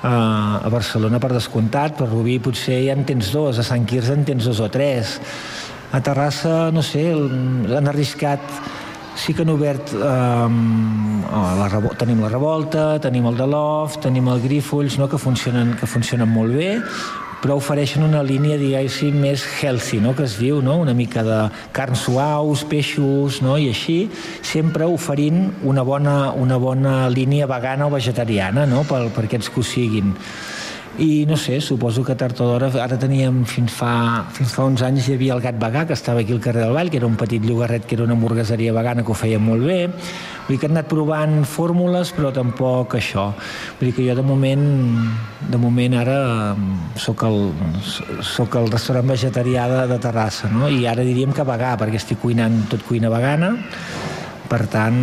Uh, 0.00 0.64
a 0.64 0.70
Barcelona, 0.72 1.20
per 1.20 1.32
descomptat, 1.34 1.98
per 1.98 2.08
Rubí 2.08 2.38
potser 2.40 2.78
ja 2.86 2.96
en 2.96 3.04
tens 3.08 3.28
dos, 3.34 3.60
a 3.60 3.64
Sant 3.66 3.84
Quirze 3.88 4.16
en 4.16 4.24
tens 4.28 4.48
dos 4.48 4.60
o 4.64 4.70
tres. 4.72 5.18
A 5.92 6.00
Terrassa, 6.04 6.70
no 6.72 6.84
sé, 6.84 7.10
han 7.12 7.92
arriscat 7.92 8.40
sí 9.16 9.32
que 9.32 9.44
han 9.46 9.52
obert 9.52 9.92
um, 9.96 11.22
la, 11.24 11.68
Revo- 11.72 11.94
tenim 11.96 12.20
la 12.20 12.28
Revolta, 12.32 12.98
tenim 13.00 13.28
el 13.30 13.36
de 13.38 13.46
l'Off, 13.48 13.96
tenim 14.04 14.28
el 14.28 14.42
Grífolls, 14.44 14.98
no? 15.00 15.08
que, 15.08 15.16
funcionen, 15.20 15.72
que 15.80 15.88
funcionen 15.88 16.28
molt 16.28 16.52
bé, 16.56 16.74
però 17.42 17.58
ofereixen 17.60 18.04
una 18.06 18.22
línia, 18.26 18.56
diguéssim, 18.60 19.18
més 19.20 19.44
healthy, 19.60 20.00
no? 20.02 20.14
que 20.16 20.24
es 20.26 20.38
diu, 20.40 20.62
no? 20.64 20.78
una 20.82 20.94
mica 20.96 21.24
de 21.26 21.38
carns 21.76 22.06
suaus, 22.06 22.64
peixos, 22.68 23.40
no? 23.44 23.58
i 23.60 23.68
així, 23.72 23.98
sempre 24.46 24.88
oferint 24.88 25.50
una 25.64 25.84
bona, 25.86 26.16
una 26.32 26.58
bona 26.62 26.98
línia 27.12 27.48
vegana 27.50 27.86
o 27.86 27.92
vegetariana 27.92 28.66
no? 28.66 28.84
per, 28.88 29.06
per 29.14 29.26
aquests 29.28 29.52
que 29.52 29.62
ho 29.62 29.66
siguin. 29.66 30.14
I 30.98 31.26
no 31.28 31.36
sé, 31.36 31.60
suposo 31.60 32.00
que 32.00 32.14
tard 32.16 32.38
o 32.40 32.46
d'hora, 32.48 32.70
ara 32.80 32.96
teníem 32.96 33.42
fins 33.44 33.74
fa, 33.76 34.24
fins 34.32 34.54
fa 34.56 34.64
uns 34.64 34.80
anys 34.80 35.10
hi 35.10 35.16
havia 35.18 35.34
el 35.34 35.42
Gat 35.44 35.58
Vegà, 35.60 35.82
que 35.84 35.92
estava 35.92 36.22
aquí 36.22 36.32
al 36.32 36.40
carrer 36.40 36.62
del 36.64 36.72
Vall, 36.72 36.88
que 36.88 36.96
era 36.96 37.08
un 37.08 37.18
petit 37.20 37.44
llogarret 37.44 37.84
que 37.84 37.98
era 37.98 38.06
una 38.06 38.14
hamburgueseria 38.16 38.72
vegana 38.72 39.04
que 39.04 39.12
ho 39.12 39.16
feia 39.18 39.36
molt 39.38 39.66
bé. 39.68 39.90
Vull 40.46 40.54
dir 40.54 40.58
que 40.62 40.70
han 40.70 40.76
anat 40.78 40.88
provant 40.88 41.42
fórmules, 41.44 42.14
però 42.16 42.30
tampoc 42.32 42.96
això. 42.96 43.26
Vull 43.76 43.90
dir 43.90 43.94
que 43.98 44.06
jo 44.08 44.16
de 44.16 44.24
moment, 44.24 44.64
de 45.52 45.60
moment 45.60 45.96
ara 46.00 46.18
sóc 46.96 47.26
el, 47.28 47.50
sóc 48.24 48.56
el 48.56 48.70
restaurant 48.72 49.12
vegetarià 49.12 49.66
de, 49.68 49.82
de 49.92 49.98
Terrassa, 50.00 50.48
no? 50.48 50.70
I 50.72 50.86
ara 50.88 51.04
diríem 51.04 51.34
que 51.36 51.44
vegà, 51.44 51.74
perquè 51.76 52.00
estic 52.00 52.22
cuinant 52.24 52.62
tot 52.72 52.86
cuina 52.88 53.12
vegana, 53.12 53.52
per 54.48 54.62
tant, 54.72 54.96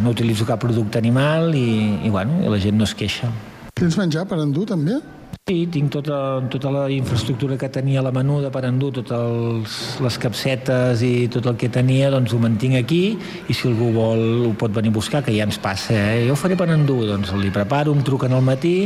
no 0.00 0.14
utilitzo 0.14 0.46
cap 0.48 0.62
producte 0.62 1.02
animal 1.02 1.52
i, 1.52 2.00
i, 2.06 2.14
bueno, 2.14 2.40
i 2.40 2.48
la 2.48 2.62
gent 2.62 2.80
no 2.80 2.88
es 2.88 2.96
queixa. 2.96 3.28
Tens 3.74 3.98
menjar 3.98 4.24
per 4.30 4.38
endur, 4.40 4.68
també? 4.70 5.02
Sí, 5.34 5.66
tinc 5.68 5.90
tota, 5.92 6.18
tota 6.48 6.70
la 6.72 6.84
infraestructura 6.88 7.58
que 7.60 7.68
tenia 7.68 8.00
la 8.04 8.12
menuda 8.14 8.48
per 8.54 8.62
endur, 8.68 8.92
totes 8.96 10.00
les 10.00 10.16
capsetes 10.22 11.02
i 11.04 11.28
tot 11.32 11.50
el 11.50 11.58
que 11.60 11.68
tenia, 11.68 12.08
doncs 12.14 12.32
ho 12.32 12.40
mantinc 12.40 12.78
aquí 12.80 13.02
i 13.12 13.56
si 13.56 13.68
algú 13.68 13.90
vol 13.92 14.24
ho 14.48 14.54
pot 14.56 14.72
venir 14.72 14.94
a 14.94 14.96
buscar, 14.96 15.20
que 15.26 15.34
ja 15.36 15.44
ens 15.44 15.60
passa, 15.60 15.92
eh? 15.92 16.24
Jo 16.28 16.32
ho 16.32 16.40
faré 16.40 16.56
per 16.56 16.70
endur, 16.72 17.02
doncs 17.10 17.34
li 17.36 17.52
preparo, 17.52 17.92
em 17.92 18.00
truquen 18.06 18.32
al 18.32 18.44
matí, 18.46 18.76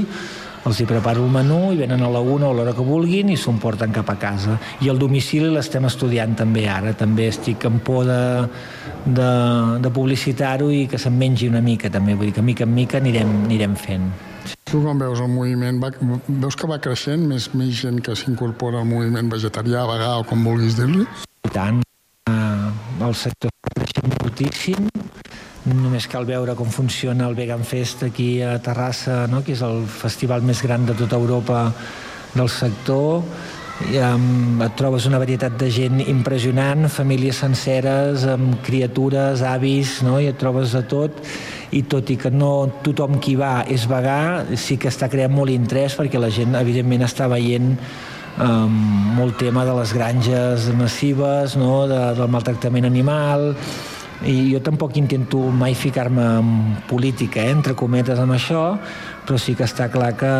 els 0.66 0.80
hi 0.82 0.86
preparo 0.88 1.22
el 1.24 1.30
menú 1.32 1.72
i 1.72 1.78
venen 1.78 2.02
a 2.02 2.10
la 2.12 2.20
una 2.20 2.48
o 2.50 2.54
l'hora 2.56 2.74
que 2.76 2.84
vulguin 2.84 3.30
i 3.32 3.36
s'ho 3.38 3.52
emporten 3.54 3.94
cap 3.94 4.10
a 4.10 4.18
casa. 4.20 4.58
I 4.82 4.90
el 4.92 4.98
domicili 4.98 5.50
l'estem 5.52 5.86
estudiant 5.88 6.34
també 6.36 6.66
ara, 6.68 6.92
també 6.98 7.28
estic 7.30 7.64
en 7.70 7.78
por 7.84 8.02
de, 8.08 8.22
de, 9.06 9.30
de 9.84 9.92
publicitar-ho 9.94 10.72
i 10.74 10.86
que 10.90 10.98
se'n 10.98 11.16
mengi 11.16 11.48
una 11.48 11.62
mica 11.62 11.90
també, 11.92 12.18
vull 12.18 12.32
dir 12.32 12.40
que 12.40 12.44
mica 12.50 12.66
en 12.66 12.74
mica 12.74 12.98
anirem, 12.98 13.38
anirem 13.46 13.78
fent. 13.78 14.10
Tu 14.68 14.76
com 14.84 14.98
veus 15.00 15.20
el 15.24 15.30
moviment? 15.32 15.78
Va, 15.80 15.88
veus 16.28 16.56
que 16.58 16.68
va 16.68 16.76
creixent? 16.84 17.22
Més, 17.30 17.46
més 17.56 17.70
gent 17.78 18.02
que 18.04 18.12
s'incorpora 18.12 18.82
al 18.82 18.88
moviment 18.88 19.30
vegetarià, 19.32 19.86
vegà 19.88 20.10
o 20.20 20.26
com 20.28 20.42
vulguis 20.44 20.76
dir-li? 20.76 21.06
I 21.48 21.52
tant. 21.54 21.78
Eh, 22.28 22.68
el 23.06 23.14
sector 23.16 23.48
està 23.48 23.72
creixent 23.78 24.12
moltíssim. 24.18 24.90
Només 25.72 26.08
cal 26.12 26.28
veure 26.28 26.52
com 26.58 26.68
funciona 26.68 27.30
el 27.30 27.36
Vegan 27.38 27.64
Fest 27.64 28.04
aquí 28.04 28.42
a 28.44 28.58
Terrassa, 28.60 29.22
no? 29.32 29.40
que 29.40 29.56
és 29.56 29.64
el 29.64 29.86
festival 29.88 30.44
més 30.44 30.60
gran 30.64 30.84
de 30.84 30.96
tota 30.98 31.16
Europa 31.16 31.70
del 32.34 32.52
sector. 32.52 33.24
I, 33.88 34.02
um, 34.02 34.58
et 34.66 34.74
trobes 34.76 35.06
una 35.08 35.20
varietat 35.22 35.56
de 35.56 35.70
gent 35.72 36.02
impressionant, 36.02 36.90
famílies 36.92 37.40
senceres, 37.40 38.28
amb 38.28 38.58
criatures, 38.66 39.40
avis, 39.48 40.02
no? 40.04 40.18
i 40.20 40.28
et 40.28 40.36
trobes 40.36 40.76
de 40.76 40.84
tot 40.92 41.24
i 41.72 41.82
tot 41.84 42.10
i 42.10 42.16
que 42.16 42.30
no 42.32 42.68
tothom 42.84 43.18
qui 43.20 43.34
va 43.36 43.64
és 43.68 43.84
vegà, 43.90 44.46
sí 44.56 44.78
que 44.80 44.88
està 44.88 45.10
creant 45.12 45.34
molt 45.34 45.52
interès 45.52 45.98
perquè 45.98 46.20
la 46.20 46.30
gent 46.32 46.56
evidentment 46.56 47.04
està 47.04 47.28
veient 47.28 47.74
um, 48.40 48.78
molt 49.18 49.36
tema 49.40 49.66
de 49.68 49.74
les 49.76 49.92
granges 49.92 50.70
massives, 50.78 51.58
no? 51.60 51.86
de, 51.90 52.00
del 52.16 52.32
maltractament 52.32 52.88
animal, 52.88 53.52
i 54.26 54.50
jo 54.50 54.62
tampoc 54.64 54.96
intento 54.98 55.38
mai 55.54 55.76
ficar-me 55.78 56.24
en 56.40 56.48
política, 56.88 57.44
eh, 57.44 57.52
entre 57.54 57.76
cometes, 57.78 58.18
amb 58.18 58.34
això, 58.34 58.72
però 59.26 59.38
sí 59.38 59.54
que 59.54 59.66
està 59.66 59.86
clar 59.92 60.14
que, 60.18 60.32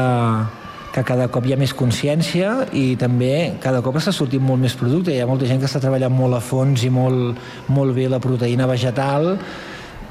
que 0.94 1.04
cada 1.06 1.28
cop 1.30 1.46
hi 1.46 1.54
ha 1.54 1.60
més 1.60 1.74
consciència 1.76 2.66
i 2.74 2.96
també 2.98 3.60
cada 3.62 3.82
cop 3.84 4.00
està 4.00 4.14
sortint 4.14 4.42
molt 4.42 4.64
més 4.64 4.74
producte. 4.74 5.14
Hi 5.14 5.22
ha 5.22 5.30
molta 5.30 5.46
gent 5.46 5.62
que 5.62 5.68
està 5.70 5.82
treballant 5.82 6.14
molt 6.14 6.40
a 6.40 6.42
fons 6.42 6.82
i 6.82 6.90
molt, 6.90 7.38
molt 7.70 7.94
bé 7.94 8.08
la 8.10 8.22
proteïna 8.22 8.66
vegetal, 8.66 9.36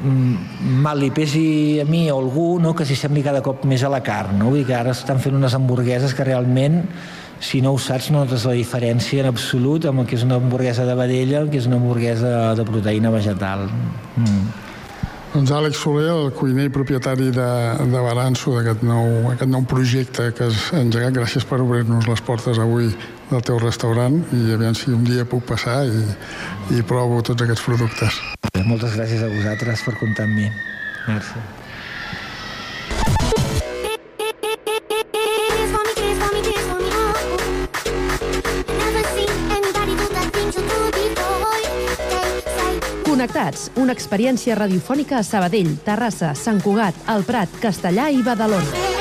mal 0.01 0.99
li 1.01 1.09
pesi 1.11 1.79
a 1.81 1.85
mi 1.85 2.05
o 2.11 2.17
a 2.17 2.21
algú 2.21 2.47
no, 2.61 2.75
que 2.77 2.85
s'hi 2.85 2.97
sembli 2.97 3.23
cada 3.25 3.41
cop 3.45 3.65
més 3.65 3.83
a 3.83 3.89
la 3.89 4.03
carn. 4.05 4.37
No? 4.39 4.51
Vull 4.51 4.61
dir 4.61 4.67
que 4.69 4.75
ara 4.77 4.93
estan 4.93 5.21
fent 5.23 5.37
unes 5.37 5.55
hamburgueses 5.57 6.13
que 6.13 6.27
realment 6.27 6.83
si 7.39 7.61
no 7.61 7.73
ho 7.73 7.81
saps 7.81 8.09
no 8.09 8.23
notes 8.23 8.45
la 8.49 8.55
diferència 8.57 9.21
en 9.21 9.29
absolut 9.29 9.85
amb 9.85 10.01
el 10.01 10.07
que 10.09 10.17
és 10.17 10.23
una 10.25 10.39
hamburguesa 10.41 10.85
de 10.87 10.95
vedella 10.97 11.43
el 11.43 11.51
que 11.53 11.59
és 11.61 11.67
una 11.69 11.77
hamburguesa 11.77 12.55
de 12.57 12.65
proteïna 12.65 13.11
vegetal. 13.13 13.67
Mm. 14.17 14.47
Doncs 15.33 15.51
Àlex 15.53 15.77
Soler, 15.83 16.07
el 16.09 16.31
cuiner 16.33 16.65
i 16.69 16.71
propietari 16.73 17.27
de, 17.35 17.49
de 17.91 18.01
Baranço, 18.01 18.55
d'aquest 18.55 18.81
nou, 18.87 19.33
aquest 19.33 19.51
nou 19.51 19.65
projecte 19.69 20.31
que 20.33 20.47
has 20.47 20.71
engegat, 20.73 21.13
gràcies 21.13 21.45
per 21.45 21.59
obrir-nos 21.61 22.07
les 22.09 22.23
portes 22.25 22.57
avui 22.63 22.89
del 23.29 23.43
teu 23.43 23.59
restaurant 23.59 24.17
i 24.35 24.53
aviam 24.55 24.75
si 24.77 24.91
un 24.93 25.03
dia 25.07 25.25
puc 25.27 25.45
passar 25.49 25.81
i, 25.87 26.03
i 26.77 26.83
provo 26.87 27.21
tots 27.21 27.43
aquests 27.43 27.65
productes. 27.67 28.19
Moltes 28.67 28.95
gràcies 28.97 29.23
a 29.23 29.31
vosaltres 29.31 29.83
per 29.85 29.95
comptar 29.99 30.27
amb 30.27 30.39
mi. 30.39 30.49
Merci. 31.07 31.45
Connectats, 43.07 43.71
una 43.81 43.95
experiència 43.97 44.55
radiofònica 44.55 45.17
a 45.17 45.25
Sabadell, 45.25 45.73
Terrassa, 45.83 46.35
Sant 46.37 46.61
Cugat, 46.61 47.01
El 47.15 47.25
Prat, 47.27 47.59
Castellà 47.63 48.11
i 48.13 48.21
Badalona. 48.23 48.96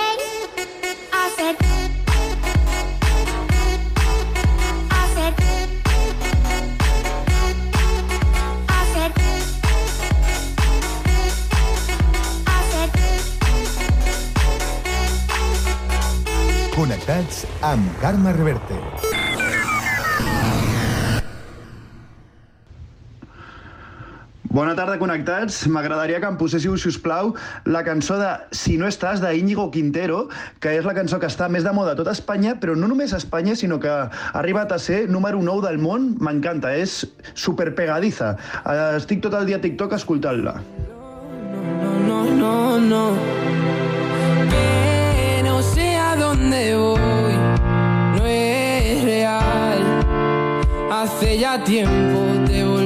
Connectats 17.16 17.46
amb 17.64 17.84
Carme 17.96 18.32
Reverte. 18.36 18.76
Bona 24.52 24.74
tarda, 24.76 24.98
connectats. 25.00 25.62
M'agradaria 25.72 26.20
que 26.20 26.28
em 26.28 26.36
poséssiu, 26.36 26.76
si 26.76 26.90
us 26.90 26.98
plau, 27.00 27.32
la 27.64 27.80
cançó 27.86 28.18
de 28.20 28.28
Si 28.52 28.76
no 28.76 28.84
estàs, 28.88 29.22
de 29.24 29.32
Íñigo 29.32 29.70
Quintero, 29.72 30.26
que 30.60 30.74
és 30.76 30.84
la 30.84 30.92
cançó 30.92 31.16
que 31.22 31.30
està 31.32 31.48
més 31.48 31.64
de 31.64 31.72
moda 31.72 31.96
a 31.96 31.96
tota 31.96 32.12
Espanya, 32.12 32.58
però 32.60 32.76
no 32.76 32.84
només 32.92 33.14
a 33.16 33.22
Espanya, 33.22 33.56
sinó 33.56 33.80
que 33.80 33.88
ha 33.88 34.10
arribat 34.36 34.76
a 34.76 34.78
ser 34.78 35.06
número 35.08 35.40
9 35.40 35.64
del 35.70 35.80
món. 35.80 36.18
M'encanta, 36.20 36.74
és 36.76 37.06
super 37.32 37.72
pegadiza. 37.74 38.34
Eh, 38.60 38.96
Estic 39.00 39.24
tot 39.24 39.40
el 39.40 39.48
dia 39.48 39.56
a 39.56 39.64
TikTok 39.64 39.96
escoltant-la. 39.96 40.60
no, 42.06 42.24
no, 42.36 42.78
no. 42.78 43.04
Que 44.52 45.42
no 45.44 45.62
sé 45.62 45.96
a 45.96 46.14
dónde 46.16 46.76
voy, 46.76 47.05
Hace 51.06 51.38
ya 51.38 51.56
tiempo 51.62 52.18
te 52.48 52.64
volviste 52.64 52.85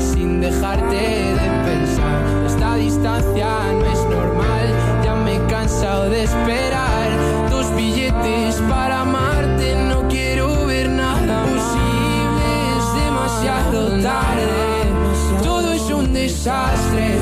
sin 0.00 0.40
dejarte 0.40 0.96
de 0.96 1.48
pensar. 1.66 2.22
Esta 2.46 2.76
distancia 2.76 3.48
no 3.78 3.84
es 3.84 3.98
normal, 4.08 4.66
ya 5.04 5.14
me 5.14 5.36
he 5.36 5.46
cansado 5.46 6.08
de 6.08 6.24
esperar. 6.24 7.08
Dos 7.50 7.74
billetes 7.76 8.56
para 8.68 9.02
amarte, 9.02 9.76
no 9.88 10.08
quiero 10.08 10.66
ver 10.66 10.88
nada 10.88 11.42
posible, 11.42 12.46
es 12.78 13.04
demasiado 13.04 14.02
tarde. 14.02 15.42
Todo 15.42 15.72
es 15.72 15.82
un 15.90 16.12
desastre, 16.14 17.18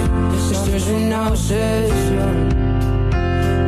esto 0.52 0.76
es 0.76 0.86
una 0.86 1.28
obsesión. 1.28 2.48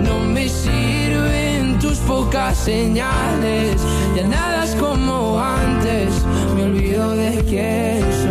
No 0.05 0.21
me 0.21 0.49
sirven 0.49 1.79
tus 1.81 1.99
pocas 1.99 2.57
señales, 2.57 3.83
ya 4.15 4.27
nada 4.29 4.65
es 4.65 4.75
como 4.77 5.41
antes, 5.41 6.09
me 6.55 6.65
olvido 6.65 7.11
de 7.17 7.45
quién 7.49 8.24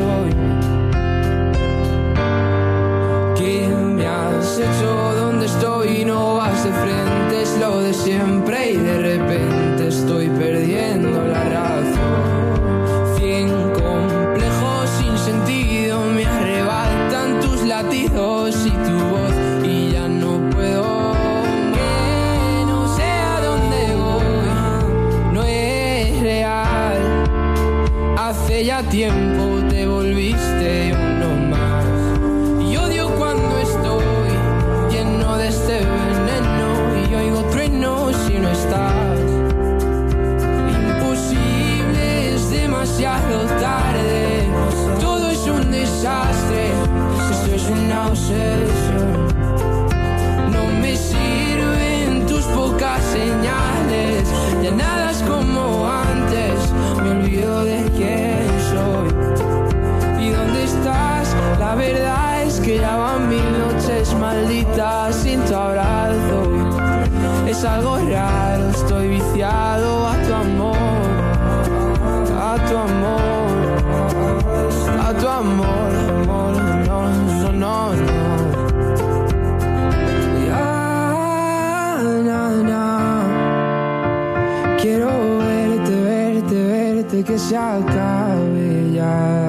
tiempo 28.94 29.33
abrazo. 65.56 66.42
Es 67.48 67.64
algo 67.64 67.98
raro, 67.98 68.70
estoy 68.70 69.08
viciado 69.10 70.08
a 70.08 70.16
tu 70.26 70.34
amor. 70.34 70.76
A 72.40 72.56
tu 72.68 72.78
amor. 72.78 73.54
A 75.06 75.14
tu 75.14 75.28
amor, 75.28 75.92
amor. 76.10 76.54
No, 76.88 76.98
no, 77.12 77.52
no, 77.52 77.94
no. 77.94 78.64
Na. 82.64 83.24
Quiero 84.82 85.38
verte, 85.40 85.96
verte, 86.04 86.56
verte, 86.56 87.24
que 87.24 87.38
se 87.40 87.56
acabe 87.56 88.92
ya. 88.94 89.43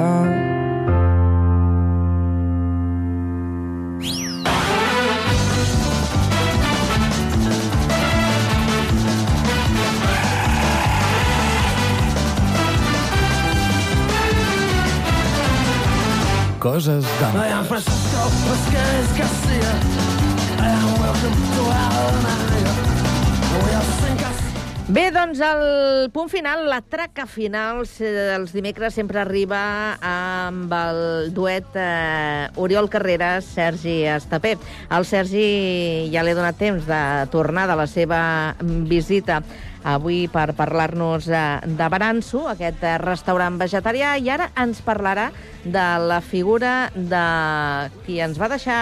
Coses 16.65 17.05
I 17.05 17.21
d'Anna. 17.21 17.59
am 17.59 17.65
Francisco 17.67 18.21
Vasquez 18.49 19.09
Garcia. 19.19 19.73
I 20.65 20.69
am 20.73 20.99
welcome 20.99 21.37
to 21.57 21.63
Alemania. 21.69 22.73
We 23.65 23.75
are 23.75 24.05
Bé, 24.85 25.07
doncs 25.09 25.41
el 25.41 26.11
punt 26.13 26.29
final, 26.29 26.67
la 26.69 26.83
traca 26.85 27.25
final 27.25 27.87
eh, 28.05 28.35
els 28.35 28.53
dimecres 28.53 28.93
sempre 28.93 29.23
arriba 29.23 29.61
amb 30.05 30.73
el 30.77 31.31
duet 31.33 31.77
eh, 31.81 32.51
Oriol 32.61 32.91
Carreras, 32.93 33.49
Sergi 33.49 34.03
Estapé. 34.13 34.59
Al 34.93 35.09
Sergi 35.09 36.11
ja 36.13 36.21
l'he 36.21 36.37
donat 36.37 36.61
temps 36.61 36.85
de 36.85 37.01
tornar 37.33 37.65
de 37.69 37.79
la 37.81 37.87
seva 37.89 38.21
visita 38.61 39.41
avui 39.85 40.25
per 40.33 40.55
parlar-nos 40.57 41.29
eh, 41.29 41.61
de 41.65 41.89
Baranso, 41.93 42.47
aquest 42.49 42.83
eh, 42.83 42.97
restaurant 43.03 43.59
vegetarià, 43.61 44.17
i 44.17 44.31
ara 44.33 44.51
ens 44.61 44.81
parlarà 44.85 45.31
de 45.65 45.89
la 46.09 46.23
figura 46.25 46.89
de 46.95 47.27
qui 48.07 48.19
ens 48.25 48.41
va 48.41 48.49
deixar 48.53 48.81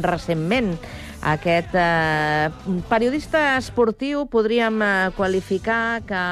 recentment 0.00 0.74
aquest 1.20 1.74
eh, 1.74 2.48
periodista 2.88 3.56
esportiu 3.58 4.26
podríem 4.30 4.78
eh, 4.82 5.10
qualificar 5.16 6.00
que 6.06 6.22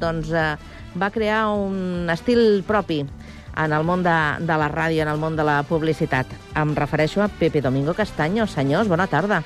doncs, 0.00 0.32
eh, 0.32 0.56
va 0.96 1.10
crear 1.12 1.48
un 1.52 2.08
estil 2.10 2.64
propi 2.66 3.02
en 3.58 3.72
el 3.74 3.84
món 3.84 4.02
de, 4.06 4.16
de 4.40 4.56
la 4.56 4.70
ràdio, 4.72 5.02
en 5.02 5.12
el 5.12 5.20
món 5.20 5.36
de 5.36 5.44
la 5.44 5.60
publicitat. 5.66 6.30
Em 6.56 6.74
refereixo 6.78 7.22
a 7.22 7.28
Pepe 7.28 7.60
Domingo 7.60 7.92
Castaño. 7.94 8.46
Senyors, 8.46 8.88
bona 8.88 9.08
tarda. 9.10 9.42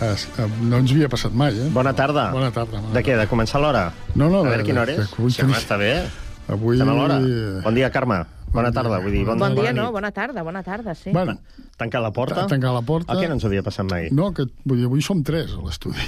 Eh, 0.00 0.46
no 0.60 0.76
ens 0.82 0.92
havia 0.92 1.08
passat 1.08 1.32
mai, 1.32 1.54
eh? 1.56 1.68
Bona 1.72 1.92
tarda. 1.96 2.30
Bona 2.32 2.50
tarda. 2.52 2.80
Bona 2.80 2.92
De 2.94 3.02
què? 3.02 3.16
De 3.16 3.26
començar 3.30 3.60
l'hora? 3.62 3.90
No, 4.14 4.28
no, 4.28 4.40
A 4.40 4.44
de- 4.44 4.50
veure 4.50 4.64
quina 4.64 4.82
hora 4.82 4.92
de- 4.92 5.02
és. 5.02 5.08
que 5.08 5.20
avui 5.22 5.32
Sí, 5.32 5.42
home, 5.42 5.54
està 5.56 5.78
bé. 5.78 6.04
Avui... 6.48 6.76
Estem 6.76 6.88
a 6.88 6.94
l'hora. 6.94 7.20
Bon 7.64 7.74
dia, 7.74 7.90
Carme. 7.90 8.24
Bona 8.52 8.70
tarda, 8.72 9.00
vull 9.02 9.10
dir, 9.12 9.24
bon, 9.26 9.36
Bon 9.38 9.54
dia, 9.54 9.72
no? 9.72 9.90
Bona 9.92 10.10
tarda, 10.12 10.42
bona 10.42 10.62
tarda, 10.62 10.94
sí. 10.94 11.10
Bueno, 11.12 11.36
Tancar 11.76 12.00
la 12.00 12.10
porta? 12.12 12.46
tancar 12.46 12.70
la 12.72 12.80
porta... 12.80 13.12
El 13.12 13.20
que 13.20 13.28
no 13.28 13.34
ens 13.34 13.44
havia 13.44 13.62
passat 13.62 13.84
mai? 13.90 14.06
No, 14.12 14.32
que 14.32 14.46
vull 14.64 14.78
dir, 14.78 14.86
avui 14.86 15.02
som 15.02 15.22
tres 15.22 15.50
a 15.52 15.60
l'estudi. 15.66 15.98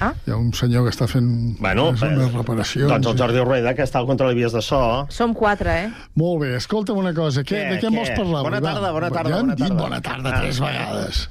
Ah? 0.00 0.12
Hi 0.26 0.30
ha 0.32 0.36
un 0.36 0.52
senyor 0.52 0.84
que 0.84 0.90
està 0.90 1.06
fent 1.08 1.56
Bueno, 1.60 1.90
unes, 1.90 2.02
unes 2.02 2.32
reparacions. 2.34 2.90
doncs 2.90 3.06
el 3.06 3.16
Jordi 3.16 3.40
Rueda, 3.40 3.72
que 3.74 3.82
està 3.86 4.00
al 4.02 4.06
control 4.10 4.30
de 4.34 4.34
vies 4.42 4.52
de 4.52 4.60
so. 4.60 5.06
Som 5.08 5.32
quatre, 5.32 5.84
eh? 5.86 5.92
Molt 6.16 6.42
bé, 6.42 6.56
escolta'm 6.56 6.98
una 6.98 7.14
cosa. 7.14 7.40
Què, 7.42 7.54
Què, 7.54 7.70
de 7.70 7.78
què, 7.80 7.86
em 7.86 7.94
què? 7.94 7.96
vols 7.96 8.10
parlar? 8.18 8.42
Bona 8.42 8.60
tarda, 8.60 8.90
bona 8.92 9.10
tarda, 9.10 9.30
Ja 9.30 9.38
hem 9.38 9.46
bona 9.46 9.54
dit 9.54 9.66
tarda. 9.68 9.82
bona 9.82 10.00
tarda 10.02 10.34
Ah. 10.34 10.40
tres 10.42 10.60
vegades. 10.60 11.28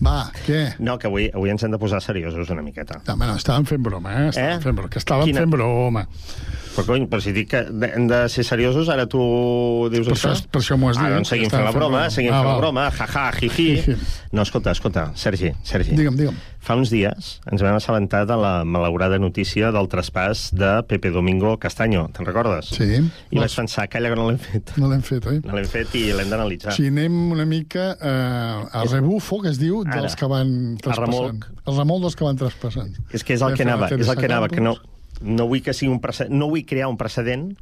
Va, 0.00 0.30
què? 0.46 0.60
No, 0.80 0.94
que 0.98 1.08
avui, 1.10 1.26
avui 1.34 1.50
ens 1.52 1.62
hem 1.66 1.74
de 1.74 1.78
posar 1.78 1.98
seriosos 2.00 2.48
una 2.54 2.62
miqueta. 2.64 3.02
No, 3.06 3.12
home, 3.18 3.26
no, 3.28 3.34
estàvem 3.36 3.66
fent 3.68 3.82
broma, 3.84 4.14
eh? 4.16 4.28
Estàvem 4.30 4.56
Eh? 4.56 4.62
fent 4.64 4.76
broma, 4.78 4.88
que 4.88 4.98
estàvem 5.02 5.24
Quina- 5.28 5.40
fent 5.44 5.50
broma. 5.52 6.06
Però, 6.70 6.84
cony, 6.86 7.04
però 7.10 7.20
si 7.20 7.32
dic 7.36 7.48
que 7.50 7.58
hem 7.92 8.06
de 8.08 8.28
ser 8.30 8.44
seriosos, 8.46 8.88
ara 8.88 9.04
tu 9.10 9.18
dius 9.92 10.06
Per 10.06 10.14
això? 10.16 10.32
per 10.48 10.60
això 10.62 10.78
m'ho 10.78 10.88
has 10.88 10.96
ah, 10.96 11.02
dit, 11.04 11.14
doncs 11.18 11.28
seguim 11.28 11.50
fent 11.50 11.64
la 11.64 11.72
broma, 11.74 11.96
broma. 11.98 12.10
seguim 12.10 12.32
Ah, 12.32 12.38
fent 12.40 12.48
la 12.48 12.56
broma, 12.62 12.90
jaja, 12.90 13.30
jifi. 13.40 13.96
No, 14.32 14.42
escolta, 14.42 14.70
escolta, 14.70 15.10
Sergi, 15.16 15.52
Sergi. 15.62 15.90
Digue'm, 15.98 16.16
digue'm. 16.16 16.36
Fa 16.60 16.74
uns 16.76 16.90
dies 16.92 17.30
ens 17.48 17.62
vam 17.64 17.78
assabentar 17.78 18.26
de 18.28 18.36
la 18.36 18.66
malaurada 18.68 19.16
notícia 19.18 19.70
del 19.72 19.86
traspàs 19.88 20.50
de 20.52 20.82
Pepe 20.88 21.08
Domingo 21.10 21.54
Castaño, 21.58 22.02
te'n 22.12 22.28
recordes? 22.28 22.68
Sí. 22.76 22.98
I 23.32 23.40
vaig 23.40 23.54
pensar, 23.56 23.86
calla 23.88 24.10
que 24.12 24.18
no 24.18 24.26
l'hem 24.28 24.38
fet. 24.44 24.74
No 24.76 24.90
l'hem 24.90 25.00
fet, 25.06 25.24
oi? 25.30 25.40
No 25.46 25.56
l'hem 25.56 25.68
fet 25.72 25.96
i 25.96 26.04
l'hem 26.12 26.28
d'analitzar. 26.28 26.74
Si 26.76 26.90
anem 26.92 27.16
una 27.32 27.46
mica 27.48 27.94
eh, 27.96 28.76
a 28.76 28.84
rebufo, 28.90 29.40
que 29.40 29.54
es 29.54 29.60
diu, 29.62 29.80
Ara. 29.86 30.02
dels 30.02 30.18
que 30.20 30.28
van 30.28 30.52
traspassant. 30.84 31.08
remolc. 31.08 31.48
El 31.64 31.80
remolc 31.80 32.04
dels 32.04 32.20
que 32.20 32.28
van 32.28 32.44
traspassant. 32.44 32.92
És 33.08 33.24
que 33.24 33.38
és 33.38 33.46
el 33.46 33.56
que 33.56 33.64
anava, 33.64 33.88
és 33.96 34.04
el 34.12 34.20
que 34.20 34.28
anava, 34.28 34.52
que 34.52 34.60
no, 34.60 34.76
no 35.24 35.48
vull 35.48 35.64
que 35.64 35.72
sigui 35.72 35.92
un 35.96 36.04
precedent, 36.04 36.36
no 36.36 36.52
vull 36.52 36.68
crear 36.68 36.92
un 36.92 37.00
precedent 37.00 37.54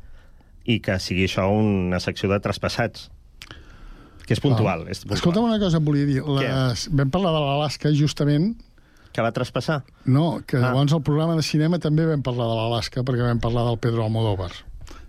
i 0.67 0.81
que 0.83 0.99
sigui 0.99 1.31
això 1.31 1.47
una 1.55 2.03
secció 2.03 2.29
de 2.35 2.43
traspassats. 2.43 3.13
Que 4.27 4.35
és 4.37 4.43
puntual. 4.45 4.89
És 4.91 5.07
puntual. 5.07 5.23
Escolta'm 5.23 5.47
una 5.47 5.63
cosa, 5.63 5.79
volia 5.81 6.05
dir. 6.05 6.19
Les... 6.21 6.89
Vam 6.93 7.15
parlar 7.15 7.31
de 7.33 7.41
l'Alaska, 7.47 7.95
justament, 7.97 8.51
Que 9.19 9.25
va 9.27 9.33
traspassar? 9.35 9.81
no, 10.07 10.41
que 10.47 10.57
Ah. 10.57 10.69
llavors 10.69 10.93
al 10.95 11.03
programa 11.03 11.35
de 11.35 11.43
cinema 11.43 11.81
també 11.83 12.05
vam 12.07 12.23
parlar 12.23 12.47
de 12.47 12.55
l'Alaska, 12.55 13.03
perquè 13.03 13.25
vam 13.27 13.41
parlar 13.43 13.65
del 13.67 13.79
Pedro 13.83 14.05
Almodóvar. 14.05 14.53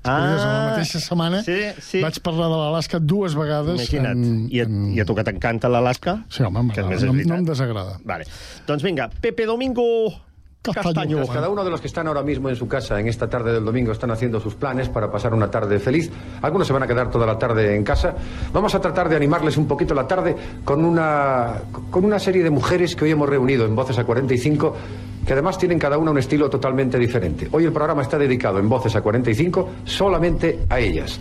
Ah, 0.01 0.15
Ah, 0.15 0.35
la 0.39 0.69
mateixa 0.71 0.97
setmana 1.03 1.43
sí, 1.43 1.57
sí. 1.83 1.99
vaig 2.01 2.17
parlar 2.23 2.47
de 2.49 2.55
l'Alaska 2.57 2.99
dues 2.99 3.35
vegades. 3.35 3.75
Imagina't. 3.83 4.17
En, 4.25 4.47
I, 4.49 4.61
a, 4.61 4.65
I 4.95 4.99
a 5.01 5.05
tu 5.05 5.13
que 5.13 5.23
t'encanta 5.27 5.69
l'Alaska? 5.69 6.23
Sí, 6.29 6.41
home, 6.41 6.71
que 6.73 6.81
no, 6.81 6.89
no 6.89 7.35
em 7.35 7.45
desagrada. 7.45 7.99
Vale. 8.05 8.25
Doncs 8.65 8.81
vinga, 8.81 9.09
Pepe 9.21 9.45
Domingo 9.45 9.83
Castaño. 10.61 11.25
Cada 11.27 11.49
uno 11.49 11.63
de 11.63 11.71
los 11.71 11.79
que 11.79 11.87
están 11.87 12.07
ahora 12.07 12.21
mismo 12.21 12.49
en 12.49 12.55
su 12.55 12.67
casa 12.67 12.99
en 12.99 13.07
esta 13.07 13.29
tarde 13.29 13.53
del 13.53 13.63
domingo 13.63 13.91
están 13.91 14.11
haciendo 14.11 14.39
sus 14.39 14.55
planes 14.55 14.89
para 14.89 15.09
pasar 15.09 15.33
una 15.33 15.49
tarde 15.49 15.79
feliz. 15.79 16.11
Algunos 16.41 16.67
se 16.67 16.73
van 16.73 16.83
a 16.83 16.87
quedar 16.87 17.09
toda 17.09 17.25
la 17.25 17.37
tarde 17.37 17.75
en 17.75 17.83
casa. 17.83 18.13
Vamos 18.51 18.75
a 18.75 18.81
tratar 18.81 19.07
de 19.07 19.15
animarles 19.15 19.57
un 19.57 19.67
poquito 19.67 19.93
la 19.93 20.07
tarde 20.07 20.35
con 20.65 20.83
una, 20.83 21.61
con 21.89 22.03
una 22.03 22.19
serie 22.19 22.43
de 22.43 22.49
mujeres 22.49 22.95
que 22.95 23.05
hoy 23.05 23.11
hemos 23.11 23.29
reunido 23.29 23.65
en 23.65 23.75
Voces 23.75 23.97
a 23.99 24.03
45 24.03 24.75
que 25.25 25.33
además 25.33 25.57
tienen 25.57 25.77
cada 25.77 25.97
una 25.97 26.11
un 26.11 26.17
estilo 26.17 26.49
totalmente 26.49 26.97
diferente. 26.97 27.47
Hoy 27.51 27.65
el 27.65 27.71
programa 27.71 28.01
está 28.01 28.17
dedicado 28.17 28.59
en 28.59 28.67
Voces 28.67 28.95
a 28.95 29.01
45 29.01 29.69
solamente 29.85 30.65
a 30.69 30.79
ellas. 30.79 31.19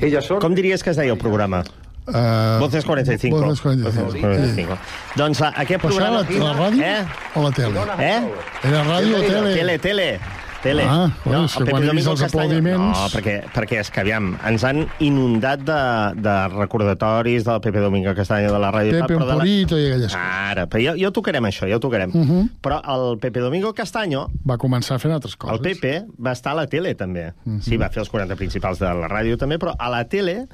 Ellas 0.00 0.24
son... 0.24 0.40
Com 0.40 0.54
diries 0.54 0.82
que 0.82 0.90
es 0.90 0.96
deia 0.96 1.12
el 1.12 1.18
programa? 1.18 1.64
Uh, 2.06 2.58
Voces 2.60 2.84
45. 2.84 3.36
Voces 3.40 3.60
45. 3.60 4.04
Voces 4.04 4.20
45. 4.20 4.78
Doncs 5.16 5.40
uh, 5.40 5.50
aquest 5.56 5.82
Però 5.82 5.90
això 5.90 5.96
programa... 5.96 6.24
era 6.30 6.38
la, 6.38 6.46
la 6.46 6.56
ràdio 6.60 6.82
Eh? 6.82 7.04
o 7.34 7.42
la 7.42 7.50
tele? 7.50 7.86
Eh? 7.98 8.20
Era 8.62 8.82
ràdio 8.84 9.16
o 9.16 9.22
tele? 9.26 9.54
Tele, 9.54 9.78
tele. 9.78 10.20
Tele. 10.62 10.82
Ah, 10.88 11.10
bueno, 11.22 11.44
és 11.44 11.52
que 11.54 11.64
quan 11.68 11.84
he 11.84 11.90
vist 11.94 12.08
els 12.08 12.22
aplaudiments- 12.26 12.80
No, 12.96 13.08
perquè, 13.12 13.34
perquè 13.54 13.76
és 13.82 13.90
que, 13.92 14.00
aviam, 14.00 14.32
ens 14.48 14.64
han 14.64 14.80
inundat 15.04 15.60
de, 15.62 15.76
de 16.18 16.32
recordatoris 16.56 17.44
del 17.46 17.60
Pepe 17.60 17.78
Domingo 17.84 18.14
Castaño 18.16 18.50
de 18.50 18.58
la 18.58 18.72
ràdio. 18.74 18.96
Pepe, 18.96 19.14
un 19.14 19.26
de 19.28 19.36
la- 19.36 19.46
i 19.46 19.62
aquelles 19.62 20.00
coses. 20.10 20.16
Ara, 20.16 20.64
però 20.66 20.82
ja, 20.82 20.94
ja 20.98 21.06
ho 21.08 21.12
tocarem, 21.14 21.44
això, 21.44 21.68
ja 21.70 21.76
ho 21.76 21.80
tocarem. 21.80 22.10
Uh 22.14 22.24
-huh. 22.24 22.48
Però 22.62 22.80
el 22.96 23.18
Pepe 23.18 23.40
Domingo 23.40 23.74
Castaño, 23.74 24.26
Va 24.48 24.56
començar 24.56 24.98
fent 24.98 25.12
altres 25.14 25.36
coses. 25.36 25.54
el 25.54 25.60
Pepe, 25.62 26.06
va 26.18 26.32
estar 26.32 26.52
a 26.52 26.56
la 26.56 26.66
tele, 26.66 26.94
també. 26.96 27.32
Uh 27.44 27.52
-huh. 27.52 27.60
Sí, 27.60 27.76
va 27.76 27.88
fer 27.90 28.00
els 28.00 28.08
40 28.10 28.34
principals 28.34 28.78
de 28.78 28.86
la 28.86 29.08
ràdio, 29.08 29.36
també, 29.36 29.58
però 29.58 29.74
a 29.78 29.88
la 29.90 30.04
tele 30.08 30.46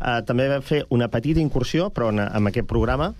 eh, 0.00 0.20
també 0.26 0.48
va 0.48 0.60
fer 0.62 0.84
una 0.94 1.08
petita 1.12 1.40
incursió, 1.42 1.90
però 1.90 2.08
en, 2.14 2.18
en 2.24 2.46
aquest 2.50 2.66
programa, 2.70 3.12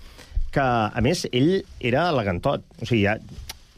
que, 0.50 0.64
a 0.64 1.00
més, 1.04 1.26
ell 1.32 1.58
era 1.80 2.08
elegantot. 2.12 2.64
O 2.82 2.86
sigui, 2.88 3.02
ja, 3.04 3.16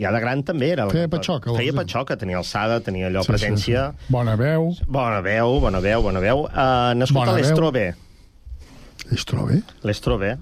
ja 0.01 0.13
de 0.15 0.21
gran 0.23 0.43
també 0.47 0.71
era 0.73 0.87
Feia 0.89 1.09
patxoca, 1.13 1.53
Feia 1.59 1.75
patxoca, 1.77 2.17
tenia 2.17 2.39
alçada, 2.41 2.79
tenia 2.81 3.09
allò, 3.11 3.21
Sí, 3.25 3.29
sí, 3.29 3.33
presència... 3.35 3.89
sí. 3.99 4.13
Bona 4.15 4.37
veu. 4.41 4.71
Bona 4.89 5.19
veu, 5.25 5.59
bona 5.61 5.81
veu, 5.85 6.03
bona 6.07 6.23
veu. 6.25 6.47
Uh, 6.47 6.95
nascut 6.97 7.21
Bona 7.25 7.35
a 7.35 7.41
veu. 7.41 7.43
l'Estrove. 7.45 7.89
Estrove? 9.11 9.63
L'Estrove, 9.83 10.37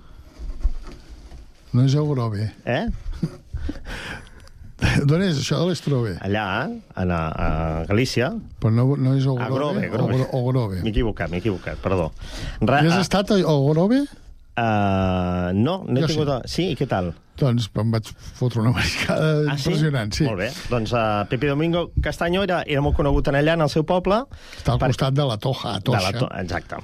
No 1.73 1.83
és 1.85 1.95
Eurove. 1.95 2.51
eh? 2.65 2.87
D'on 5.09 5.23
és 5.27 5.41
això 5.41 5.59
de 5.63 5.71
l'Estrove? 5.73 6.13
Allà, 6.23 6.45
a, 6.95 7.03
a 7.03 7.49
Galícia. 7.89 8.31
Però 8.63 8.71
no, 8.75 8.85
no 8.97 9.17
és 9.19 9.27
A 9.27 9.33
Ogrove? 9.35 9.51
Grove, 9.51 9.89
Grove. 9.91 10.15
Ogro- 10.15 10.29
Ogrove. 10.39 10.81
M'he 10.85 10.93
equivocat, 10.95 11.31
m'he 11.33 11.41
equivocat, 11.43 11.81
perdó. 11.83 12.11
Ra, 12.63 12.83
I 12.85 12.93
has 12.93 13.01
estat 13.09 13.33
a 13.35 13.41
Ogrove? 13.51 14.05
Uh, 14.59 15.51
no, 15.55 15.85
no 15.87 15.99
he 15.99 16.03
Jo 16.03 16.09
sí. 16.09 16.15
tingut... 16.17 16.47
Sí, 16.51 16.65
i 16.73 16.77
què 16.79 16.87
tal? 16.91 17.13
Doncs 17.39 17.69
em 17.79 17.93
vaig 17.95 18.09
fotre 18.35 18.59
una 18.65 18.73
mariscada 18.75 19.29
Ah, 19.53 19.55
sí? 19.55 19.69
impressionant, 19.69 20.11
sí. 20.17 20.25
Molt 20.27 20.41
bé. 20.43 20.49
Doncs 20.73 20.95
uh, 20.99 21.23
Pepe 21.31 21.47
Domingo 21.53 21.85
Castaño 22.03 22.43
era, 22.43 22.65
era 22.67 22.83
molt 22.83 22.97
conegut 22.99 23.31
en 23.31 23.39
allà, 23.39 23.55
en 23.55 23.63
el 23.67 23.71
seu 23.71 23.85
poble. 23.87 24.25
Està 24.59 24.75
al 24.75 24.83
costat 24.83 25.15
de 25.15 25.27
la 25.31 25.37
Toja, 25.39 25.77
a 25.77 25.79
De 25.79 25.87
Toixa, 25.87 26.11
la 26.11 26.19
to 26.25 26.31
Exacte. 26.43 26.81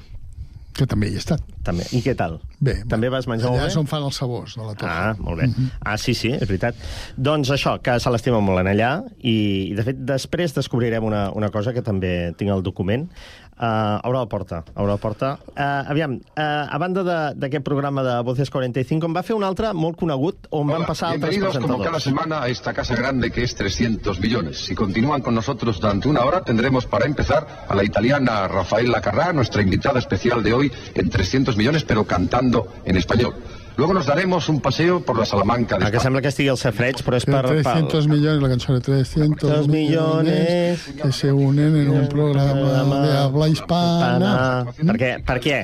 Que 0.75 0.87
també 0.91 1.09
hi 1.11 1.15
he 1.15 1.21
estat. 1.23 1.43
També. 1.65 1.85
I 1.97 2.01
què 2.05 2.13
tal? 2.19 2.41
Bé, 2.61 2.75
També 2.91 3.09
vas 3.13 3.25
menjar 3.31 3.47
allà 3.49 3.55
molt 3.61 3.63
bé? 3.65 3.69
és 3.73 3.77
on 3.81 3.87
fan 3.89 4.03
els 4.05 4.17
sabors, 4.21 4.57
de 4.59 4.65
la 4.67 4.75
Toja. 4.75 4.91
Ah, 4.91 5.15
molt 5.19 5.41
bé. 5.41 5.47
Ah, 5.81 5.95
sí, 6.01 6.13
sí, 6.19 6.33
és 6.35 6.45
veritat. 6.49 6.77
Doncs 7.17 7.51
això, 7.55 7.77
que 7.81 7.95
se 8.03 8.11
l'estima 8.13 8.41
molt 8.45 8.61
en 8.61 8.69
allà, 8.73 8.91
i, 9.23 9.37
i 9.71 9.75
de 9.79 9.85
fet 9.87 10.03
després 10.05 10.53
descobrirem 10.57 11.05
una, 11.09 11.31
una 11.33 11.49
cosa 11.55 11.73
que 11.73 11.81
també 11.87 12.35
tinc 12.37 12.53
al 12.53 12.63
document. 12.67 13.07
Uh, 13.55 14.01
obre 14.03 14.19
la 14.19 14.27
porta, 14.27 14.65
la 14.77 14.97
porta. 14.97 15.39
Uh, 15.55 15.91
aviam, 15.93 16.17
uh, 16.17 16.43
a 16.75 16.77
banda 16.79 17.05
de- 17.05 17.35
d'aquest 17.39 17.63
programa 17.65 18.03
de 18.03 18.17
Voces 18.27 18.51
45, 18.51 19.07
en 19.07 19.15
va 19.15 19.23
fer 19.23 19.37
un 19.37 19.45
altre 19.45 19.73
molt 19.73 19.95
conegut 19.97 20.49
on 20.51 20.67
van 20.67 20.85
passar 20.85 21.13
altres 21.13 21.31
Bienvenidos 21.31 21.63
como 21.63 21.79
cada 21.79 21.93
presentadors. 21.93 22.03
semana 22.05 22.43
a 22.43 22.49
esta 22.49 22.73
casa 22.75 22.97
grande 22.97 23.31
que 23.31 23.45
es 23.45 23.55
300 23.55 24.19
millones. 24.19 24.59
Si 24.65 24.75
continúan 24.75 25.23
con 25.23 25.37
nosotros 25.37 25.81
durante 25.81 26.09
una 26.09 26.25
hora, 26.25 26.43
tendremos 26.43 26.85
para 26.87 27.07
empezar 27.07 27.47
a 27.69 27.75
la 27.77 27.85
italiana 27.85 28.49
Rafaela 28.49 29.01
Carrà, 29.01 29.33
nuestra 29.33 29.63
invitada 29.63 30.01
especial 30.01 30.43
de 30.43 30.53
hoy 30.53 30.73
en 30.95 31.09
300 31.09 31.57
millones, 31.57 31.85
pero 31.85 32.05
cantando 32.05 32.67
en 32.85 32.97
español. 32.97 33.35
Luego 33.77 33.93
nos 33.93 34.07
daremos 34.07 34.49
un 34.49 34.61
paseo 34.61 35.01
por 35.01 35.19
la 35.19 35.25
Salamanca 35.27 35.77
de 35.79 35.87
Ah, 35.87 35.91
que 35.91 35.99
sembla 36.01 36.23
que 36.23 36.29
estigui 36.29 36.49
al 36.49 36.57
safreig, 36.59 37.03
però 37.03 37.17
és 37.19 37.25
per... 37.27 37.41
300 37.45 38.07
millones, 38.09 38.41
la 38.43 38.49
canción 38.49 38.77
de 38.79 38.81
300 38.87 39.69
millones 39.69 40.81
que 41.03 41.11
se 41.13 41.33
unen 41.33 41.75
en 41.77 41.91
un 41.91 42.07
programa 42.09 43.01
de 43.07 43.17
habla 43.19 43.49
hispana. 43.49 44.67
Per 44.79 44.97
què? 45.01 45.11
Per 45.27 45.39
què? 45.43 45.57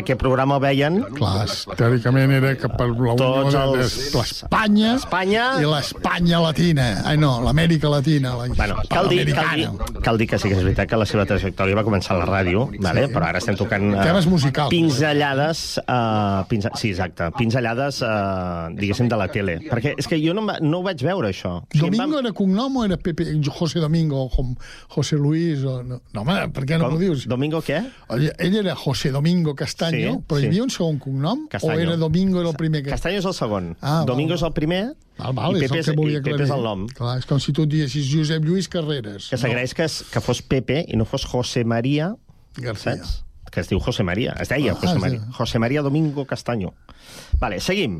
Aquest 0.00 0.18
programa 0.20 0.56
el 0.56 0.62
veien... 0.64 0.96
Clar, 1.18 1.44
teòricament 1.76 2.32
era 2.38 2.54
que 2.56 2.70
per 2.72 2.88
la 2.88 3.12
unió 3.14 3.44
de 3.50 3.82
els- 3.82 4.14
l'Espanya 4.16 4.94
Espanya... 4.96 5.44
i 5.60 5.68
l'Espanya 5.68 6.40
latina. 6.40 6.88
Ai, 7.04 7.18
no, 7.20 7.34
l'Amèrica 7.44 7.90
latina. 7.92 8.34
La 8.40 8.48
Bueno, 8.52 8.80
cal 8.88 9.08
dir, 9.12 9.26
cal, 9.34 9.52
dir, 9.56 9.68
cal 10.02 10.18
dir 10.20 10.26
que 10.30 10.38
sí 10.40 10.48
que 10.48 10.56
és 10.56 10.64
veritat 10.64 10.88
que 10.88 10.96
la 11.00 11.06
seva 11.08 11.26
trajectòria 11.28 11.76
va 11.78 11.84
començar 11.84 12.16
a 12.16 12.22
la 12.24 12.28
ràdio, 12.32 12.66
vale? 12.80 13.06
però 13.12 13.28
ara 13.28 13.38
estem 13.44 13.56
tocant... 13.60 13.90
eh, 13.94 14.02
Temes 14.08 14.26
musicals. 14.30 14.70
Pinzellades, 14.72 15.62
uh, 15.84 16.42
pinza, 16.48 16.72
sí, 16.80 16.90
exacte, 16.96 17.28
pinzellades, 17.42 17.98
uh, 18.06 18.70
diguéssim, 18.78 19.10
de 19.10 19.18
la 19.18 19.26
tele. 19.34 19.58
Perquè 19.66 19.96
és 19.98 20.06
que 20.08 20.16
jo 20.22 20.32
no, 20.38 20.46
no 20.62 20.78
ho 20.80 20.82
vaig 20.86 21.02
veure, 21.02 21.32
això. 21.34 21.56
O 21.58 21.66
sigui, 21.74 21.88
em 21.90 21.96
Domingo 21.98 22.20
era 22.22 22.32
cognom 22.38 22.78
o 22.78 22.84
era 22.86 22.96
Pepe, 23.02 23.26
José 23.50 23.82
Domingo, 23.82 24.28
com 24.32 24.54
José 24.94 25.18
Luis? 25.18 25.64
O... 25.66 25.80
No, 25.82 25.98
no, 26.14 26.22
home, 26.24 26.38
per 26.54 26.64
què 26.68 26.78
no 26.80 26.88
m'ho 26.94 27.00
dius? 27.02 27.26
Domingo 27.28 27.60
què? 27.66 27.82
Oye, 28.14 28.30
ell 28.38 28.56
era 28.62 28.76
José 28.78 29.10
Domingo 29.12 29.54
Castaño, 29.58 30.16
Sí, 30.16 30.24
però 30.28 30.40
sí. 30.40 30.46
hi 30.46 30.52
havia 30.52 30.62
un 30.66 30.70
segon 30.72 30.98
cognom? 31.02 31.46
Castaño. 31.52 31.76
O 31.76 31.86
era 31.88 31.96
Domingo 32.00 32.40
era 32.40 32.50
el 32.54 32.56
primer 32.60 32.84
que... 32.86 32.90
Castanyo 32.94 33.18
és 33.20 33.26
el 33.28 33.34
segon. 33.36 33.72
Ah, 33.80 33.98
val, 34.02 34.06
Domingo 34.14 34.38
és 34.38 34.42
el 34.46 34.52
primer 34.56 34.82
Val, 35.18 35.34
val, 35.36 35.56
i 35.58 35.64
és 35.66 35.68
Pepe 35.70 35.82
el 35.82 35.84
que 35.90 35.96
volia 35.98 36.20
i 36.22 36.24
Pepe 36.24 36.46
és 36.46 36.50
el 36.54 36.62
nom. 36.64 36.86
Clar, 36.96 37.18
és 37.20 37.26
com 37.28 37.38
si 37.42 37.52
tu 37.52 37.66
et 37.66 37.70
diguessis 37.74 38.06
Josep 38.08 38.46
Lluís 38.48 38.68
Carreras. 38.72 39.26
Que 39.30 39.36
s'agraeix 39.38 39.74
que, 39.76 39.84
es- 39.90 40.00
que 40.10 40.22
fos 40.24 40.40
Pepe 40.42 40.80
i 40.88 40.96
no 40.96 41.04
fos 41.04 41.26
José 41.28 41.64
María, 41.68 42.14
García. 42.56 42.96
saps? 42.96 43.18
Que 43.52 43.60
es 43.60 43.68
diu 43.68 43.78
José 43.84 44.02
María. 44.02 44.32
Es 44.40 44.48
deia 44.48 44.72
Ah, 44.72 44.78
José 44.80 44.98
María. 44.98 45.20
José 45.36 45.58
María 45.60 45.82
Domingo 45.84 46.24
Castaño. 46.26 46.72
Vale, 47.38 47.60
seguim. 47.60 47.98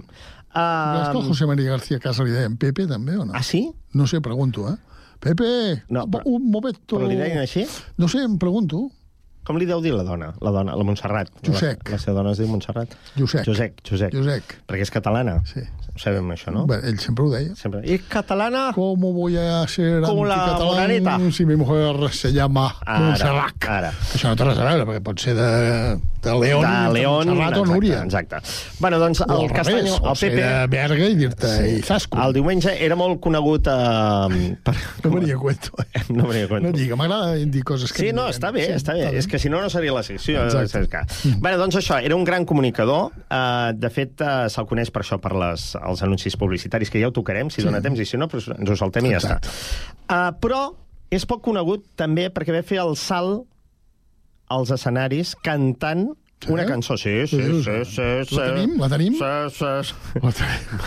Uh, 0.54 1.00
és 1.02 1.08
que 1.12 1.22
José 1.28 1.46
María 1.48 1.70
García 1.70 1.98
Casa 2.00 2.24
li 2.24 2.32
deien 2.32 2.56
Pepe, 2.60 2.86
també, 2.88 3.16
o 3.16 3.24
no? 3.24 3.32
ah, 3.36 3.42
sí? 3.42 3.70
No 3.92 4.06
sé, 4.06 4.20
pregunto, 4.20 4.66
eh? 4.68 4.76
Pepe, 5.20 5.84
No, 5.88 6.06
però- 6.08 6.24
un 6.26 6.50
momento... 6.50 6.96
Però 6.98 7.06
li 7.08 7.16
deien 7.16 7.38
així? 7.38 7.66
No 7.96 8.08
sé, 8.08 8.24
em 8.24 8.38
pregunto. 8.38 8.90
Com 9.42 9.58
li 9.58 9.66
deu 9.66 9.80
dir 9.82 9.90
la 9.96 10.04
dona? 10.06 10.28
La 10.40 10.52
dona, 10.54 10.76
la 10.78 10.84
Montserrat. 10.86 11.30
Josec. 11.42 11.80
La, 11.88 11.96
la 11.96 11.98
seva 11.98 12.14
dona 12.20 12.30
es 12.30 12.38
diu 12.38 12.46
Montserrat. 12.50 12.92
Josec. 13.18 13.42
Josec, 13.48 13.80
Josec. 13.88 14.14
Josec. 14.14 14.52
Perquè 14.70 14.86
és 14.86 14.92
catalana. 14.94 15.40
Sí. 15.50 15.64
Ho 15.92 15.98
sabem, 16.00 16.30
això, 16.32 16.48
no? 16.54 16.62
Bé, 16.70 16.78
ell 16.88 16.96
sempre 17.02 17.26
ho 17.26 17.30
deia. 17.32 17.52
Sempre. 17.58 17.82
I 17.84 17.98
catalana... 18.08 18.70
¿Cómo 18.72 19.12
voy 19.12 19.36
a 19.36 19.66
ser 19.68 20.00
Como 20.02 20.24
anticatalán 20.24 21.32
si 21.32 21.44
mi 21.44 21.56
mujer 21.56 21.96
se 22.12 22.32
llama 22.32 22.76
Ara, 22.86 23.00
Montserrat? 23.00 23.66
ara. 23.68 23.90
Això 24.14 24.30
no 24.30 24.38
té 24.38 24.46
res 24.46 24.62
a 24.62 24.68
veure, 24.70 24.86
perquè 24.88 25.02
pot 25.04 25.20
ser 25.20 25.34
de, 25.36 25.48
de 26.24 26.36
León, 26.38 26.64
de 26.64 26.94
León, 26.96 27.26
Montserrat 27.28 27.58
o 27.58 27.60
exacte, 27.60 27.74
Núria. 27.74 28.00
Exacte. 28.06 28.40
Bueno, 28.80 28.98
doncs 29.02 29.20
O 29.20 29.26
el 29.26 29.32
al 29.50 29.52
Castanyo, 29.52 29.98
revés, 29.98 30.00
el 30.00 30.30
Pepe... 30.30 30.46
de 30.46 30.66
Berga 30.78 31.10
i 31.10 31.18
dir-te 31.18 31.52
Sí. 31.58 31.76
sí. 31.76 31.82
Zasco. 31.90 32.22
El 32.24 32.32
diumenge 32.38 32.72
era 32.86 32.96
molt 32.96 33.20
conegut 33.20 33.68
eh, 33.68 34.56
per... 34.64 34.74
No 35.04 35.10
venia 35.18 35.34
a 35.36 35.38
cuento. 35.44 35.76
Eh? 35.92 36.06
No 36.16 36.26
venia 36.30 36.46
a 36.46 36.48
cuento. 36.48 36.70
No 36.70 36.76
digue, 36.78 36.96
m'agrada 36.96 37.34
dir 37.36 37.64
coses 37.68 37.92
que... 37.92 38.06
Sí, 38.06 38.12
no, 38.16 38.30
està 38.32 38.48
bé, 38.54 38.64
Sí, 38.70 38.78
està 38.80 38.96
bé. 38.96 39.10
És 39.18 39.28
que 39.32 39.40
si 39.40 39.48
no, 39.50 39.58
no 39.64 39.70
seria 39.72 39.94
la 39.96 40.02
secció. 40.04 40.44
Exacte. 40.44 40.84
És 40.84 40.90
que... 40.92 41.36
Bé, 41.42 41.54
doncs 41.60 41.80
això, 41.80 41.96
era 42.04 42.14
un 42.18 42.24
gran 42.28 42.44
comunicador. 42.48 43.08
Uh, 43.26 43.72
de 43.74 43.90
fet, 43.92 44.20
uh, 44.20 44.44
se'l 44.52 44.68
coneix 44.70 44.92
per 44.92 45.02
això, 45.06 45.16
per 45.22 45.32
les, 45.40 45.70
els 45.80 46.04
anuncis 46.04 46.36
publicitaris, 46.38 46.92
que 46.92 47.00
ja 47.02 47.08
ho 47.10 47.14
tocarem, 47.16 47.50
si 47.50 47.62
Sí. 47.62 47.66
dona 47.68 47.80
temps, 47.84 47.98
i 47.98 48.06
si 48.08 48.20
no, 48.20 48.28
doncs 48.28 48.50
ens 48.52 48.70
ho 48.74 48.76
saltem 48.78 49.08
i 49.08 49.14
ja 49.16 49.22
està. 49.24 49.40
Uh, 50.06 50.30
però 50.42 50.66
és 51.12 51.24
poc 51.28 51.42
conegut 51.44 51.84
també 51.96 52.28
perquè 52.32 52.54
va 52.54 52.62
fer 52.64 52.78
el 52.84 52.94
salt 53.00 53.48
als 54.52 54.70
escenaris 54.74 55.34
cantant 55.44 56.10
una 56.50 56.64
cançó. 56.66 56.96
Sí, 56.98 57.12
sí, 57.30 57.38
sí, 57.38 57.62
sí. 57.62 57.74
sí, 57.86 58.06
sí. 58.26 58.34
La 58.36 58.46
tenim? 58.50 58.72
La 58.80 58.88
tenim? 58.90 59.14
Sí, 59.14 59.32
sí, 59.54 59.68
sí. 59.86 60.22
La 60.24 60.32
tenim. 60.34 60.80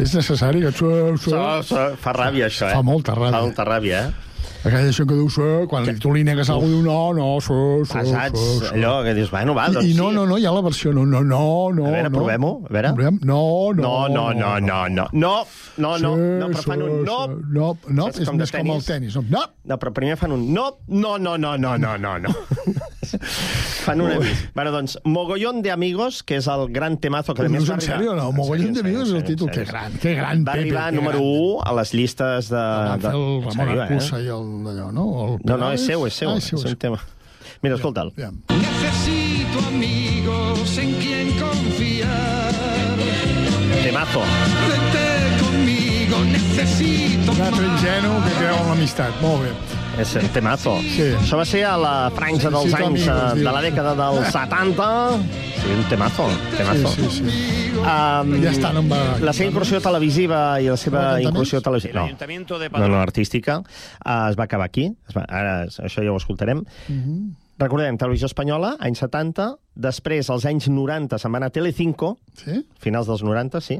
és 0.00 0.14
necessari 0.16 0.62
que... 0.64 0.70
Su, 0.72 0.88
su, 1.20 1.34
Sí, 1.34 1.68
sí. 1.68 1.82
Fa 2.00 2.14
ràbia, 2.16 2.48
això, 2.48 2.70
eh? 2.70 2.78
Fa 2.78 2.80
molta 2.86 3.12
ràbia. 3.18 3.34
Fa 3.36 3.42
molta 3.44 3.66
ràbia, 3.68 4.00
eh? 4.08 4.22
Aquella 4.66 4.92
gent 4.92 5.08
que 5.08 5.14
diu, 5.14 5.28
sí, 5.30 5.48
quan 5.70 5.86
li, 5.86 5.94
tu 6.02 6.12
li 6.14 6.24
negues 6.26 6.48
algú, 6.50 6.66
diu, 6.72 6.80
no, 6.82 6.98
no, 7.14 7.26
sí, 7.44 7.54
sí, 7.86 7.92
Passats, 7.92 8.40
sí, 8.40 8.56
sí. 8.64 8.72
allò 8.74 8.96
que 9.06 9.14
dius, 9.14 9.30
bueno, 9.30 9.54
va, 9.54 9.68
doncs 9.70 9.86
I 9.86 9.94
no, 9.94 10.08
sí. 10.10 10.16
no, 10.16 10.26
no, 10.26 10.38
hi 10.42 10.48
ha 10.48 10.54
la 10.56 10.64
versió, 10.66 10.92
no, 10.96 11.04
no, 11.06 11.22
no, 11.22 11.70
no. 11.76 11.86
A 11.86 11.94
veure, 11.94 12.10
no. 12.10 12.18
provem-ho, 12.18 12.52
a 12.66 12.74
veure. 12.74 12.92
Provem? 12.98 13.20
No, 13.22 13.40
no, 13.78 13.86
No, 13.86 14.08
no, 14.08 14.32
no, 14.34 14.58
no, 14.60 14.88
no. 14.88 15.06
No, 15.12 15.34
no, 15.76 15.96
no, 15.98 16.16
no, 16.16 16.50
però 16.50 16.64
fan 16.66 16.82
un 16.82 17.04
no. 17.06 17.18
No, 17.28 17.70
no, 17.88 18.08
és 18.10 18.26
com 18.26 18.40
com 18.40 18.74
el 18.74 18.84
tenis. 18.86 19.16
No, 19.16 19.24
no. 19.30 19.44
No, 19.66 19.78
però 19.82 19.92
primer 19.94 20.18
fan 20.18 20.34
un 20.34 20.48
no, 20.54 20.68
no, 20.88 21.16
no, 21.18 21.36
no, 21.36 21.56
no, 21.56 21.76
no, 21.78 21.96
no, 21.98 22.18
no. 22.18 22.34
fan 23.86 24.00
un 24.00 24.12
avís. 24.12 24.48
Bueno, 24.54 24.72
doncs, 24.72 24.98
Mogollón 25.04 25.62
de 25.62 25.70
Amigos, 25.70 26.22
que 26.26 26.40
és 26.40 26.48
el 26.50 26.66
gran 26.74 26.98
temazo 27.02 27.34
que 27.34 27.46
a 27.46 27.48
més 27.50 27.66
va 27.68 27.76
en 27.76 27.80
arribar... 27.80 27.98
sèrio, 28.00 28.14
no? 28.18 28.30
Mogollón 28.34 28.74
de 28.74 28.82
Amigos 28.82 29.10
és 29.10 29.14
el 29.20 29.24
títol. 29.28 29.50
Que 29.54 29.64
gran, 29.68 29.94
que 30.02 30.14
gran, 30.18 30.42
Va 30.42 30.56
Pepe, 30.56 30.66
arribar 30.66 30.90
que 30.90 30.96
número 30.98 31.20
gran. 31.20 31.42
1 31.46 31.62
a 31.70 31.74
les 31.80 31.94
llistes 31.94 32.50
de... 32.50 32.62
Va 32.62 32.96
de... 32.96 33.06
fer 33.06 33.14
el 33.20 33.44
Ramon 33.46 33.82
Arcusa 33.86 34.22
i 34.22 34.30
el 34.36 34.50
d'allò, 34.64 34.90
no? 34.92 35.04
El 35.26 35.38
No, 35.44 35.56
no, 35.56 35.72
és 35.72 35.84
seu, 35.86 36.06
és 36.06 36.14
seu. 36.14 36.30
Ah, 36.30 36.36
és 36.38 36.52
un 36.52 36.76
tema. 36.76 37.00
Mira, 37.62 37.76
escolta'l. 37.76 38.12
Necesito 38.16 39.66
amigos 39.68 40.78
en 40.78 40.94
quien 41.00 41.32
confiar. 41.38 42.52
Temazo. 43.82 44.22
Vete 44.68 45.06
conmigo, 45.42 46.24
necesito 46.24 47.32
Un 47.32 47.40
altre 47.42 47.66
ingenu 47.66 48.14
que 48.24 48.32
creu 48.38 48.56
en 48.62 48.68
l'amistat. 48.70 49.20
Molt 49.22 49.42
bé. 49.44 49.75
És 49.96 50.10
un 50.20 50.26
temazo. 50.34 50.74
Sí. 50.92 51.06
Això 51.16 51.38
va 51.40 51.44
ser 51.48 51.62
a 51.64 51.76
la 51.80 51.92
franja 52.12 52.50
dels 52.52 52.66
Felicito 52.68 52.84
anys, 52.84 53.06
amigos, 53.08 53.38
eh, 53.40 53.44
de 53.46 53.52
la 53.54 53.62
dècada 53.64 53.94
dels 53.96 54.26
70. 54.36 54.88
Sí, 55.56 55.70
un 55.72 55.84
temazo, 55.88 56.26
temazo. 56.56 56.90
Sí, 56.92 57.06
sí, 57.08 57.30
sí. 57.30 57.54
Um, 57.80 58.34
Ja 58.42 58.52
està, 58.52 58.72
no 58.76 58.82
em 58.84 58.90
va... 58.92 58.98
La 59.24 59.32
seva 59.36 59.48
incursió 59.50 59.80
televisiva 59.84 60.42
i 60.60 60.68
la 60.68 60.76
seva 60.80 61.06
incursió 61.22 61.62
televisiva... 61.64 62.04
No, 62.82 62.88
no, 62.90 62.92
no, 62.96 63.00
artística. 63.00 63.58
Uh, 64.04 64.28
es 64.30 64.36
va 64.38 64.44
acabar 64.44 64.68
aquí. 64.68 64.90
Es 65.08 65.16
va, 65.16 65.24
ara, 65.28 65.56
això 65.66 66.04
ja 66.04 66.12
ho 66.12 66.20
escoltarem. 66.20 66.60
Mhm. 66.92 67.18
Recordem, 67.56 67.96
Televisió 67.96 68.28
Espanyola, 68.28 68.74
anys 68.84 69.00
70, 69.00 69.46
després, 69.80 70.28
als 70.28 70.44
anys 70.44 70.66
90, 70.68 71.16
se'n 71.16 71.32
va 71.32 71.38
anar 71.40 71.48
a 71.48 71.54
Telecinco, 71.56 72.18
sí? 72.36 72.58
finals 72.84 73.08
dels 73.08 73.22
90, 73.24 73.62
sí, 73.64 73.78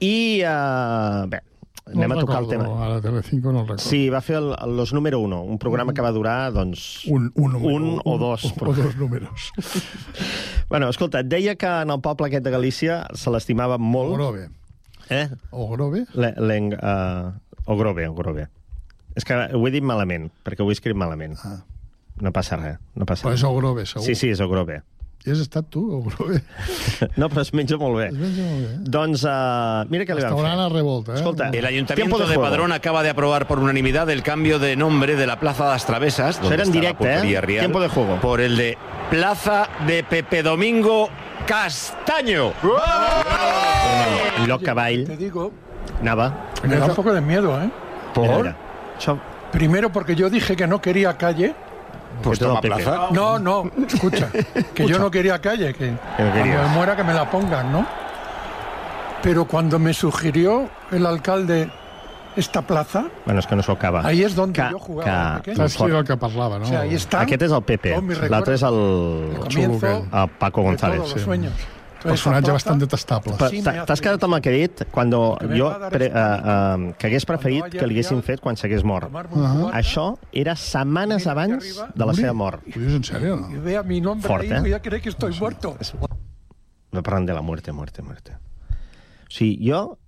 i, 0.00 0.40
uh, 0.40 1.26
bé, 1.28 1.42
No 1.86 2.00
anem 2.00 2.12
a 2.16 2.20
tocar 2.20 2.38
el 2.40 2.48
tema. 2.48 2.64
A 2.80 2.88
la 2.94 3.00
Telecinco 3.04 3.52
no 3.52 3.60
el 3.60 3.66
recordo. 3.68 3.84
Sí, 3.84 4.08
va 4.08 4.22
fer 4.24 4.38
el, 4.38 4.54
el 4.56 4.76
Los 4.76 4.94
Número 4.96 5.18
Uno, 5.20 5.42
un 5.44 5.58
programa 5.60 5.92
que 5.92 6.00
va 6.00 6.12
durar, 6.16 6.50
doncs, 6.54 7.04
Un, 7.12 7.30
un, 7.34 7.52
número, 7.52 7.74
un 7.76 8.00
o 8.04 8.16
dos. 8.18 8.46
O, 8.46 8.54
o 8.64 8.72
dos 8.72 8.96
números. 8.96 9.52
Bueno, 10.70 10.88
escolta, 10.88 11.20
et 11.20 11.28
deia 11.28 11.54
que 11.60 11.68
en 11.68 11.90
el 11.92 12.00
poble 12.00 12.30
aquest 12.30 12.42
de 12.46 12.50
Galícia 12.50 13.02
se 13.14 13.30
l'estimava 13.30 13.76
molt. 13.78 14.14
Ogrove. 14.16 14.48
Eh? 15.12 15.28
Ogrove? 15.52 16.06
Le, 16.16 16.32
leng, 16.40 16.72
uh, 16.72 17.36
Ogrove, 17.70 18.08
Ogrove. 18.08 18.48
És 19.14 19.28
que 19.28 19.36
ho 19.54 19.60
he 19.68 19.70
dit 19.70 19.84
malament, 19.84 20.30
perquè 20.42 20.64
ho 20.64 20.72
he 20.72 20.74
escrit 20.74 20.96
malament. 20.96 21.36
Ah. 21.44 21.60
No 22.24 22.32
passa 22.32 22.56
res, 22.56 22.80
no 22.96 23.06
passa 23.06 23.26
Però 23.26 23.34
res. 23.34 23.42
és 23.42 23.46
Ogrove, 23.46 23.84
segur. 23.86 24.06
Sí, 24.08 24.16
sí, 24.18 24.32
és 24.32 24.40
Ogrove. 24.40 24.80
I 25.24 25.30
has 25.32 25.40
estat 25.40 25.70
tu? 25.72 25.80
No, 27.16 27.30
però 27.32 27.40
es 27.40 27.50
menja 27.56 27.78
molt 27.80 27.96
bé. 27.96 28.08
Es 28.10 28.18
menja 28.18 28.44
molt 28.44 28.66
bé. 28.66 28.72
Doncs, 28.92 29.22
uh, 29.24 29.86
mira 29.88 30.04
què 30.04 30.12
li 30.12 30.20
vam 30.20 30.34
fer. 30.34 30.36
Restaurant 30.36 30.60
a 30.60 30.68
revolta, 30.68 31.14
eh? 31.14 31.16
Escolta, 31.16 31.48
El 31.48 31.64
Ayuntamiento 31.64 32.26
de. 32.26 32.36
Padrón 32.38 32.72
acaba 32.72 33.02
de 33.02 33.08
aprobar 33.08 33.46
por 33.48 33.58
unanimidad 33.58 34.10
el 34.10 34.22
cambio 34.22 34.58
de 34.58 34.76
nombre 34.76 35.16
de 35.16 35.26
la 35.26 35.40
Plaza 35.40 35.64
de 35.64 35.70
las 35.70 35.86
Travesas, 35.86 36.40
donde 36.42 36.56
Será 36.56 36.66
en 36.66 36.72
directo, 36.72 37.06
¿eh? 37.06 37.40
Tiempo 37.46 37.80
de 37.80 37.88
juego. 37.88 38.20
por 38.20 38.42
el 38.42 38.56
de 38.58 38.76
Plaza 39.08 39.68
de 39.86 40.04
Pepe 40.04 40.42
Domingo 40.42 41.08
Castaño. 41.46 42.52
Te 45.06 45.16
digo, 45.16 45.52
Anava. 46.00 46.50
me 46.62 46.76
da 46.76 46.86
un 46.86 46.94
poco 46.94 47.14
de 47.14 47.20
miedo, 47.22 47.60
¿eh? 47.62 47.70
Mira, 48.16 48.36
mira. 48.36 48.56
Això... 48.98 49.18
Primero 49.52 49.90
porque 49.90 50.14
yo 50.16 50.28
dije 50.28 50.56
que 50.56 50.66
no 50.66 50.80
quería 50.80 51.16
calle. 51.16 51.54
Pues 52.22 52.38
toma 52.38 52.60
plaza. 52.60 53.08
No, 53.12 53.38
no, 53.38 53.70
escucha, 53.86 54.28
que 54.74 54.86
yo 54.86 54.98
no 55.04 55.10
quería 55.10 55.40
calle, 55.40 55.74
que 55.74 55.92
cuando 56.16 56.34
me 56.44 56.68
muera 56.68 56.96
que 56.96 57.04
me 57.04 57.12
la 57.14 57.30
pongan, 57.30 57.70
¿no? 57.72 57.86
Pero 59.22 59.46
cuando 59.46 59.78
me 59.78 59.94
sugirió 59.94 60.68
el 60.90 61.06
alcalde 61.06 61.70
esta 62.36 62.62
plaza, 62.62 63.04
Bueno, 63.24 63.38
és 63.40 63.46
que 63.46 63.54
no 63.56 63.62
s'ho 63.62 63.72
acaba. 63.72 64.04
ahí 64.04 64.22
es 64.24 64.34
donde 64.34 64.60
Que- 64.60 64.70
yo 64.70 64.78
jugaba. 64.78 65.36
de 65.36 65.42
que- 65.42 65.50
pequeño. 65.52 65.68
Saps 65.68 65.76
qui 65.76 65.90
era 65.90 65.98
el 66.00 66.04
que 66.04 66.16
parlava, 66.16 66.58
no? 66.58 66.64
O 66.64 66.68
sea, 66.68 66.80
ahí 66.80 66.94
está 66.94 67.20
Aquest 67.20 67.42
és 67.42 67.52
el 67.52 67.62
Pepe, 67.62 67.94
l'altre 68.28 68.54
és 68.54 68.62
el... 68.62 68.74
El 69.32 69.38
comienzo 69.38 69.86
el 70.12 70.28
Paco 70.38 70.60
de 70.60 70.66
González. 70.66 70.98
todos 70.98 71.12
los 71.14 71.22
sueños. 71.22 71.52
Entonces, 71.52 71.73
Personatge 72.04 72.52
bastant 72.52 72.80
detestable. 72.82 73.36
Sí, 73.48 73.62
T'has 73.64 74.02
quedat 74.04 74.24
amb 74.26 74.36
el 74.36 74.42
que 74.44 74.52
he 74.52 74.60
dit 74.66 74.84
quan 74.92 75.10
jo, 75.12 75.30
pre, 75.90 76.10
uh, 76.10 76.20
uh, 76.20 76.92
que 77.00 77.08
hagués 77.08 77.26
preferit 77.28 77.72
que 77.72 77.86
l'haguessin 77.88 78.20
fet 78.26 78.42
quan 78.44 78.58
s'hagués 78.60 78.84
mort. 78.84 79.08
Uh 79.32 79.70
Això 79.72 80.06
era 80.32 80.54
setmanes 80.60 81.26
abans 81.30 81.70
de 81.94 82.08
la 82.08 82.14
seva 82.16 82.34
mort. 82.36 82.64
Ho 82.68 82.78
dius 82.78 82.98
en 83.00 83.06
sèrio, 83.08 83.38
no? 83.40 84.16
Fort, 84.20 84.44
ahí, 84.44 84.52
eh? 84.52 84.60
voy 84.60 84.76
a 84.76 84.82
creer 84.82 85.02
que 85.02 85.08
estoy 85.08 85.32
muerto. 85.40 85.76
No 86.92 87.02
parlant 87.02 87.26
de 87.26 87.34
la 87.34 87.42
muerte, 87.42 87.72
muerte, 87.72 88.02
muerte. 88.02 88.36
O 89.24 89.32
sigui, 89.34 89.56
jo 89.66 89.98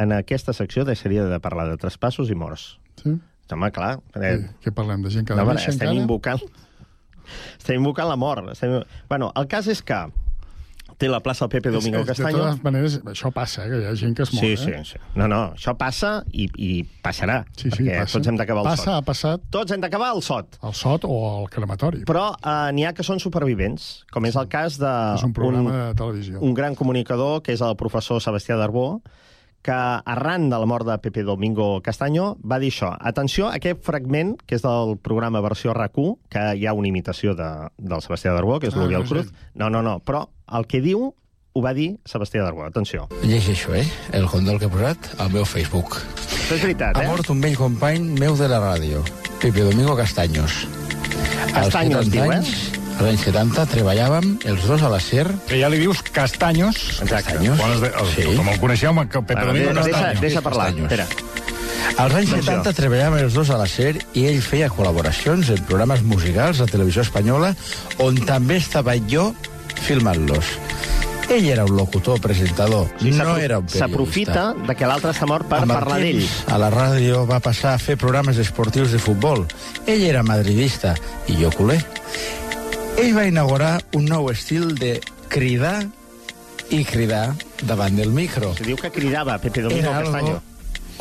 en 0.00 0.14
aquesta 0.16 0.54
secció 0.56 0.86
deixaria 0.88 1.26
de 1.28 1.40
parlar 1.44 1.68
de 1.68 1.76
traspassos 1.76 2.30
i 2.30 2.38
morts. 2.38 2.78
Sí? 3.02 3.18
Home, 3.50 3.70
clar. 3.74 3.98
Eh, 4.14 4.38
Què 4.62 4.70
parlem, 4.72 5.02
de 5.02 5.10
gent 5.10 5.26
que 5.26 5.34
no, 5.34 5.44
deixa 5.50 5.72
estem 5.74 5.90
encara? 5.90 6.02
invocant... 6.04 6.42
Estem 7.58 7.80
invocant 7.80 8.08
la 8.08 8.16
mort. 8.16 8.46
Estem... 8.54 8.78
Bueno, 9.10 9.32
el 9.38 9.48
cas 9.50 9.66
és 9.70 9.82
que 9.82 9.98
té 11.00 11.08
la 11.08 11.22
plaça 11.24 11.46
el 11.46 11.50
Pepe 11.50 11.70
Domingo 11.72 12.02
És- 12.02 12.10
és- 12.10 12.18
De 12.18 12.24
Castaño. 12.24 12.42
totes 12.44 12.62
maneres, 12.62 12.98
això 13.08 13.30
passa, 13.32 13.64
eh, 13.64 13.70
que 13.70 13.78
hi 13.80 13.86
ha 13.88 13.94
gent 13.96 14.14
que 14.16 14.22
es 14.26 14.32
mor, 14.34 14.44
Sí, 14.44 14.52
eh? 14.52 14.56
sí, 14.84 14.92
sí. 14.92 14.98
No, 15.16 15.26
no, 15.32 15.40
això 15.56 15.72
passa 15.80 16.24
i, 16.30 16.46
i 16.60 16.84
passarà. 17.02 17.40
Sí, 17.56 17.70
sí, 17.70 17.82
perquè 17.82 17.98
passa. 18.02 18.18
tots 18.18 18.28
hem 18.28 18.36
d'acabar 18.36 18.62
el 18.62 18.68
Passa, 18.68 18.84
sot. 18.84 18.94
ha 18.94 19.02
passat. 19.02 19.40
Tots 19.50 19.72
hem 19.72 19.80
d'acabar 19.80 20.12
el 20.14 20.22
sot. 20.22 20.58
El 20.62 20.74
sot 20.74 21.04
o 21.08 21.16
el 21.42 21.48
crematori. 21.50 22.04
Però 22.04 22.26
eh, 22.36 22.72
n'hi 22.76 22.84
ha 22.84 22.92
que 22.92 23.02
són 23.02 23.18
supervivents, 23.18 24.04
com 24.12 24.24
és 24.26 24.36
el 24.36 24.46
cas 24.48 24.76
de... 24.78 24.92
És 25.16 25.24
un 25.24 25.32
programa 25.32 25.72
de 25.88 25.94
televisió. 25.94 26.38
un 26.40 26.52
gran 26.54 26.74
comunicador, 26.76 27.40
que 27.42 27.52
és 27.56 27.60
el 27.64 27.74
professor 27.76 28.20
Sebastià 28.20 28.56
Darbó, 28.60 29.00
que 29.62 29.72
arran 29.72 30.48
de 30.50 30.58
la 30.58 30.66
mort 30.66 30.86
de 30.88 30.96
Pepe 30.98 31.22
Domingo 31.22 31.80
Castaño 31.82 32.36
va 32.40 32.58
dir 32.58 32.70
això. 32.72 32.94
Atenció 32.98 33.48
a 33.48 33.56
aquest 33.58 33.82
fragment, 33.84 34.36
que 34.46 34.56
és 34.56 34.62
del 34.64 34.96
programa 35.02 35.40
versió 35.44 35.74
rac 35.76 35.92
que 36.30 36.44
hi 36.56 36.66
ha 36.66 36.72
una 36.72 36.88
imitació 36.88 37.34
de, 37.34 37.68
del 37.76 38.00
Sebastià 38.00 38.32
Darbó, 38.32 38.58
que 38.60 38.68
és 38.68 38.74
Ah, 38.74 38.78
l'Oriol 38.80 39.02
no 39.02 39.08
Cruz. 39.08 39.32
No, 39.54 39.68
no, 39.70 39.82
no, 39.82 39.98
però 40.00 40.28
el 40.56 40.66
que 40.66 40.80
diu 40.80 41.14
ho 41.52 41.60
va 41.62 41.74
dir 41.74 41.98
Sebastià 42.06 42.42
Darbó. 42.44 42.64
Atenció. 42.64 43.08
Llegeixo, 43.22 43.74
eh? 43.74 43.84
El 44.12 44.26
condol 44.30 44.58
que 44.58 44.66
he 44.66 44.70
posat 44.70 45.10
al 45.18 45.30
meu 45.34 45.44
Facebook. 45.44 45.98
Això 45.98 46.54
és 46.54 46.62
veritat, 46.62 46.96
Ha 46.96 47.04
eh? 47.04 47.08
mort 47.08 47.28
un 47.30 47.40
vell 47.40 47.56
company 47.58 48.00
meu 48.18 48.36
de 48.38 48.48
la 48.48 48.60
ràdio, 48.62 49.02
Pepe 49.42 49.60
Domingo 49.66 49.96
Castaños. 49.96 50.66
Castaños, 51.52 51.96
als 51.96 52.06
70 52.06 52.10
diu, 52.10 52.30
eh? 52.32 52.36
anys, 52.36 52.79
als 53.00 53.08
anys 53.08 53.22
70 53.24 53.64
treballàvem 53.72 54.26
els 54.50 54.64
dos 54.68 54.82
a 54.84 54.90
la 54.92 55.00
SER. 55.00 55.26
Que 55.48 55.58
ja 55.62 55.70
li 55.72 55.78
dius 55.80 56.02
Castanyos. 56.12 56.76
Castaños. 57.08 57.58
Quan 57.58 57.72
es 57.72 57.80
de, 57.80 57.88
el, 57.88 58.10
Sí. 58.14 58.36
Com 58.36 58.48
el 58.48 58.60
coneixeu, 58.60 58.90
amb 58.92 59.08
Pepe 59.10 59.34
Bueno, 59.34 59.46
Domingo 59.52 59.72
deixa- 59.82 59.90
Castaño. 59.98 60.20
deixa 60.20 60.42
parlar, 60.42 60.68
espera. 60.76 61.06
Als 61.96 62.14
anys 62.14 62.30
70 62.30 62.72
treballàvem 62.76 63.22
els 63.24 63.34
dos 63.34 63.50
a 63.50 63.56
la 63.58 63.66
SER 63.66 63.98
i 64.14 64.26
ell 64.28 64.40
feia 64.44 64.68
col·laboracions 64.70 65.48
en 65.50 65.64
programes 65.64 66.02
musicals 66.02 66.60
a 66.60 66.66
Televisió 66.66 67.02
Espanyola 67.02 67.54
on 67.98 68.16
també 68.28 68.56
estava 68.60 68.94
jo 69.08 69.34
filmant-los. 69.86 70.44
Ell 71.30 71.46
era 71.48 71.64
un 71.64 71.76
locutor, 71.76 72.20
presentador, 72.20 72.88
Sí, 73.00 73.12
no 73.12 73.36
era 73.38 73.58
un 73.60 73.66
periodista. 73.66 73.78
S'aprofita 73.86 74.54
de 74.66 74.74
que 74.74 74.86
l'altre 74.86 75.12
està 75.12 75.26
mort 75.30 75.46
per 75.46 75.60
Amb 75.62 75.70
el 75.70 75.76
parlar 75.78 76.00
d'ell. 76.00 76.24
A 76.50 76.58
la 76.58 76.70
ràdio 76.74 77.24
va 77.28 77.38
passar 77.40 77.74
a 77.74 77.78
fer 77.78 77.96
programes 77.96 78.36
esportius 78.36 78.90
de 78.90 78.98
futbol. 78.98 79.46
Ell 79.86 80.02
era 80.02 80.22
madridista 80.24 80.96
i 81.28 81.36
jo 81.40 81.50
culer. 81.54 81.78
Ell 83.00 83.14
va 83.16 83.24
inaugurar 83.28 83.80
un 83.96 84.04
nou 84.10 84.28
estil 84.32 84.74
de 84.78 84.98
cridar 85.32 85.78
i 86.70 86.82
cridar 86.84 87.30
davant 87.66 87.96
del 87.98 88.12
micro. 88.14 88.52
Se 88.58 88.66
diu 88.66 88.76
que 88.78 88.90
cridava 88.92 89.38
Pepe 89.42 89.62
Domingo 89.64 89.88
Era 89.88 89.98
algo 89.98 90.12
Castaño. 90.12 90.42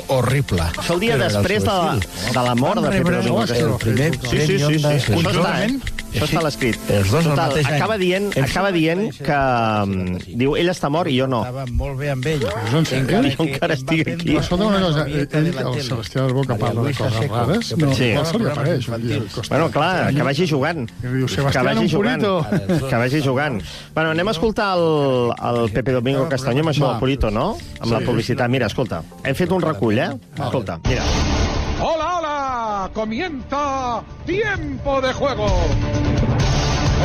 horrible. 0.07 0.61
Això 0.79 0.95
el 0.95 0.99
dia 1.03 1.17
Però 1.17 1.27
el 1.27 1.33
després 1.35 1.63
de 1.67 2.31
de 2.33 2.43
la 2.47 2.55
mort 2.55 2.81
de 2.81 2.89
Pepe 2.95 3.11
Domingo 3.17 3.41
el 3.43 3.47
Castaño. 3.49 3.77
primer 3.77 4.15
Sí, 4.15 4.39
sí, 4.47 4.59
sí, 4.59 4.79
sí. 4.79 5.13
Ondas 5.13 5.71
Això 6.09 6.25
està, 6.25 6.39
a 6.39 6.43
l'escrit. 6.43 6.77
Els 6.89 7.11
dos 7.11 7.25
al 7.25 7.35
Total, 7.35 7.57
any. 7.59 7.65
acaba 7.75 7.97
dient, 8.01 8.29
acaba 8.43 8.71
dient 8.71 9.03
que... 9.17 9.39
mm, 9.85 10.35
Diu, 10.39 10.55
ell 10.57 10.69
està 10.71 10.89
mort 10.89 11.09
i 11.11 11.17
jo 11.19 11.27
no. 11.29 11.41
Estava 11.45 11.65
molt 11.77 11.99
bé 11.99 12.09
amb 12.11 12.25
ell. 12.25 12.45
en 12.73 12.85
sèrio? 12.89 13.21
Jo 13.35 13.45
encara 13.45 13.73
estic 13.77 14.07
aquí. 14.15 14.29
Però 14.33 14.41
escolta 14.41 14.65
una 14.71 14.79
cosa, 14.81 15.05
ell, 15.07 15.27
el 15.29 15.81
Sebastià 15.85 16.21
Darbó, 16.25 16.43
que 16.49 16.55
parla 16.59 16.83
de 16.87 16.93
coses 16.97 17.29
rares, 17.29 17.73
no, 17.77 17.93
Sí. 17.93 18.11
no 18.15 18.25
se 18.25 18.39
li 18.39 18.49
apareix. 18.49 18.87
Bueno, 19.49 19.69
clar, 19.71 20.13
que 20.13 20.23
vagi 20.23 20.47
jugant. 20.49 20.89
Que 21.01 21.61
vagi 21.61 21.89
jugant. 21.89 22.23
purito. 22.23 22.87
Que 22.89 22.95
vagi 22.95 23.21
jugant. 23.21 23.61
Bueno, 23.93 24.11
anem 24.11 24.27
a 24.27 24.31
escoltar 24.31 24.73
el, 24.77 25.31
el 25.51 25.71
Pepe 25.71 25.91
Domingo 25.91 26.27
Castaño 26.29 26.61
amb 26.65 26.69
això 26.73 26.85
Va. 26.87 26.91
del 26.93 26.99
purito, 26.99 27.29
no? 27.31 27.57
Amb 27.79 27.91
la 27.93 27.99
publicitat. 28.01 28.49
Mira, 28.49 28.67
escolta, 28.67 29.03
hem 29.23 29.35
fet 29.35 29.51
un 29.51 29.61
recull, 29.61 29.97
eh? 29.99 30.09
Escolta, 30.39 30.79
mira. 30.87 31.03
Comienza 32.93 34.03
tiempo 34.25 35.01
de 35.01 35.13
juego. 35.13 35.47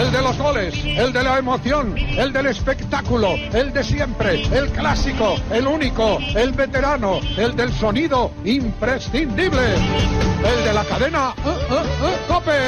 El 0.00 0.10
de 0.10 0.22
los 0.22 0.36
goles, 0.38 0.74
el 0.84 1.12
de 1.12 1.22
la 1.22 1.38
emoción, 1.38 1.96
el 1.96 2.32
del 2.32 2.46
espectáculo, 2.46 3.34
el 3.52 3.72
de 3.72 3.84
siempre, 3.84 4.42
el 4.42 4.70
clásico, 4.70 5.36
el 5.52 5.68
único, 5.68 6.18
el 6.34 6.52
veterano, 6.52 7.20
el 7.36 7.54
del 7.54 7.72
sonido 7.72 8.32
imprescindible, 8.44 9.74
el 9.74 10.64
de 10.64 10.72
la 10.72 10.84
cadena 10.84 11.32
¡eh, 11.44 11.56
eh, 11.70 11.82
eh, 12.02 12.18
Cope. 12.26 12.60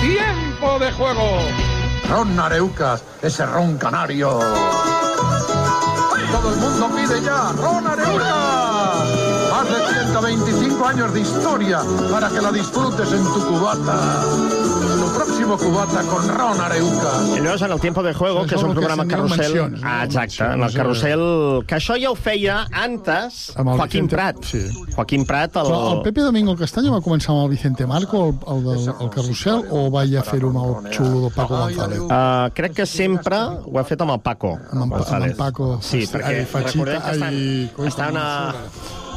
Tiempo 0.00 0.78
de 0.78 0.92
juego. 0.92 1.38
Ron 2.08 2.40
Areucas, 2.40 3.04
ese 3.20 3.44
ron 3.44 3.76
canario. 3.76 4.38
Todo 6.30 6.54
el 6.54 6.60
mundo 6.60 6.90
pide 6.96 7.20
ya 7.20 7.52
Ron 7.52 7.86
Areucas. 7.86 8.61
Más 10.12 10.22
de 10.22 10.28
125 10.30 10.86
años 10.86 11.14
de 11.14 11.20
historia 11.20 11.80
para 12.10 12.28
que 12.28 12.40
la 12.40 12.52
disfrutes 12.52 13.12
en 13.12 13.24
tu 13.24 13.46
cubata. 13.48 14.22
Tu 14.22 15.18
próximo 15.18 15.56
cubata 15.56 16.02
con 16.02 16.28
Ron 16.28 16.60
Areucas. 16.60 17.28
I 17.36 17.40
llavors, 17.40 17.62
en 17.62 17.72
el 17.72 17.80
Tiempo 17.80 18.02
de 18.02 18.12
Juego, 18.14 18.46
que 18.46 18.54
és 18.54 18.62
un 18.62 18.70
el 18.70 18.74
que 18.74 18.80
programa 18.80 19.06
carrusel... 19.06 19.52
mencions? 19.54 19.80
Ah, 19.82 20.04
exacte, 20.04 20.44
en 20.44 20.62
el 20.62 20.72
carrusel... 20.72 21.64
Que 21.66 21.76
això 21.76 21.96
ja 22.00 22.10
ho 22.10 22.14
feia 22.16 22.66
antes 22.72 23.52
Amb 23.56 23.72
el 23.72 23.78
Joaquim 23.80 24.06
Vicente- 24.06 24.16
Prat. 24.16 24.44
Sí. 24.44 24.62
Joaquim 24.94 25.24
Prat, 25.26 25.56
el... 25.56 25.66
Però 25.70 25.92
el 25.96 26.02
Pepe 26.02 26.20
Domingo 26.20 26.56
Castaño 26.56 26.92
va 26.92 27.00
començar 27.00 27.32
amb 27.34 27.44
el 27.46 27.50
Vicente 27.50 27.86
Marco, 27.86 28.26
el, 28.28 28.36
el 28.56 28.64
del 28.68 28.90
el 28.92 29.10
carrusel, 29.10 29.64
o 29.70 29.86
va 29.90 30.04
ja 30.06 30.22
fer-ho 30.26 30.52
amb 30.52 30.62
el 30.62 30.92
xulo 30.96 31.20
del 31.26 31.32
Paco 31.36 31.56
González? 31.56 32.00
Uh, 32.04 32.50
crec 32.54 32.76
que 32.82 32.86
sempre 32.86 33.40
ho 33.64 33.78
ha 33.80 33.84
fet 33.88 34.00
amb 34.04 34.12
el 34.16 34.20
Paco. 34.20 34.58
Amb 34.70 34.86
amb 34.86 34.98
González. 34.98 35.32
en 35.32 35.36
Paco. 35.40 35.78
Sí, 35.82 36.04
perquè 36.06 36.42
ai, 36.42 36.44
Fachita, 36.44 36.84
recordem 36.84 37.00
que 37.02 37.16
estan, 37.16 37.28
ai, 37.32 37.70
coi, 37.76 37.88
estan 37.88 38.16
a, 38.20 38.28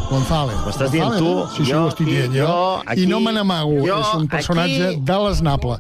González. 0.10 0.56
M'estàs 0.66 0.92
dient 0.94 1.10
González, 1.10 1.48
tu? 1.50 1.56
Sí, 1.56 1.66
sí, 1.66 1.72
jo 1.72 1.80
ho 1.86 1.88
estic 1.90 2.08
dient 2.08 2.34
jo. 2.36 2.46
jo 2.46 2.84
aquí, 2.86 3.04
I 3.04 3.08
no 3.10 3.20
me 3.24 3.32
n'amago, 3.34 3.80
és 3.88 4.14
un 4.16 4.28
personatge 4.30 4.92
aquí. 4.92 5.02
de 5.02 5.18
l'esnable. 5.24 5.78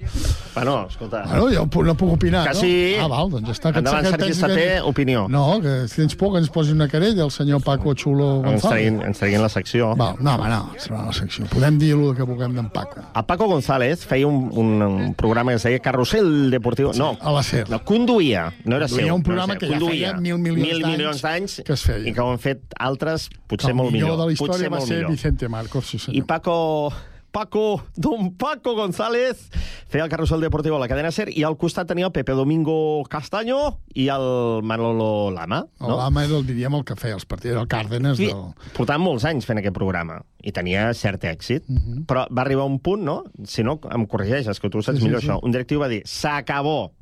Bueno, 0.55 0.88
escolta... 0.88 1.24
Bueno, 1.28 1.49
jo 1.51 1.84
no 1.84 1.93
puc 1.99 2.13
opinar, 2.13 2.47
Que 2.47 2.53
no? 2.53 2.59
sí. 2.61 2.95
Ah, 2.97 3.07
val, 3.11 3.30
doncs 3.30 3.49
ja 3.49 3.53
està. 3.57 3.72
Que 3.76 3.80
Endavant, 3.84 4.05
que 4.05 4.11
Sergi 4.16 4.34
Saté, 4.34 4.68
opinió. 4.82 5.26
No, 5.30 5.59
que 5.61 5.88
si 5.91 5.97
tens 5.99 6.16
por 6.16 6.32
que 6.32 6.39
ens 6.39 6.49
posi 6.49 6.72
una 6.72 6.88
querella 6.88 7.26
el 7.26 7.32
senyor 7.32 7.61
Paco 7.61 7.91
Ens 7.91 8.03
González. 8.05 8.93
ens 9.05 9.20
treguin 9.20 9.41
la 9.43 9.49
secció. 9.49 9.93
Val, 9.99 10.16
no, 10.20 10.36
home, 10.36 10.49
no, 10.49 10.72
serà 10.80 11.05
la 11.05 11.11
secció. 11.13 11.45
Podem 11.51 11.78
dir 11.78 11.91
el 11.93 12.16
que 12.16 12.24
vulguem 12.24 12.55
d'en 12.55 12.70
Paco. 12.70 13.03
El 13.13 13.26
Paco 13.26 13.47
González 13.51 14.05
feia 14.05 14.28
un, 14.28 14.49
un, 14.53 14.82
un 14.82 15.13
programa 15.13 15.51
que 15.51 15.57
es 15.57 15.63
deia 15.68 15.80
Carrusel 15.80 16.49
Deportiu. 16.51 16.93
No, 16.95 17.18
a 17.20 17.32
la 17.36 17.43
SER. 17.43 17.70
No, 17.70 17.82
conduïa, 17.84 18.47
no 18.63 18.78
era 18.78 18.88
Conduïa 18.88 19.07
seu. 19.11 19.16
un 19.16 19.24
programa 19.24 19.53
no 19.55 19.59
que 19.59 19.68
ja 19.68 19.74
conduïa. 19.78 20.13
feia 20.16 20.22
mil 20.22 20.38
milions 20.39 20.61
mil 20.72 20.82
d'anys 20.82 20.95
milions 20.97 21.22
d'anys 21.22 21.61
que 21.68 21.74
es 21.74 21.84
feia. 21.84 22.07
i 22.07 22.13
que 22.16 22.22
ho 22.24 22.32
han 22.32 22.39
fet 22.39 22.63
altres 22.80 23.28
potser 23.47 23.74
molt 23.76 23.91
millor. 23.91 24.05
Millor 24.06 24.22
de 24.22 24.26
la 24.30 24.38
història 24.38 24.70
va 24.70 24.82
ser 24.86 24.95
millor. 25.01 25.12
Vicente 25.12 25.49
Marcos, 25.49 25.86
sí 25.91 25.97
I 25.97 25.99
senyor. 26.08 26.26
Paco... 26.32 26.93
Paco, 27.36 27.84
don 27.97 28.30
Paco 28.39 28.76
González, 28.78 29.49
feia 29.91 30.06
el 30.06 30.10
carrusel 30.10 30.39
deportiu 30.39 30.78
a 30.78 30.80
la 30.80 30.88
cadena 30.88 31.10
SER 31.12 31.26
i 31.36 31.41
al 31.43 31.58
costat 31.60 31.84
tenia 31.89 32.06
el 32.08 32.14
Pepe 32.16 32.32
Domingo 32.32 33.03
Castaño 33.12 33.82
i 33.93 34.06
el 34.08 34.64
Manolo 34.64 35.32
Lama. 35.36 35.66
El 35.82 35.89
No? 35.89 35.97
Lama 35.97 36.24
era 36.24 36.38
el, 36.38 36.45
diríem, 36.47 36.78
el 36.80 36.86
que 36.88 36.95
feia 36.95 37.18
els 37.18 37.26
partits, 37.28 37.58
el 37.60 37.68
Cárdenas. 37.68 38.16
Sí, 38.16 38.30
Del... 38.32 38.53
portàvem 38.78 39.03
molts 39.03 39.26
anys 39.28 39.43
fent 39.49 39.60
aquest 39.60 39.76
programa 39.76 40.22
i 40.47 40.53
tenia 40.56 40.93
cert 40.95 41.28
èxit, 41.28 41.68
Mhm. 41.68 42.06
però 42.08 42.24
va 42.32 42.45
arribar 42.47 42.64
un 42.72 42.80
punt, 42.80 43.03
no? 43.03 43.26
Si 43.43 43.68
no, 43.68 43.82
em 43.91 44.06
corregeixes, 44.08 44.62
que 44.64 44.70
tu 44.70 44.78
ho 44.78 44.82
saps 44.82 44.99
Sí, 44.99 45.03
millor, 45.03 45.20
sí. 45.20 45.28
això. 45.28 45.41
Un 45.43 45.51
directiu 45.51 45.82
va 45.84 45.89
dir, 45.91 46.03
s'acabó. 46.06 46.93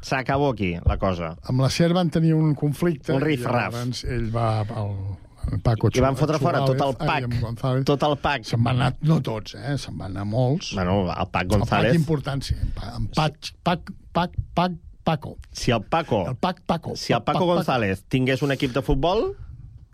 S'acabó 0.00 0.50
aquí, 0.52 0.76
la 0.86 0.98
cosa. 0.98 1.34
Amb 1.42 1.60
la 1.62 1.68
SER 1.68 1.92
van 1.94 2.10
tenir 2.10 2.32
un 2.34 2.54
conflicte. 2.54 3.12
Un 3.12 3.26
i 3.28 3.36
llavors 3.36 4.04
Ell 4.04 4.30
va... 4.30 4.60
El, 4.62 4.68
el 4.86 5.27
Paco 5.62 5.88
I 5.94 6.00
van 6.04 6.16
fotre 6.18 6.38
fora 6.42 6.60
tot 6.64 6.80
el 6.80 7.26
González. 7.40 7.84
Tot 7.88 8.02
el 8.08 8.16
pack. 8.22 8.44
Se'n 8.48 8.62
van 8.64 8.76
anar, 8.80 8.90
no 9.08 9.20
tots, 9.24 9.54
eh? 9.58 9.76
Se'n 9.78 9.96
van 9.98 10.12
anar 10.12 10.26
molts. 10.28 10.74
Bueno, 10.74 10.98
el 11.12 11.30
Pac 11.32 11.48
El 11.48 11.58
González... 11.58 11.92
pack 11.92 12.00
important, 12.00 12.42
sí. 12.44 12.54
En 12.60 12.70
Pa- 12.76 12.92
En 12.96 13.08
Pac, 13.14 13.52
Pac, 13.62 13.92
Pac, 14.12 14.36
Pac, 14.54 14.72
Paco. 15.04 15.36
Si 15.52 15.70
el 15.70 15.82
Paco... 15.82 16.26
El 16.28 16.36
Pac, 16.36 16.60
Paco. 16.66 16.94
Si 16.96 17.12
el 17.12 17.22
Paco 17.22 17.38
Pac, 17.40 17.46
Pac. 17.48 17.56
González 17.56 18.04
tingués 18.08 18.42
un 18.42 18.52
equip 18.52 18.72
de 18.74 18.82
futbol, 18.82 19.36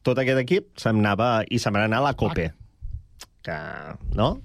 tot 0.02 0.18
aquest 0.18 0.40
equip 0.42 0.72
se'n 0.80 0.98
anava 1.04 1.44
i 1.48 1.58
se'n 1.62 1.74
va 1.76 1.84
anar 1.86 2.02
a 2.02 2.08
la 2.10 2.14
Cope. 2.18 2.50
Que, 3.44 3.56
no? 4.16 4.40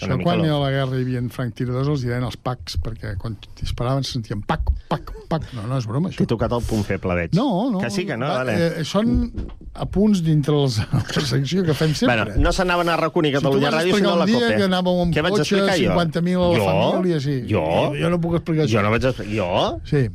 Això 0.00 0.16
quan 0.22 0.40
a 0.40 0.58
la 0.62 0.70
guerra 0.72 0.96
hi 0.98 1.02
havia 1.04 1.20
franc 1.34 1.54
tiradors 1.58 1.88
els 1.92 2.04
deien 2.06 2.24
els 2.24 2.36
pacs, 2.40 2.78
perquè 2.80 3.12
quan 3.20 3.36
disparaven 3.60 4.06
se 4.06 4.14
sentien 4.16 4.40
pac, 4.48 4.62
pac, 4.88 5.10
pac. 5.28 5.44
No, 5.56 5.66
no 5.68 5.76
és 5.76 5.86
broma, 5.86 6.08
això. 6.08 6.22
T'he 6.22 6.28
tocat 6.32 6.54
el 6.56 6.62
punt 6.64 6.86
feble, 6.88 7.16
veig. 7.18 7.34
No, 7.36 7.68
no. 7.70 7.82
Que 7.84 7.90
sí, 7.92 8.06
que 8.08 8.16
no, 8.16 8.30
Va, 8.30 8.40
vale. 8.44 8.56
Eh, 8.80 8.84
són 8.88 9.28
apunts 9.74 10.22
dintre 10.24 10.56
els, 10.56 10.80
la 10.94 11.26
secció 11.28 11.64
que 11.66 11.76
fem 11.76 11.92
sempre. 11.94 12.16
Bueno, 12.16 12.40
no 12.48 12.54
s'anava 12.56 12.86
a 12.88 12.96
RAC1 13.04 13.28
i 13.28 13.34
Catalunya 13.36 13.70
si 13.70 13.76
Ràdio, 13.76 14.00
sinó 14.00 14.14
a 14.14 14.16
la 14.22 14.24
un 14.24 14.32
dia 14.32 14.40
Cope. 14.40 14.56
que 14.56 14.66
anàvem 14.70 15.04
amb 15.04 15.14
Què 15.14 15.26
cotxe, 15.28 15.44
explicar 15.44 15.76
jo? 15.76 15.92
50.000 16.00 16.40
a 16.40 16.48
la 16.48 16.64
Jo? 16.64 16.72
família, 16.96 17.20
sí. 17.20 17.36
Jo? 17.50 17.66
Jo 18.00 18.10
no 18.10 18.20
puc 18.24 18.40
explicar 18.40 18.66
això. 18.66 18.78
Jo 18.78 18.82
no 18.86 18.96
vaig 18.96 19.08
explicar... 19.12 19.36
Jo? 19.36 19.52
Sí. 19.84 20.06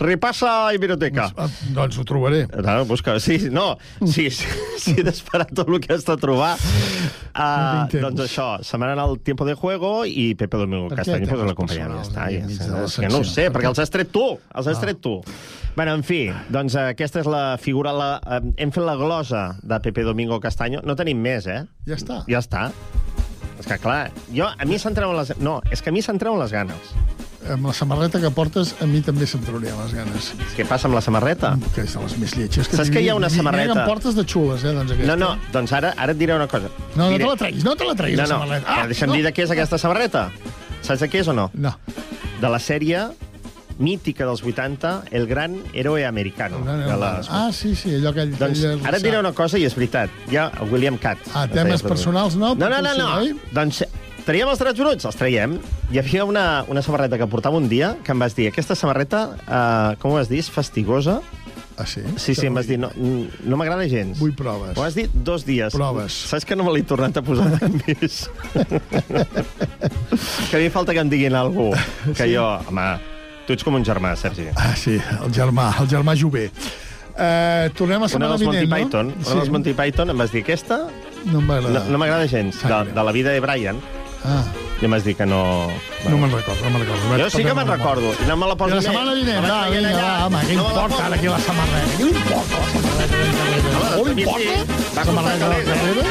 Repassa 0.00 0.70
biblioteca. 0.72 1.28
Doncs 1.76 1.98
ho 2.00 2.04
trobaré. 2.08 2.46
No, 2.48 2.84
busca, 2.88 3.18
sí, 3.20 3.36
no, 3.52 3.76
sí, 4.08 4.30
sí, 4.32 4.48
sí 4.80 4.94
d'esperar 5.04 5.46
tot 5.52 5.68
el 5.68 5.80
que 5.84 5.92
has 5.92 6.06
de 6.08 6.16
trobar. 6.16 6.54
Uh, 7.30 7.84
temps. 7.92 8.00
doncs 8.02 8.22
això, 8.24 8.46
anar 8.80 8.94
al 8.98 9.18
Tiempo 9.20 9.44
de 9.46 9.54
Juego 9.54 10.04
i 10.08 10.34
Pepe 10.34 10.56
Domingo 10.56 10.88
Castaño 10.88 11.26
pues, 11.26 11.30
temes 11.36 11.46
l'acompanyava. 11.52 12.00
Ja 12.00 12.06
està, 12.08 12.24
ja, 12.32 12.40
la 12.72 12.84
és 12.88 12.96
que 12.98 13.10
no 13.12 13.20
ho 13.20 13.28
sé, 13.28 13.44
Per 13.50 13.52
perquè 13.58 13.68
què? 13.68 13.74
els 13.74 13.82
has 13.84 13.92
tret 13.92 14.10
tu, 14.10 14.24
els 14.54 14.66
has 14.66 14.78
Ah. 14.80 14.80
tret 14.80 15.00
tu. 15.04 15.20
Bueno, 15.76 15.94
en 15.94 16.02
fi, 16.02 16.30
doncs 16.50 16.74
eh, 16.74 16.88
aquesta 16.96 17.20
és 17.20 17.28
la 17.30 17.56
figura... 17.60 17.92
La, 17.92 18.08
eh, 18.26 18.40
hem 18.56 18.72
fet 18.72 18.84
la 18.84 18.96
glosa 18.96 19.44
de 19.62 19.78
Pepe 19.84 20.02
Domingo 20.02 20.40
Castaño. 20.40 20.80
No 20.82 20.96
tenim 20.96 21.20
més, 21.22 21.46
eh? 21.46 21.62
Ja 21.86 21.94
està. 22.00 22.22
Ja 22.26 22.40
està. 22.40 22.70
És 23.60 23.68
que, 23.68 23.76
clar, 23.78 24.10
jo, 24.34 24.48
a 24.48 24.64
mi 24.66 24.80
se'n 24.80 24.96
treuen 24.96 25.16
les... 25.20 25.36
No, 25.38 25.60
és 25.70 25.82
que 25.84 25.92
a 25.92 25.94
mi 25.94 26.02
se'n 26.02 26.18
treuen 26.18 26.40
les 26.40 26.50
ganes. 26.52 26.94
Amb 27.48 27.64
la 27.66 27.72
samarreta 27.72 28.20
que 28.20 28.28
portes, 28.30 28.74
a 28.82 28.86
mi 28.86 29.00
també 29.00 29.24
se'm 29.26 29.40
traurien 29.46 29.74
les 29.80 29.94
ganes. 29.96 30.26
Què 30.56 30.66
passa 30.68 30.86
amb 30.90 30.94
la 30.98 31.00
samarreta? 31.00 31.54
Que 31.74 31.86
és 31.86 31.94
de 31.96 32.02
les 32.04 32.16
més 32.20 32.34
lletges. 32.36 32.68
Saps 32.68 32.90
que 32.92 33.00
hi 33.00 33.08
ha 33.08 33.14
una 33.16 33.30
samarreta? 33.32 33.72
Que 33.72 33.80
em 33.80 33.88
portes 33.88 34.14
de 34.14 34.24
xules, 34.28 34.62
eh, 34.62 34.74
doncs 34.76 34.92
aquesta. 34.92 35.08
No, 35.08 35.16
no, 35.16 35.30
doncs 35.54 35.72
ara, 35.72 35.94
ara 35.96 36.12
et 36.12 36.18
diré 36.20 36.34
una 36.36 36.46
cosa. 36.46 36.68
No, 36.94 37.06
no 37.06 37.10
Diré- 37.14 37.24
te 37.24 37.30
la 37.30 37.36
treguis, 37.36 37.64
no 37.64 37.74
te 37.76 37.84
la 37.88 37.94
treguis, 37.96 38.18
no, 38.20 38.26
la 38.26 38.28
no, 38.34 38.40
samarreta. 38.44 38.66
Ah, 38.68 38.82
Ah, 38.82 38.86
deixa'm 38.92 39.08
no. 39.08 39.14
dir 39.16 39.24
de 39.24 39.32
què 39.32 39.44
és 39.48 39.50
aquesta 39.56 39.78
samarreta. 39.78 40.30
Saps 40.82 41.00
de 41.00 41.08
què 41.08 41.20
és 41.24 41.28
o 41.28 41.32
no? 41.32 41.50
No. 41.54 41.74
De 42.40 42.48
la 42.48 42.58
sèrie 42.60 43.08
mítica 43.78 44.26
dels 44.26 44.42
80, 44.44 45.04
El 45.10 45.26
gran 45.26 45.56
héroe 45.72 46.04
americano. 46.04 46.58
De 46.60 46.96
les... 47.00 47.26
Ah, 47.30 47.48
sí, 47.52 47.74
sí, 47.74 47.94
allò 47.96 48.12
que 48.12 48.20
ell... 48.28 48.36
Doncs 48.36 48.60
ell- 48.62 48.84
ara 48.86 48.98
et 48.98 49.02
diré 49.02 49.18
una 49.18 49.32
cosa 49.32 49.56
i 49.58 49.64
és 49.64 49.74
veritat. 49.74 50.10
Hi 50.30 50.36
ha 50.36 50.50
William 50.70 50.98
Catt. 50.98 51.18
Ah, 51.32 51.46
temes 51.48 51.82
personals 51.82 52.36
no, 52.36 52.54
No, 52.54 52.68
no, 52.68 52.82
no, 52.82 52.92
no. 52.94 53.38
Doncs 53.56 53.82
traiem 54.30 54.46
els 54.46 54.60
drets 54.62 54.78
bruts? 54.78 55.06
Els 55.08 55.16
traiem. 55.18 55.56
Hi 55.90 55.98
havia 55.98 56.24
una, 56.28 56.44
una 56.70 56.82
samarreta 56.86 57.18
que 57.18 57.26
portava 57.30 57.58
un 57.58 57.66
dia 57.70 57.96
que 58.06 58.14
em 58.14 58.20
vas 58.22 58.36
dir, 58.38 58.46
aquesta 58.50 58.76
samarreta, 58.78 59.24
uh, 59.42 59.98
com 59.98 60.12
ho 60.12 60.20
vas 60.20 60.30
dir, 60.30 60.38
és 60.44 60.50
fastigosa? 60.54 61.18
Ah, 61.80 61.86
sí? 61.88 62.02
Sí, 62.20 62.34
sí, 62.36 62.46
em 62.46 62.54
vas 62.54 62.68
dir, 62.68 62.76
no, 62.78 62.90
no 62.94 63.58
m'agrada 63.58 63.86
gens. 63.90 64.20
Vull 64.20 64.34
proves. 64.36 64.76
Ho 64.78 64.84
has 64.84 64.94
dit 64.94 65.10
dos 65.26 65.46
dies. 65.48 65.74
Proves. 65.74 66.14
Saps 66.30 66.46
que 66.46 66.54
no 66.54 66.66
me 66.66 66.74
l'he 66.76 66.84
tornat 66.86 67.16
a 67.16 67.22
posar 67.26 67.48
mai 67.56 67.72
més? 67.88 68.20
que 70.50 70.58
a 70.58 70.60
mi 70.60 70.68
falta 70.70 70.94
que 70.94 71.02
em 71.02 71.10
diguin 71.10 71.34
cosa. 71.56 71.82
Que 72.12 72.28
Sí? 72.28 72.34
jo, 72.36 72.44
home, 72.70 72.86
tu 73.48 73.56
ets 73.56 73.66
com 73.66 73.80
un 73.80 73.86
germà, 73.86 74.12
Sergi. 74.20 74.50
Ah, 74.54 74.74
sí, 74.76 75.00
el 75.24 75.32
germà, 75.34 75.72
el 75.80 75.88
germà 75.90 76.14
Jové. 76.14 76.50
Uh, 77.10 77.66
tornem 77.76 78.04
a 78.04 78.08
setmana 78.12 78.36
dels 78.36 78.46
Monty 78.46 78.62
vinent, 78.62 78.76
Python, 78.76 79.10
no? 79.10 79.24
una 79.26 79.40
dels 79.40 79.50
Monty 79.56 79.74
Python, 79.74 80.12
em 80.14 80.22
vas 80.22 80.30
dir, 80.30 80.44
aquesta 80.46 80.84
No 81.26 81.42
va 81.48 81.58
no, 81.64 81.82
no 81.90 81.98
m'agrada 82.00 82.28
gens, 82.30 82.62
de, 82.62 82.78
de 82.94 83.08
la 83.08 83.12
vida 83.16 83.34
de 83.34 83.42
Brian. 83.42 83.80
Ah, 84.24 84.44
I 84.80 84.84
em 84.84 84.90
vas 84.92 85.04
dir 85.04 85.14
que 85.16 85.24
no... 85.26 85.68
no 86.08 86.16
me'n 86.18 86.32
recordo, 86.32 86.64
no 86.64 86.70
me'n 86.74 86.82
recordo. 86.84 87.18
Jo 87.22 87.30
sí 87.32 87.44
que 87.44 87.54
me'n 87.56 87.68
recordo, 87.68 88.12
i 88.20 88.26
no 88.28 88.36
me 88.36 88.46
la 88.50 88.56
I 88.56 88.60
poso 88.60 88.74
la 88.76 88.82
setmana 88.84 89.14
vinent, 89.16 89.46
va, 89.46 89.60
vinga, 89.72 89.92
va, 89.96 90.26
home, 90.26 90.42
què 90.48 90.56
importa 90.58 91.00
ara 91.06 91.16
aquí 91.16 91.30
la 91.32 91.40
samarreta? 91.46 91.96
Què 91.96 92.08
importa 92.10 92.60
la 92.60 92.68
samarreta 92.74 93.96
No 93.96 94.04
mi 94.04 94.22
importa 94.22 95.00
la 95.00 95.04
samarreta 95.08 95.48
del 95.54 95.64
carrera? 95.70 96.04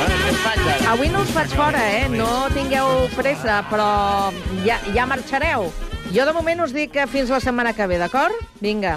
Ah, 0.00 0.92
Avui 0.94 1.08
no 1.12 1.20
us 1.22 1.30
faig 1.36 1.52
fora, 1.54 1.82
eh? 2.00 2.08
No 2.12 2.48
tingueu 2.54 3.06
pressa, 3.16 3.60
però 3.70 4.32
ja, 4.64 4.80
ja 4.96 5.04
marxareu. 5.06 5.68
Jo 6.10 6.24
de 6.26 6.32
moment 6.34 6.64
us 6.64 6.72
dic 6.74 6.90
que 6.96 7.04
fins 7.06 7.30
la 7.30 7.38
setmana 7.44 7.74
que 7.76 7.86
ve, 7.86 7.98
d'acord? 8.00 8.34
Vinga. 8.64 8.96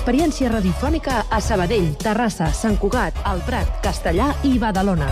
Experiència 0.00 0.48
radiofònica 0.48 1.18
a 1.28 1.42
Sabadell, 1.44 1.90
Terrassa, 2.00 2.46
Sant 2.56 2.78
Cugat, 2.80 3.18
El 3.28 3.42
Prat, 3.44 3.68
Castellà 3.84 4.30
i 4.48 4.54
Badalona. 4.56 5.10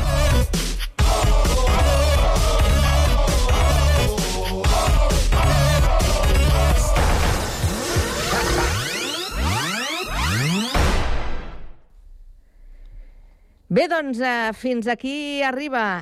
Bé, 13.68 13.84
doncs, 13.92 14.22
eh, 14.24 14.54
fins 14.56 14.88
aquí 14.88 15.42
arriba 15.44 16.00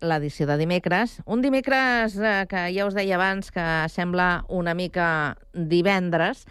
l'edició 0.00 0.46
de 0.48 0.56
dimecres. 0.56 1.18
Un 1.26 1.44
dimecres 1.44 2.16
eh, 2.16 2.46
que 2.48 2.70
ja 2.72 2.86
us 2.88 2.96
deia 2.96 3.18
abans 3.20 3.52
que 3.52 3.66
sembla 3.92 4.46
una 4.48 4.72
mica 4.72 5.36
divendres, 5.52 6.46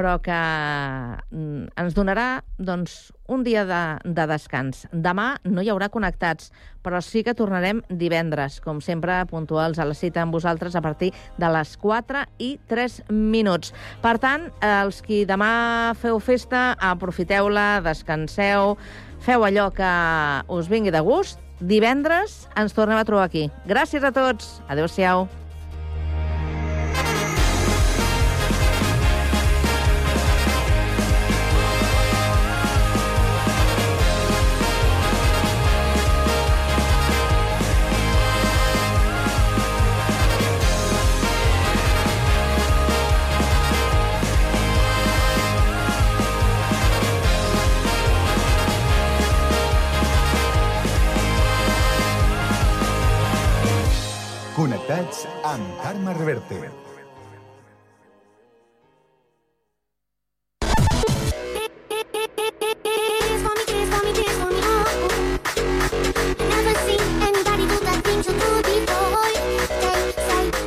però 0.00 0.16
que 0.24 0.32
mm, 0.32 1.74
ens 1.76 1.96
donarà 1.96 2.40
doncs, 2.56 3.10
un 3.28 3.44
dia 3.44 3.66
de, 3.68 3.80
de 4.08 4.24
descans. 4.30 4.86
Demà 4.90 5.34
no 5.44 5.60
hi 5.60 5.68
haurà 5.70 5.90
connectats, 5.92 6.48
però 6.80 7.02
sí 7.04 7.20
que 7.26 7.36
tornarem 7.36 7.82
divendres, 8.00 8.58
com 8.64 8.80
sempre, 8.80 9.18
puntuals 9.30 9.78
a 9.78 9.86
la 9.86 9.96
cita 9.98 10.24
amb 10.24 10.32
vosaltres 10.34 10.74
a 10.74 10.82
partir 10.82 11.12
de 11.36 11.50
les 11.52 11.76
4 11.76 12.24
i 12.40 12.54
3 12.72 13.02
minuts. 13.12 13.74
Per 14.00 14.16
tant, 14.22 14.48
els 14.64 15.02
qui 15.04 15.26
demà 15.28 15.92
feu 16.00 16.18
festa, 16.24 16.70
aprofiteu-la, 16.92 17.82
descanseu, 17.84 18.78
feu 19.20 19.44
allò 19.44 19.68
que 19.76 19.92
us 20.48 20.72
vingui 20.72 20.94
de 20.94 21.04
gust. 21.04 21.44
Divendres 21.60 22.46
ens 22.56 22.72
tornem 22.72 22.96
a 22.96 23.04
trobar 23.04 23.28
aquí. 23.28 23.50
Gràcies 23.68 24.00
a 24.00 24.14
tots. 24.16 24.56
Adéu-siau. 24.72 25.28
Carme 56.10 56.24
Reverte. 56.24 56.70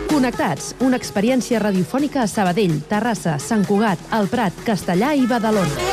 Connectats, 0.08 0.76
una 0.80 0.96
experiència 0.96 1.60
radiofònica 1.60 2.22
a 2.24 2.28
Sabadell, 2.28 2.80
Terrassa, 2.88 3.36
Sant 3.40 3.66
Cugat, 3.68 4.00
El 4.16 4.32
Prat, 4.32 4.64
Castellà 4.64 5.12
i 5.20 5.28
Badalona. 5.28 5.93